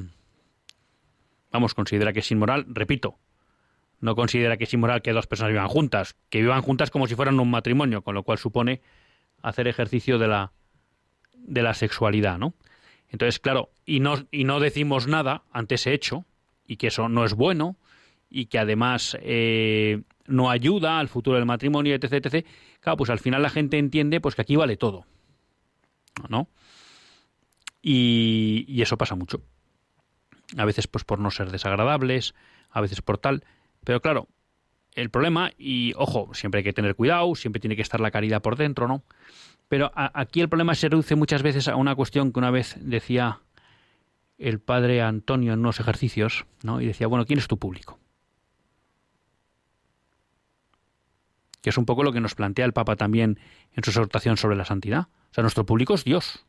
vamos, 1.51 1.75
considera 1.75 2.13
que 2.13 2.21
es 2.21 2.31
inmoral, 2.31 2.65
repito, 2.69 3.19
no 3.99 4.15
considera 4.15 4.57
que 4.57 4.63
es 4.63 4.73
inmoral 4.73 5.03
que 5.03 5.13
dos 5.13 5.27
personas 5.27 5.51
vivan 5.51 5.67
juntas, 5.67 6.15
que 6.31 6.41
vivan 6.41 6.63
juntas 6.63 6.89
como 6.89 7.05
si 7.05 7.13
fueran 7.13 7.39
un 7.39 7.51
matrimonio, 7.51 8.01
con 8.01 8.15
lo 8.15 8.23
cual 8.23 8.39
supone 8.39 8.81
hacer 9.43 9.67
ejercicio 9.67 10.17
de 10.17 10.29
la, 10.29 10.51
de 11.35 11.61
la 11.61 11.75
sexualidad, 11.75 12.39
¿no? 12.39 12.55
Entonces, 13.09 13.39
claro, 13.39 13.69
y 13.85 13.99
no, 13.99 14.15
y 14.31 14.45
no 14.45 14.59
decimos 14.59 15.05
nada 15.05 15.43
ante 15.51 15.75
ese 15.75 15.93
hecho, 15.93 16.25
y 16.65 16.77
que 16.77 16.87
eso 16.87 17.07
no 17.07 17.23
es 17.23 17.35
bueno, 17.35 17.77
y 18.31 18.47
que 18.47 18.57
además 18.57 19.15
eh, 19.21 20.01
no 20.27 20.49
ayuda 20.49 20.99
al 20.99 21.09
futuro 21.09 21.37
del 21.37 21.45
matrimonio, 21.45 21.95
etc, 21.95 22.13
etc. 22.25 22.45
Claro, 22.79 22.97
pues 22.97 23.09
al 23.09 23.19
final 23.19 23.41
la 23.41 23.49
gente 23.49 23.77
entiende 23.77 24.21
pues 24.21 24.35
que 24.35 24.41
aquí 24.41 24.55
vale 24.55 24.77
todo, 24.77 25.05
¿no? 26.29 26.49
Y, 27.81 28.65
y 28.67 28.81
eso 28.81 28.97
pasa 28.97 29.15
mucho. 29.15 29.41
A 30.57 30.65
veces 30.65 30.87
pues 30.87 31.03
por 31.03 31.19
no 31.19 31.31
ser 31.31 31.51
desagradables, 31.51 32.33
a 32.69 32.81
veces 32.81 33.01
por 33.01 33.17
tal. 33.17 33.43
Pero 33.83 34.01
claro, 34.01 34.27
el 34.95 35.09
problema, 35.09 35.51
y 35.57 35.93
ojo, 35.95 36.29
siempre 36.33 36.59
hay 36.59 36.63
que 36.63 36.73
tener 36.73 36.95
cuidado, 36.95 37.35
siempre 37.35 37.59
tiene 37.59 37.75
que 37.75 37.81
estar 37.81 37.99
la 37.99 38.11
caridad 38.11 38.41
por 38.41 38.55
dentro, 38.55 38.87
¿no? 38.87 39.03
Pero 39.67 39.91
aquí 39.95 40.41
el 40.41 40.49
problema 40.49 40.75
se 40.75 40.89
reduce 40.89 41.15
muchas 41.15 41.41
veces 41.41 41.67
a 41.67 41.75
una 41.75 41.95
cuestión 41.95 42.31
que 42.31 42.39
una 42.39 42.51
vez 42.51 42.77
decía 42.79 43.39
el 44.37 44.59
padre 44.59 45.01
Antonio 45.01 45.53
en 45.53 45.59
unos 45.59 45.79
ejercicios, 45.79 46.45
¿no? 46.63 46.81
Y 46.81 46.85
decía, 46.85 47.07
bueno, 47.07 47.25
¿quién 47.25 47.39
es 47.39 47.47
tu 47.47 47.57
público? 47.57 47.99
Que 51.63 51.71
es 51.71 51.77
un 51.79 51.85
poco 51.85 52.03
lo 52.03 52.13
que 52.13 52.21
nos 52.21 52.35
plantea 52.35 52.65
el 52.65 52.73
Papa 52.73 52.95
también 52.95 53.39
en 53.71 53.83
su 53.83 53.89
exhortación 53.89 54.37
sobre 54.37 54.55
la 54.55 54.65
santidad. 54.65 55.07
O 55.31 55.33
sea, 55.33 55.41
nuestro 55.41 55.65
público 55.65 55.95
es 55.95 56.03
Dios. 56.03 56.45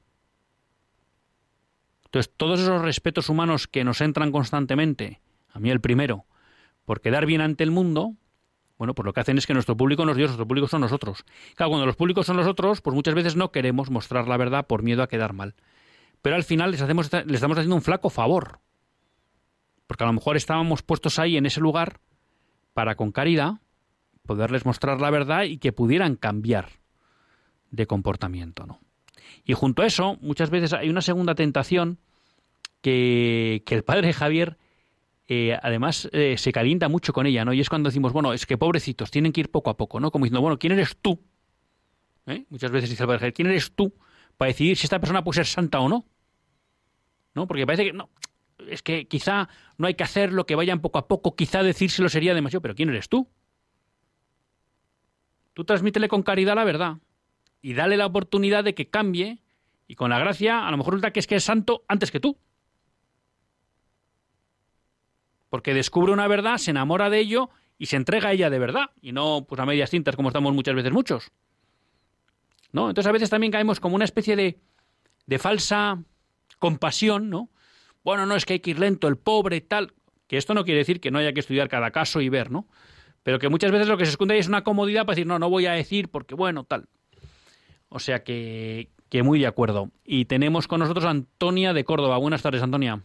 Entonces, 2.05 2.31
todos 2.37 2.61
esos 2.61 2.83
respetos 2.83 3.31
humanos 3.31 3.67
que 3.67 3.83
nos 3.83 4.03
entran 4.03 4.31
constantemente, 4.31 5.23
a 5.51 5.59
mí 5.59 5.71
el 5.71 5.81
primero, 5.81 6.27
por 6.85 7.01
quedar 7.01 7.25
bien 7.25 7.41
ante 7.41 7.65
el 7.65 7.71
mundo, 7.71 8.15
bueno, 8.77 8.95
pues 8.95 9.07
lo 9.07 9.13
que 9.13 9.21
hacen 9.21 9.39
es 9.39 9.47
que 9.47 9.55
nuestro 9.55 9.77
público 9.77 10.05
no 10.05 10.13
es 10.13 10.17
Dios, 10.17 10.29
nuestro 10.31 10.47
público 10.47 10.69
son 10.69 10.81
nosotros. 10.81 11.25
Claro, 11.55 11.71
cuando 11.71 11.87
los 11.87 11.97
públicos 11.97 12.27
son 12.27 12.37
nosotros, 12.37 12.81
pues 12.81 12.95
muchas 12.95 13.15
veces 13.15 13.37
no 13.37 13.51
queremos 13.51 13.91
mostrar 13.91 14.29
la 14.29 14.37
verdad 14.37 14.67
por 14.67 14.83
miedo 14.83 15.03
a 15.03 15.09
quedar 15.09 15.33
mal. 15.33 15.55
Pero 16.23 16.37
al 16.37 16.45
final 16.45 16.73
les, 16.73 16.83
hacemos, 16.83 17.13
les 17.13 17.35
estamos 17.35 17.57
haciendo 17.57 17.77
un 17.77 17.83
flaco 17.83 18.11
favor. 18.11 18.61
Porque 19.87 20.05
a 20.05 20.07
lo 20.07 20.13
mejor 20.13 20.37
estábamos 20.37 20.83
puestos 20.83 21.19
ahí 21.19 21.37
en 21.37 21.47
ese 21.47 21.61
lugar 21.61 22.01
para 22.73 22.95
con 22.95 23.13
caridad 23.13 23.61
poderles 24.27 24.65
mostrar 24.65 25.01
la 25.01 25.11
verdad 25.11 25.45
y 25.45 25.59
que 25.59 25.73
pudieran 25.73 26.17
cambiar 26.17 26.69
de 27.71 27.87
comportamiento, 27.87 28.67
¿no? 28.67 28.81
Y 29.45 29.53
junto 29.53 29.83
a 29.83 29.87
eso, 29.87 30.17
muchas 30.21 30.51
veces 30.51 30.73
hay 30.73 30.89
una 30.89 31.03
segunda 31.03 31.35
tentación 31.35 31.99
que, 32.81 33.63
que 33.67 33.75
el 33.75 33.85
padre 33.85 34.13
Javier 34.13 34.57
eh, 35.27 35.59
además 35.63 36.09
eh, 36.13 36.37
se 36.37 36.53
calienta 36.53 36.89
mucho 36.89 37.13
con 37.13 37.27
ella, 37.27 37.45
¿no? 37.45 37.53
Y 37.53 37.61
es 37.61 37.69
cuando 37.69 37.89
decimos, 37.89 38.13
bueno, 38.13 38.33
es 38.33 38.45
que 38.45 38.59
pobrecitos, 38.59 39.11
tienen 39.11 39.33
que 39.33 39.41
ir 39.41 39.51
poco 39.51 39.71
a 39.71 39.77
poco, 39.77 39.99
¿no? 40.01 40.11
Como 40.11 40.25
diciendo, 40.25 40.43
bueno, 40.43 40.59
¿quién 40.59 40.73
eres 40.73 40.97
tú? 41.01 41.21
¿Eh? 42.27 42.45
Muchas 42.51 42.71
veces 42.71 42.91
dice 42.91 43.03
el 43.03 43.07
padre, 43.07 43.33
¿quién 43.33 43.49
eres 43.49 43.73
tú 43.75 43.95
para 44.37 44.49
decidir 44.49 44.77
si 44.77 44.87
esta 44.87 44.99
persona 44.99 45.25
puede 45.25 45.37
ser 45.37 45.47
santa 45.47 45.81
o 45.81 45.89
no? 45.89 46.07
¿No? 47.35 47.47
Porque 47.47 47.67
parece 47.67 47.85
que 47.85 47.93
no, 47.93 48.11
es 48.69 48.83
que 48.83 49.09
quizá 49.09 49.49
no 49.79 49.87
hay 49.87 49.95
que 49.95 50.05
hacerlo, 50.05 50.47
que 50.47 50.55
vayan 50.55 50.81
poco 50.81 50.99
a 50.99 51.09
poco, 51.09 51.35
quizá 51.35 51.63
decírselo 51.63 52.09
sería 52.09 52.35
demasiado, 52.35 52.63
pero 52.63 52.75
¿quién 52.75 52.91
eres 52.91 53.09
tú? 53.09 53.29
Tú 55.55 55.65
transmítele 55.65 56.09
con 56.09 56.23
caridad 56.23 56.55
la 56.55 56.65
verdad 56.65 56.99
y 57.63 57.75
dale 57.75 57.97
la 57.97 58.07
oportunidad 58.07 58.65
de 58.65 58.75
que 58.75 58.91
cambie 58.91 59.39
y 59.87 59.95
con 59.95 60.11
la 60.11 60.19
gracia 60.19 60.67
a 60.67 60.71
lo 60.71 60.77
mejor 60.77 60.95
resulta 60.95 61.13
que 61.13 61.21
es 61.21 61.27
que 61.27 61.37
es 61.37 61.45
santo 61.45 61.85
antes 61.89 62.11
que 62.11 62.21
tú. 62.21 62.37
porque 65.55 65.73
descubre 65.73 66.13
una 66.13 66.27
verdad, 66.27 66.57
se 66.57 66.73
enamora 66.73 67.11
de 67.11 67.21
ello 67.21 67.49
y 67.79 67.87
se 67.87 67.95
entrega 67.95 68.31
a 68.31 68.33
ella 68.33 68.51
de 68.51 68.59
verdad, 68.59 68.91
y 69.01 69.13
no 69.13 69.47
pues 69.49 69.61
a 69.61 69.65
medias 69.65 69.89
tintas 69.89 70.17
como 70.17 70.31
estamos 70.31 70.53
muchas 70.53 70.75
veces 70.75 70.91
muchos. 70.91 71.31
¿No? 72.73 72.89
Entonces 72.89 73.09
a 73.09 73.13
veces 73.13 73.31
también 73.31 73.53
caemos 73.53 73.79
como 73.79 73.95
una 73.95 74.05
especie 74.05 74.35
de, 74.35 74.59
de 75.27 75.39
falsa 75.39 76.03
compasión, 76.59 77.31
¿no? 77.31 77.51
Bueno, 78.03 78.27
no 78.27 78.35
es 78.35 78.45
que 78.47 78.55
hay 78.55 78.59
que 78.59 78.71
ir 78.71 78.81
lento, 78.81 79.07
el 79.07 79.17
pobre, 79.17 79.61
tal. 79.61 79.95
Que 80.27 80.39
esto 80.39 80.55
no 80.55 80.65
quiere 80.65 80.79
decir 80.79 81.01
que 81.01 81.13
no 81.13 81.21
haya 81.21 81.33
que 81.33 81.39
estudiar 81.39 81.69
cada 81.69 81.93
caso 81.93 82.21
y 82.21 82.29
ver, 82.29 82.51
¿no? 82.51 82.67
Pero 83.25 83.39
que 83.41 83.49
muchas 83.49 83.73
veces 83.73 83.89
lo 83.89 83.97
que 83.97 84.05
se 84.05 84.13
esconde 84.13 84.39
es 84.39 84.49
una 84.49 84.63
comodidad 84.63 85.03
para 85.05 85.17
decir, 85.17 85.27
no, 85.27 85.39
no 85.39 85.51
voy 85.51 85.67
a 85.67 85.73
decir 85.73 86.09
porque, 86.11 86.37
bueno, 86.37 86.63
tal. 86.63 86.85
O 87.89 87.99
sea 87.99 88.23
que, 88.23 88.89
que 89.11 89.23
muy 89.23 89.41
de 89.41 89.47
acuerdo. 89.47 89.89
Y 90.05 90.27
tenemos 90.27 90.69
con 90.69 90.81
nosotros 90.81 91.07
a 91.07 91.11
Antonia 91.11 91.73
de 91.73 91.85
Córdoba. 91.85 92.19
Buenas 92.19 92.43
tardes, 92.43 92.63
Antonia. 92.63 93.01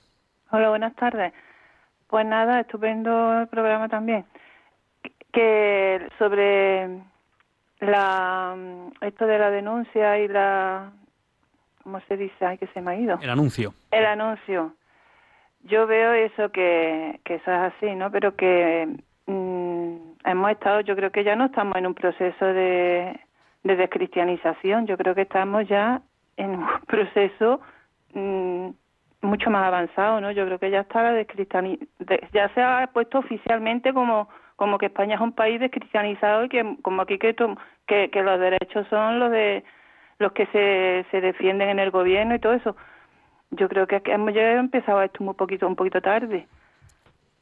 Hola, 0.52 0.70
buenas 0.70 0.96
tardes. 0.96 1.34
Pues 2.08 2.26
nada, 2.26 2.60
estupendo 2.60 3.42
el 3.42 3.48
programa 3.48 3.88
también. 3.88 4.26
Que 5.32 6.08
sobre 6.18 7.02
la 7.80 8.58
esto 9.02 9.26
de 9.26 9.40
la 9.40 9.52
denuncia 9.52 10.20
y 10.20 10.28
la 10.28 10.92
¿cómo 11.84 12.02
se 12.08 12.18
dice? 12.18 12.46
Ay, 12.46 12.58
que 12.58 12.68
se 12.68 12.82
me 12.82 12.92
ha 12.92 12.96
ido. 12.96 13.20
El 13.22 13.30
anuncio. 13.30 13.74
El 13.92 14.06
anuncio. 14.06 14.74
Yo 15.64 15.88
veo 15.88 16.14
eso 16.14 16.52
que, 16.52 17.20
que 17.24 17.36
eso 17.36 17.52
es 17.52 17.74
así, 17.74 17.96
¿no? 17.96 18.12
Pero 18.12 18.36
que 18.36 18.88
mm, 19.28 19.59
hemos 20.26 20.52
estado, 20.52 20.82
yo 20.82 20.96
creo 20.96 21.12
que 21.12 21.24
ya 21.24 21.36
no 21.36 21.46
estamos 21.46 21.76
en 21.78 21.88
un 21.88 21.94
proceso 21.94 22.46
de, 22.46 23.20
de 23.64 23.76
descristianización, 23.76 24.88
yo 24.88 24.98
creo 24.98 25.16
que 25.16 25.22
estamos 25.22 25.68
ya 25.68 26.02
en 26.38 26.52
un 26.52 26.68
proceso 26.88 27.62
mm, 28.14 28.70
mucho 29.22 29.50
más 29.50 29.66
avanzado, 29.66 30.22
¿no? 30.22 30.32
Yo 30.32 30.46
creo 30.46 30.60
que 30.60 30.72
ya 30.72 30.82
está 30.82 31.04
la 31.04 31.26
ya 32.34 32.50
se 32.54 32.62
ha 32.62 32.90
puesto 32.94 33.20
oficialmente 33.20 33.94
como 33.94 34.30
como 34.56 34.78
que 34.78 34.88
España 34.88 35.16
es 35.16 35.22
un 35.22 35.32
país 35.32 35.60
descristianizado 35.60 36.44
y 36.44 36.50
que 36.50 36.76
como 36.82 37.02
aquí 37.02 37.18
que, 37.18 37.34
los 37.34 38.40
derechos 38.40 38.86
son 38.90 39.20
los 39.20 39.32
de 39.32 39.64
los 40.20 40.34
que 40.34 40.46
se, 40.48 41.06
se 41.12 41.22
defienden 41.22 41.70
en 41.70 41.80
el 41.80 41.92
gobierno 41.92 42.36
y 42.36 42.40
todo 42.40 42.54
eso. 42.54 42.76
Yo 43.52 43.70
creo 43.70 43.88
que 43.88 44.02
hemos 44.06 44.34
ya 44.34 44.60
empezado 44.60 45.02
esto 45.02 45.24
un 45.24 45.34
poquito 45.34 45.66
un 45.66 45.78
poquito 45.78 46.02
tarde. 46.02 46.46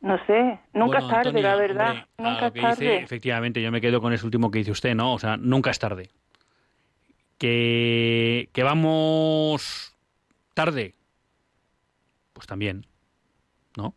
No 0.02 0.24
sé, 0.26 0.60
nunca 0.74 1.00
es 1.00 1.08
tarde, 1.08 1.42
la 1.42 1.56
verdad. 1.56 2.08
nunca 2.18 2.48
es 2.48 2.54
tarde. 2.54 2.98
efectivamente, 2.98 3.62
yo 3.62 3.72
me 3.72 3.82
quedo 3.82 4.00
con 4.00 4.14
ese 4.14 4.26
último 4.26 4.52
que 4.52 4.60
dice 4.60 4.72
usted, 4.72 4.96
¿no? 4.96 5.14
O 5.14 5.20
sea, 5.20 5.38
nunca 5.38 5.72
es 5.72 5.80
tarde. 5.80 6.10
Que, 7.38 8.50
que 8.54 8.64
vamos 8.64 9.96
tarde, 10.54 10.96
pues 12.34 12.48
también, 12.48 12.86
¿no? 13.76 13.96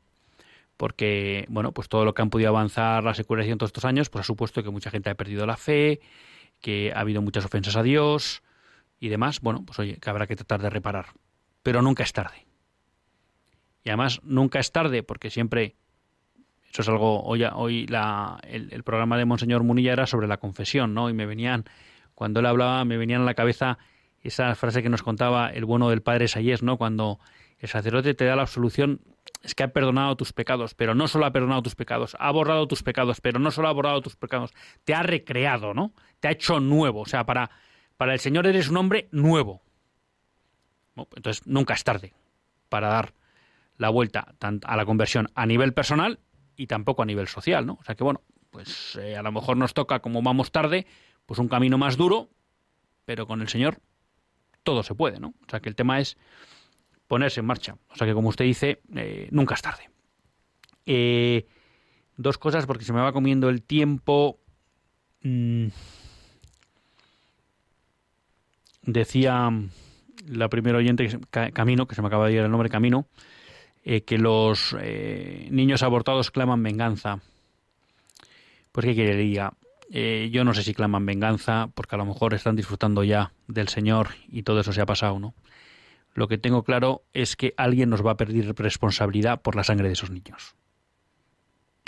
Porque, 0.77 1.45
bueno, 1.49 1.73
pues 1.73 1.89
todo 1.89 2.05
lo 2.05 2.15
que 2.15 2.23
han 2.23 2.31
podido 2.31 2.49
avanzar 2.49 3.05
la 3.05 3.15
secularidad 3.15 3.57
todos 3.57 3.69
estos 3.69 3.85
años, 3.85 4.09
pues 4.09 4.23
ha 4.23 4.27
supuesto 4.27 4.63
que 4.63 4.71
mucha 4.71 4.91
gente 4.91 5.11
ha 5.11 5.15
perdido 5.15 5.47
la 5.47 5.57
fe, 5.57 6.01
que 6.61 6.93
ha 6.95 7.01
habido 7.01 7.23
muchas 7.23 7.45
ofensas 7.45 7.77
a 7.77 7.83
Dios 7.83 8.43
y 8.99 9.09
demás. 9.09 9.41
Bueno, 9.41 9.65
pues 9.65 9.79
oye, 9.79 9.97
que 9.97 10.11
habrá 10.11 10.27
que 10.27 10.37
tratar 10.37 10.63
de 10.63 10.71
reparar. 10.71 11.07
Pero 11.63 11.83
nunca 11.83 12.03
es 12.03 12.13
tarde. 12.13 12.47
Y 13.85 13.91
además, 13.91 14.21
nunca 14.23 14.59
es 14.59 14.73
tarde 14.73 15.03
porque 15.03 15.31
siempre 15.31 15.77
eso 16.71 16.83
es 16.83 16.89
algo, 16.89 17.23
hoy, 17.25 17.45
hoy 17.53 17.87
la, 17.87 18.39
el, 18.45 18.83
programa 18.85 19.19
de 19.19 19.25
Monseñor 19.25 19.65
Munilla 19.65 19.93
era 19.93 20.07
sobre 20.07 20.29
la 20.29 20.37
confesión, 20.37 20.95
¿no? 20.95 21.11
Y 21.11 21.15
me 21.15 21.27
venían, 21.27 21.65
cuando 22.15 22.41
él 22.41 22.47
hablaba, 22.47 22.85
me 22.85 22.97
venían 22.97 23.23
a 23.23 23.25
la 23.25 23.35
cabeza 23.35 23.79
esa 24.23 24.55
frase 24.55 24.83
que 24.83 24.89
nos 24.89 25.03
contaba 25.03 25.49
el 25.49 25.65
bueno 25.65 25.91
del 25.91 26.03
padre 26.03 26.29
Sayés, 26.29 26.63
¿no? 26.63 26.77
Cuando 26.77 27.19
el 27.59 27.69
sacerdote 27.69 28.15
te 28.15 28.25
da 28.25 28.37
la 28.37 28.43
absolución, 28.43 29.01
es 29.43 29.55
que 29.57 29.65
ha 29.65 29.73
perdonado 29.73 30.17
tus 30.17 30.33
pecados, 30.33 30.75
pero 30.75 30.95
no 30.95 31.09
solo 31.09 31.27
ha 31.27 31.33
perdonado 31.33 31.63
tus 31.63 31.75
pecados, 31.75 32.17
ha 32.21 32.31
borrado 32.31 32.69
tus 32.69 32.85
pecados, 32.85 33.21
pero 33.21 33.41
no 33.41 33.51
solo 33.51 33.69
ha 33.69 33.73
borrado 33.73 34.01
tus 34.01 34.15
pecados, 34.15 34.53
te 34.85 34.95
ha 34.95 35.03
recreado, 35.03 35.75
¿no? 35.75 35.93
Te 36.21 36.29
ha 36.29 36.31
hecho 36.31 36.61
nuevo. 36.61 37.01
O 37.01 37.07
sea, 37.07 37.25
para, 37.25 37.51
para 37.97 38.13
el 38.13 38.21
Señor 38.21 38.47
eres 38.47 38.69
un 38.69 38.77
hombre 38.77 39.09
nuevo. 39.11 39.63
Entonces, 41.17 41.47
nunca 41.47 41.75
es 41.75 41.83
tarde 41.83 42.13
para 42.69 42.89
dar 42.89 43.15
la 43.77 43.89
vuelta 43.89 44.35
a 44.41 44.77
la 44.77 44.85
conversión 44.85 45.31
a 45.35 45.47
nivel 45.47 45.73
personal 45.73 46.21
y 46.61 46.67
tampoco 46.67 47.01
a 47.01 47.07
nivel 47.07 47.27
social, 47.27 47.65
¿no? 47.65 47.79
O 47.81 47.85
sea 47.85 47.95
que, 47.95 48.05
bueno, 48.05 48.21
pues 48.51 48.95
eh, 48.97 49.17
a 49.17 49.23
lo 49.23 49.33
mejor 49.33 49.57
nos 49.57 49.73
toca, 49.73 50.01
como 50.01 50.21
vamos 50.21 50.53
tarde, 50.53 50.87
pues 51.25 51.41
un 51.41 51.49
camino 51.49 51.79
más 51.79 51.97
duro, 51.97 52.29
pero 53.07 53.27
con 53.27 53.41
el 53.41 53.49
Señor 53.49 53.79
todo 54.63 54.83
se 54.83 54.95
puede, 54.95 55.21
¿no? 55.21 55.29
O 55.29 55.51
sea 55.51 55.61
que 55.61 55.71
el 55.71 55.75
tema 55.75 56.01
es 56.01 56.19
ponerse 57.09 57.41
en 57.41 57.47
marcha. 57.47 57.79
O 57.89 57.97
sea 57.97 58.07
que, 58.07 58.13
como 58.13 58.29
usted 58.29 58.45
dice, 58.45 58.83
eh, 58.95 59.29
nunca 59.31 59.55
es 59.55 59.63
tarde. 59.63 59.89
Eh, 60.85 61.47
dos 62.19 62.37
cosas, 62.37 62.67
porque 62.67 62.85
se 62.85 62.93
me 62.93 63.01
va 63.01 63.15
comiendo 63.15 63.49
el 63.49 63.63
tiempo. 63.63 64.39
Mm. 65.23 65.69
decía 68.83 69.51
la 70.27 70.49
primera 70.51 70.77
oyente, 70.77 71.09
Camino, 71.55 71.87
que 71.87 71.95
se 71.95 72.03
me 72.03 72.09
acaba 72.09 72.27
de 72.27 72.35
ir 72.35 72.41
el 72.41 72.51
nombre 72.51 72.69
Camino, 72.69 73.07
eh, 73.85 74.03
que 74.03 74.19
los 74.19 74.77
niños 75.51 75.83
abortados 75.83 76.31
claman 76.31 76.63
venganza. 76.63 77.21
Pues 78.73 78.87
qué 78.87 78.95
quiere 78.95 79.17
diga. 79.17 79.55
yo 79.91 80.45
no 80.45 80.55
sé 80.55 80.63
si 80.63 80.75
claman 80.75 81.07
venganza, 81.07 81.69
porque 81.75 81.97
a 81.97 81.99
lo 81.99 82.07
mejor 82.07 82.35
están 82.35 82.57
disfrutando 82.57 83.03
ya 83.03 83.33
del 83.49 83.69
Señor 83.69 84.11
y 84.29 84.43
todo 84.43 84.61
eso 84.61 84.73
se 84.73 84.81
ha 84.81 84.87
pasado, 84.87 85.19
¿no? 85.19 85.35
Lo 86.15 86.29
que 86.29 86.39
tengo 86.39 86.65
claro 86.65 87.05
es 87.13 87.37
que 87.37 87.55
alguien 87.57 87.91
nos 87.91 88.05
va 88.05 88.13
a 88.13 88.17
pedir 88.17 88.55
responsabilidad 88.57 89.43
por 89.43 89.57
la 89.57 89.65
sangre 89.65 89.89
de 89.89 89.95
esos 89.95 90.11
niños. 90.11 90.55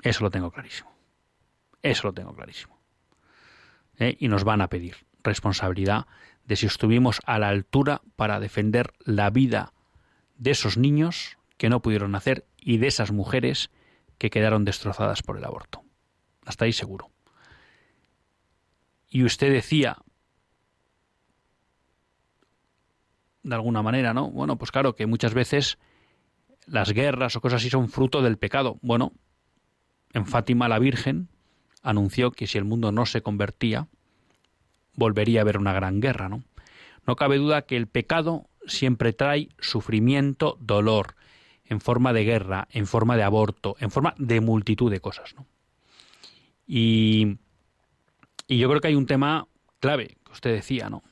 Eso 0.03 0.25
lo 0.25 0.31
tengo 0.31 0.51
clarísimo. 0.51 0.93
Eso 1.83 2.09
lo 2.09 2.13
tengo 2.13 2.35
clarísimo. 2.35 2.79
¿Eh? 3.99 4.17
Y 4.19 4.29
nos 4.29 4.45
van 4.45 4.61
a 4.61 4.69
pedir 4.69 4.97
responsabilidad 5.23 6.07
de 6.45 6.57
si 6.57 6.67
estuvimos 6.67 7.21
a 7.25 7.39
la 7.39 7.49
altura 7.49 8.03
para 8.17 8.41
defender 8.41 8.93
la 9.05 9.31
vida 9.31 9.73
de 10.37 10.53
esos 10.53 10.77
niños 10.77 11.39
que 11.57 11.69
no 11.69 11.83
pudieron 11.83 12.13
nacer 12.13 12.47
y 12.57 12.79
de 12.79 12.89
esas 12.89 13.13
mujeres 13.13 13.71
que 14.19 14.31
quedaron 14.31 14.65
destrozadas 14.65 15.23
por 15.23 15.37
el 15.37 15.45
aborto. 15.45 15.83
Hasta 16.45 16.65
ahí 16.65 16.73
seguro. 16.73 17.11
Y 19.09 19.25
usted 19.25 19.53
decía, 19.53 19.99
de 23.43 23.55
alguna 23.55 23.83
manera, 23.83 24.15
¿no? 24.15 24.31
Bueno, 24.31 24.57
pues 24.57 24.71
claro 24.71 24.95
que 24.95 25.07
muchas 25.07 25.35
veces 25.35 25.79
las 26.67 26.93
guerras 26.93 27.37
o 27.37 27.41
cosas 27.41 27.61
así 27.61 27.71
son 27.71 27.89
fruto 27.89 28.23
del 28.23 28.39
pecado. 28.39 28.79
Bueno, 28.83 29.13
en 30.13 30.27
Fátima 30.27 30.69
la 30.69 30.79
Virgen 30.79 31.29
anunció 31.83 32.31
que 32.31 32.47
si 32.47 32.59
el 32.59 32.65
mundo 32.65 32.93
no 32.93 33.07
se 33.07 33.23
convertía, 33.23 33.89
volvería 34.95 35.41
a 35.41 35.43
haber 35.43 35.59
una 35.59 35.73
gran 35.73 36.01
guerra, 36.01 36.29
¿no? 36.29 36.45
No 37.07 37.17
cabe 37.17 37.39
duda 37.39 37.63
que 37.63 37.77
el 37.77 37.89
pecado 37.89 38.49
siempre 38.67 39.13
trae 39.13 39.49
sufrimiento, 39.59 40.57
dolor, 40.61 41.17
en 41.73 41.81
forma 41.81 42.13
de 42.13 42.25
guerra, 42.25 42.69
en 42.71 42.87
forma 42.87 43.17
de 43.17 43.23
aborto, 43.23 43.77
en 43.81 43.91
forma 43.91 44.15
de 44.19 44.41
multitud 44.41 44.91
de 44.91 45.01
cosas, 45.01 45.35
¿no? 45.35 45.47
Y, 46.67 47.39
y 48.47 48.59
yo 48.59 48.69
creo 48.69 48.81
que 48.81 48.89
hay 48.89 48.95
un 48.95 49.07
tema 49.07 49.49
clave 49.81 50.19
que 50.25 50.33
usted 50.33 50.53
decía, 50.53 50.91
¿no? 50.91 51.03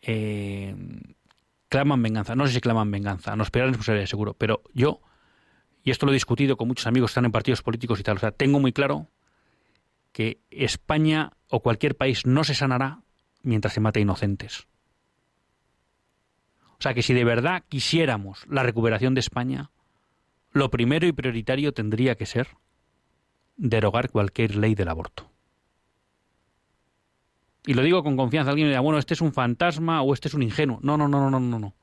Eh, 0.00 0.74
claman 1.68 2.02
venganza. 2.02 2.34
No 2.34 2.46
sé 2.46 2.54
si 2.54 2.60
claman 2.60 2.90
venganza, 2.90 3.36
no 3.36 3.42
esperan 3.42 3.68
responsabilidad 3.68 4.06
seguro, 4.06 4.34
pero 4.34 4.62
yo, 4.72 5.00
y 5.84 5.90
esto 5.90 6.06
lo 6.06 6.12
he 6.12 6.14
discutido 6.14 6.56
con 6.56 6.66
muchos 6.66 6.86
amigos 6.86 7.10
que 7.10 7.12
están 7.12 7.26
en 7.26 7.32
partidos 7.32 7.62
políticos 7.62 8.00
y 8.00 8.02
tal, 8.02 8.16
o 8.16 8.20
sea, 8.20 8.32
tengo 8.32 8.58
muy 8.60 8.72
claro 8.72 9.08
que 10.12 10.40
España 10.50 11.32
o 11.48 11.60
cualquier 11.60 11.94
país 11.94 12.24
no 12.24 12.42
se 12.42 12.54
sanará 12.54 13.02
mientras 13.42 13.74
se 13.74 13.80
mate 13.80 14.00
inocentes. 14.00 14.66
O 16.78 16.82
sea 16.82 16.94
que 16.94 17.02
si 17.02 17.12
de 17.12 17.24
verdad 17.24 17.64
quisiéramos 17.68 18.46
la 18.48 18.62
recuperación 18.62 19.14
de 19.14 19.20
España, 19.20 19.70
lo 20.52 20.70
primero 20.70 21.06
y 21.06 21.12
prioritario 21.12 21.72
tendría 21.72 22.14
que 22.14 22.26
ser 22.26 22.48
derogar 23.56 24.10
cualquier 24.10 24.54
ley 24.54 24.74
del 24.74 24.88
aborto. 24.88 25.30
Y 27.66 27.74
lo 27.74 27.82
digo 27.82 28.02
con 28.02 28.16
confianza. 28.16 28.50
Alguien 28.50 28.68
me 28.68 28.70
dirá, 28.70 28.80
bueno, 28.80 28.98
este 28.98 29.14
es 29.14 29.20
un 29.20 29.32
fantasma 29.32 30.02
o 30.02 30.14
este 30.14 30.28
es 30.28 30.34
un 30.34 30.42
ingenuo. 30.42 30.78
No, 30.82 30.96
no, 30.96 31.08
no, 31.08 31.28
no, 31.28 31.40
no, 31.40 31.58
no. 31.58 31.74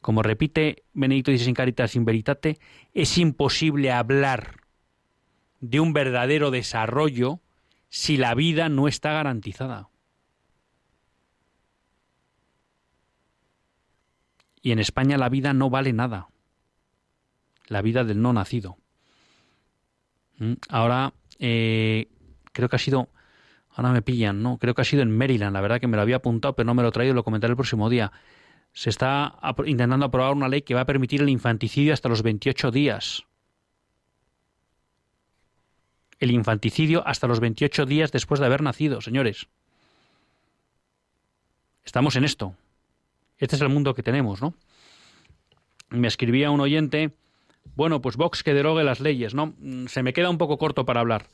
Como 0.00 0.22
repite 0.22 0.84
Benedicto 0.92 1.32
XVI 1.32 1.48
en 1.48 1.54
Caritas 1.54 1.96
in 1.96 2.04
Veritate, 2.04 2.58
es 2.94 3.18
imposible 3.18 3.90
hablar 3.90 4.60
de 5.60 5.80
un 5.80 5.92
verdadero 5.92 6.50
desarrollo 6.50 7.40
si 7.88 8.16
la 8.16 8.34
vida 8.34 8.68
no 8.68 8.86
está 8.86 9.12
garantizada. 9.12 9.88
Y 14.62 14.72
en 14.72 14.78
España 14.78 15.18
la 15.18 15.28
vida 15.28 15.52
no 15.52 15.70
vale 15.70 15.92
nada. 15.92 16.28
La 17.66 17.82
vida 17.82 18.04
del 18.04 18.20
no 18.20 18.32
nacido. 18.32 18.78
¿Mm? 20.38 20.54
Ahora, 20.68 21.12
eh, 21.38 22.08
creo 22.52 22.68
que 22.68 22.76
ha 22.76 22.80
sido 22.80 23.10
Ahora 23.78 23.92
me 23.92 24.02
pillan, 24.02 24.42
¿no? 24.42 24.58
Creo 24.58 24.74
que 24.74 24.82
ha 24.82 24.84
sido 24.84 25.02
en 25.02 25.16
Maryland, 25.16 25.54
la 25.54 25.60
verdad 25.60 25.80
que 25.80 25.86
me 25.86 25.96
lo 25.96 26.02
había 26.02 26.16
apuntado, 26.16 26.56
pero 26.56 26.66
no 26.66 26.74
me 26.74 26.82
lo 26.82 26.88
he 26.88 26.90
traído, 26.90 27.14
lo 27.14 27.22
comentaré 27.22 27.52
el 27.52 27.56
próximo 27.56 27.88
día. 27.88 28.10
Se 28.72 28.90
está 28.90 29.38
intentando 29.66 30.04
aprobar 30.04 30.32
una 30.32 30.48
ley 30.48 30.62
que 30.62 30.74
va 30.74 30.80
a 30.80 30.84
permitir 30.84 31.22
el 31.22 31.28
infanticidio 31.28 31.94
hasta 31.94 32.08
los 32.08 32.22
28 32.22 32.72
días. 32.72 33.22
El 36.18 36.32
infanticidio 36.32 37.06
hasta 37.06 37.28
los 37.28 37.38
28 37.38 37.86
días 37.86 38.10
después 38.10 38.40
de 38.40 38.46
haber 38.46 38.62
nacido, 38.62 39.00
señores. 39.00 39.46
Estamos 41.84 42.16
en 42.16 42.24
esto. 42.24 42.56
Este 43.38 43.56
es 43.56 43.62
el 43.62 43.68
mundo 43.68 43.94
que 43.94 44.02
tenemos, 44.02 44.42
¿no? 44.42 44.54
Me 45.90 46.08
escribía 46.08 46.50
un 46.50 46.60
oyente, 46.60 47.12
bueno, 47.74 48.00
pues 48.00 48.16
Vox 48.16 48.42
que 48.42 48.54
derogue 48.54 48.84
las 48.84 49.00
leyes, 49.00 49.34
¿no? 49.34 49.54
Mm, 49.58 49.86
se 49.86 50.02
me 50.02 50.12
queda 50.12 50.30
un 50.30 50.38
poco 50.38 50.58
corto 50.58 50.84
para 50.84 51.00
hablar 51.00 51.26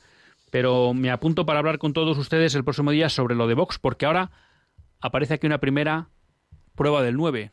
pero 0.55 0.93
me 0.93 1.11
apunto 1.11 1.45
para 1.45 1.59
hablar 1.59 1.79
con 1.79 1.91
todos 1.91 2.17
ustedes 2.17 2.55
el 2.55 2.63
próximo 2.63 2.91
día 2.91 3.09
sobre 3.09 3.35
lo 3.35 3.45
de 3.45 3.55
Vox, 3.55 3.77
porque 3.77 4.05
ahora 4.05 4.31
aparece 5.01 5.33
aquí 5.33 5.47
una 5.47 5.57
primera 5.57 6.07
prueba 6.75 7.03
del 7.03 7.17
9, 7.17 7.51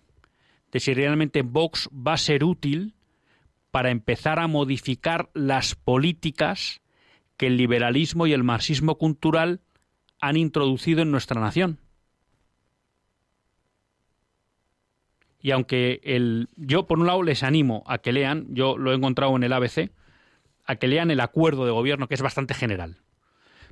de 0.71 0.81
si 0.81 0.95
realmente 0.95 1.43
Vox 1.43 1.89
va 1.89 2.13
a 2.13 2.19
ser 2.19 2.45
útil 2.45 2.95
para 3.73 3.91
empezar 3.91 4.39
a 4.39 4.47
modificar 4.47 5.31
las 5.35 5.75
políticas 5.75 6.81
que 7.37 7.49
el 7.49 7.57
liberalismo 7.57 8.29
y 8.29 8.35
el 8.35 8.45
marxismo 8.45 8.97
cultural 8.99 9.63
han 10.21 10.37
introducido 10.37 11.03
en 11.03 11.11
nuestra 11.11 11.41
nación. 11.41 11.79
Y 15.43 15.51
aunque 15.51 16.01
el, 16.05 16.49
yo, 16.57 16.87
por 16.87 17.01
un 17.01 17.07
lado, 17.07 17.23
les 17.23 17.43
animo 17.43 17.83
a 17.87 17.99
que 17.99 18.13
lean, 18.13 18.47
yo 18.51 18.79
lo 18.79 18.93
he 18.93 18.95
encontrado 18.95 19.35
en 19.37 19.43
el 19.43 19.53
ABC, 19.53 19.91
a 20.65 20.77
que 20.77 20.87
lean 20.87 21.11
el 21.11 21.21
acuerdo 21.21 21.67
de 21.67 21.73
gobierno, 21.73 22.07
que 22.07 22.15
es 22.15 22.23
bastante 22.23 22.55
general. 22.55 22.99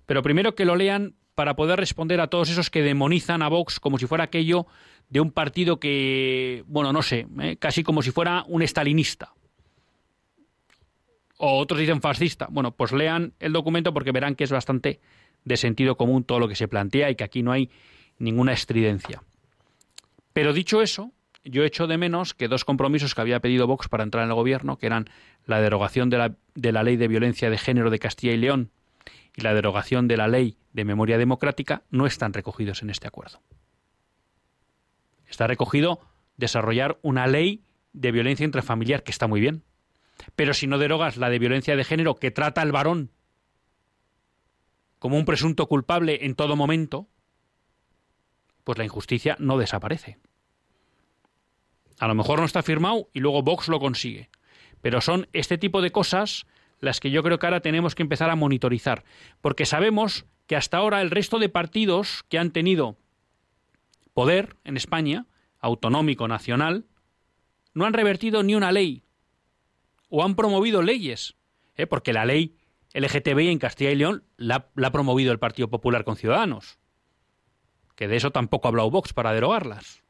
Pero 0.05 0.23
primero 0.23 0.57
que 0.57 0.65
lo 0.65 0.75
lean 0.75 1.15
para 1.37 1.55
poder 1.55 1.79
responder 1.79 2.21
a 2.21 2.27
todos 2.27 2.51
esos 2.51 2.69
que 2.69 2.83
demonizan 2.83 3.43
a 3.43 3.49
Vox 3.49 3.79
como 3.79 3.99
si 3.99 4.07
fuera 4.07 4.25
aquello 4.25 4.67
de 5.09 5.21
un 5.21 5.31
partido 5.31 5.79
que, 5.79 6.65
bueno, 6.67 6.93
no 6.93 7.03
sé, 7.03 7.27
¿eh? 7.41 7.57
casi 7.57 7.85
como 7.85 8.03
si 8.03 8.11
fuera 8.11 8.45
un 8.49 8.63
estalinista. 8.63 9.33
O 11.39 11.59
otros 11.59 11.81
dicen 11.81 12.03
fascista. 12.03 12.49
Bueno, 12.51 12.73
pues 12.73 12.93
lean 12.93 13.33
el 13.39 13.53
documento 13.53 13.95
porque 13.95 14.13
verán 14.13 14.35
que 14.35 14.45
es 14.45 14.51
bastante 14.51 15.01
de 15.45 15.57
sentido 15.57 15.97
común 15.97 16.25
todo 16.25 16.41
lo 16.41 16.49
que 16.49 16.57
se 16.57 16.69
plantea 16.69 17.11
y 17.11 17.15
que 17.15 17.25
aquí 17.25 17.43
no 17.43 17.53
hay 17.53 17.71
ninguna 18.19 18.53
estridencia. 18.53 19.23
Pero 20.33 20.53
dicho 20.53 20.83
eso, 20.83 21.13
yo 21.45 21.65
echo 21.65 21.87
de 21.87 21.99
menos 21.99 22.35
que 22.35 22.49
dos 22.49 22.65
compromisos 22.65 23.15
que 23.15 23.21
había 23.21 23.41
pedido 23.41 23.67
Vox 23.67 23.89
para 23.89 24.05
entrar 24.05 24.25
en 24.25 24.31
el 24.31 24.35
gobierno, 24.35 24.79
que 24.79 24.87
eran 24.87 25.09
la 25.47 25.61
derogación 25.61 26.11
de 26.11 26.19
la, 26.19 26.37
de 26.55 26.73
la 26.73 26.83
ley 26.83 26.97
de 26.97 27.09
violencia 27.09 27.51
de 27.51 27.59
género 27.59 27.91
de 27.91 27.99
Castilla 27.99 28.33
y 28.33 28.37
León 28.37 28.71
y 29.37 29.43
la 29.43 29.55
derogación 29.55 30.09
de 30.09 30.17
la 30.17 30.29
ley 30.29 30.59
de 30.73 30.85
memoria 30.85 31.19
democrática, 31.19 31.83
no 31.91 32.07
están 32.07 32.33
recogidos 32.33 32.83
en 32.83 32.91
este 32.91 33.07
acuerdo. 33.07 33.41
Está 35.27 35.47
recogido 35.47 36.01
desarrollar 36.37 36.99
una 37.03 37.27
ley 37.27 37.65
de 37.93 38.13
violencia 38.13 38.45
intrafamiliar, 38.45 39.03
que 39.03 39.11
está 39.13 39.27
muy 39.27 39.41
bien. 39.41 39.63
Pero 40.37 40.55
si 40.55 40.67
no 40.67 40.79
derogas 40.79 41.17
la 41.17 41.31
de 41.31 41.39
violencia 41.39 41.77
de 41.77 41.85
género 41.85 42.17
que 42.17 42.31
trata 42.31 42.61
al 42.61 42.73
varón 42.73 43.11
como 44.99 45.17
un 45.17 45.25
presunto 45.25 45.67
culpable 45.67 46.27
en 46.27 46.35
todo 46.35 46.57
momento, 46.57 47.09
pues 48.65 48.77
la 48.77 48.85
injusticia 48.85 49.37
no 49.39 49.57
desaparece. 49.57 50.19
A 52.01 52.09
lo 52.09 52.15
mejor 52.15 52.41
no 52.41 52.47
está 52.47 52.63
firmado 52.63 53.11
y 53.13 53.21
luego 53.21 53.43
Vox 53.43 53.69
lo 53.69 53.79
consigue. 53.79 54.31
Pero 54.81 55.03
son 55.03 55.29
este 55.35 55.59
tipo 55.59 55.83
de 55.83 55.93
cosas 55.93 56.47
las 56.81 56.99
que 56.99 57.11
yo 57.11 57.23
creo 57.23 57.39
que 57.39 57.47
ahora 57.47 57.61
tenemos 57.61 57.95
que 57.95 58.03
empezar 58.03 58.31
a 58.31 58.37
monitorizar. 58.37 59.05
Porque 59.43 59.67
sabemos 59.67 60.25
que 60.47 60.57
hasta 60.57 60.79
ahora 60.79 61.03
el 61.03 61.11
resto 61.11 61.39
de 61.39 61.51
partidos 61.51 62.25
que 62.31 62.39
han 62.39 62.53
tenido 62.53 62.97
poder 64.15 64.57
en 64.65 64.79
España, 64.79 65.27
autonómico, 65.59 66.27
nacional, 66.27 66.87
no 67.75 67.85
han 67.85 67.93
revertido 67.93 68.43
ni 68.43 68.55
una 68.55 68.73
ley 68.73 69.05
o 70.09 70.25
han 70.25 70.37
promovido 70.37 70.81
leyes, 70.81 71.37
¿eh? 71.77 71.87
porque 71.87 72.15
la 72.15 72.25
ley 72.25 72.57
LGTBI 72.95 73.49
en 73.49 73.59
Castilla 73.59 73.91
y 73.91 73.97
León 73.97 74.25
la, 74.39 74.71
ha 74.83 74.91
promovido 74.91 75.33
el 75.33 75.39
Partido 75.39 75.69
Popular 75.69 76.05
con 76.05 76.17
Ciudadanos, 76.17 76.79
que 77.95 78.09
de 78.09 78.17
eso 78.17 78.31
tampoco 78.31 78.67
ha 78.67 78.71
hablado 78.71 78.91
Vox 78.91 79.13
para 79.13 79.35
derogarlas. 79.35 80.03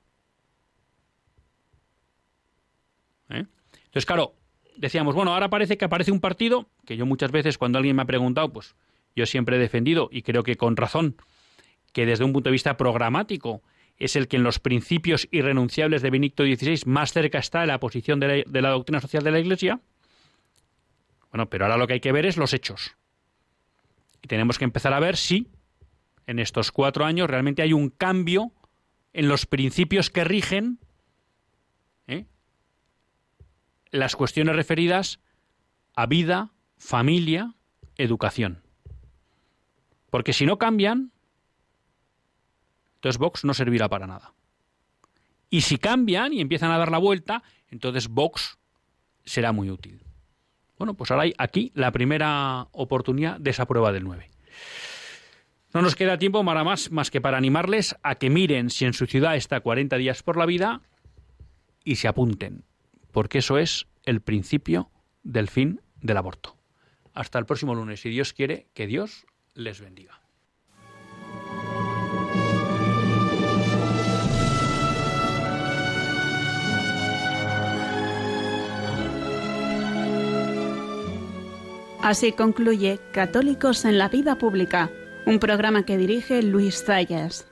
¿Eh? 3.31 3.47
Entonces, 3.91 4.07
claro, 4.07 4.35
decíamos, 4.77 5.17
bueno, 5.17 5.35
ahora 5.35 5.51
parece 5.51 5.77
que 5.77 5.85
aparece 5.85 6.13
un 6.13 6.21
partido 6.21 6.69
que 6.87 6.97
yo 6.97 7.07
muchas 7.07 7.33
veces 7.33 7.59
cuando 7.59 7.79
alguien 7.79 7.97
me 7.97 8.03
ha 8.03 8.07
preguntado, 8.07 8.53
pues 8.53 8.77
yo 9.17 9.27
siempre 9.27 9.57
he 9.57 9.59
defendido, 9.59 10.09
y 10.13 10.23
creo 10.23 10.45
que 10.45 10.57
con 10.57 10.77
razón, 10.77 11.17
que 11.93 12.07
desde 12.07 12.25
un 12.25 12.33
punto 12.33 12.51
de 12.51 12.53
vista 12.53 12.77
programático 12.77 13.63
es 13.99 14.15
el 14.15 14.29
que 14.29 14.37
en 14.37 14.45
los 14.45 14.61
principios 14.61 15.27
irrenunciables 15.33 16.03
de 16.03 16.11
Benito 16.11 16.45
XVI 16.45 16.83
más 16.87 17.13
cerca 17.13 17.39
está 17.39 17.63
de 17.63 17.67
la 17.67 17.81
posición 17.81 18.21
de 18.21 18.45
la, 18.49 18.71
doctrina 18.71 19.01
social 19.01 19.25
de 19.25 19.33
la 19.33 19.41
Iglesia. 19.41 19.81
Bueno, 21.33 21.51
pero 21.51 21.65
ahora 21.65 21.77
lo 21.77 21.87
que 21.87 21.95
hay 21.95 22.01
que 22.01 22.13
ver 22.13 22.27
es 22.27 22.37
los 22.37 22.55
hechos. 22.55 22.97
Y 24.23 24.29
tenemos 24.29 24.57
que 24.57 24.65
empezar 24.65 24.95
a 24.95 25.01
ver 25.01 25.17
si 25.17 25.49
en 26.27 26.39
estos 26.39 26.71
cuatro 26.71 27.05
años 27.05 27.29
realmente 27.29 27.63
hay 27.63 27.73
un 27.73 27.91
cambio 27.91 28.53
en 29.13 29.27
los 29.27 29.47
principios 29.47 30.11
que 30.11 30.23
rigen 30.23 30.79
¿eh? 32.07 32.25
Las 33.91 34.17
cuestiones 34.17 34.57
referidas 34.57 35.21
a 35.95 36.07
vida, 36.07 36.51
familia, 36.79 37.55
educación. 37.97 38.63
Porque 40.11 40.33
si 40.33 40.47
no 40.47 40.59
cambian, 40.59 41.13
entonces 42.97 43.19
Vox 43.19 43.45
no 43.45 43.55
servirá 43.55 43.89
para 43.89 44.07
nada. 44.07 44.33
Y 45.49 45.63
si 45.63 45.79
cambian 45.79 46.33
y 46.33 46.41
empiezan 46.41 46.71
a 46.71 46.79
dar 46.79 46.91
la 46.91 46.99
vuelta, 46.99 47.43
entonces 47.69 48.09
Vox 48.09 48.59
será 49.25 49.53
muy 49.53 49.71
útil. 49.71 50.03
Bueno, 50.79 50.95
pues 50.95 51.11
ahora 51.11 51.25
hay 51.25 51.35
aquí 51.39 51.73
la 51.75 51.93
primera 51.93 52.69
oportunidad 52.73 53.39
de 53.39 53.51
esa 53.51 53.67
prueba 53.67 53.93
del 53.93 54.05
9. 54.05 54.31
No 55.73 55.83
nos 55.83 55.95
queda 55.95 56.19
tiempo 56.19 56.45
para 56.45 56.65
más, 56.65 56.91
más 56.91 57.11
que 57.11 57.21
para 57.21 57.37
animarles 57.37 57.97
a 58.03 58.17
que 58.17 58.31
miren 58.31 58.71
si 58.71 58.87
en 58.87 58.93
su 58.93 59.07
ciudad 59.07 59.37
está 59.37 59.61
40 59.61 59.97
días 59.99 60.23
por 60.23 60.37
la 60.37 60.47
vida 60.47 60.81
y 61.85 61.97
se 61.97 62.09
apunten, 62.09 62.65
porque 63.13 63.39
eso 63.39 63.59
es 63.59 63.87
el 64.05 64.21
principio 64.21 64.91
del 65.23 65.49
fin 65.49 65.81
del 66.01 66.17
aborto. 66.17 66.57
Hasta 67.13 67.39
el 67.39 67.47
próximo 67.47 67.75
lunes, 67.75 68.01
si 68.01 68.11
Dios 68.11 68.33
quiere, 68.33 68.69
que 68.75 68.87
Dios 68.87 69.27
les 69.55 69.81
bendiga. 69.81 70.21
Así 82.03 82.33
concluye 82.33 82.99
Católicos 83.13 83.85
en 83.85 83.99
la 83.99 84.09
Vida 84.09 84.37
Pública, 84.37 84.91
un 85.27 85.39
programa 85.39 85.85
que 85.85 85.99
dirige 85.99 86.43
Luis 86.43 86.83
Zayas. 86.85 87.50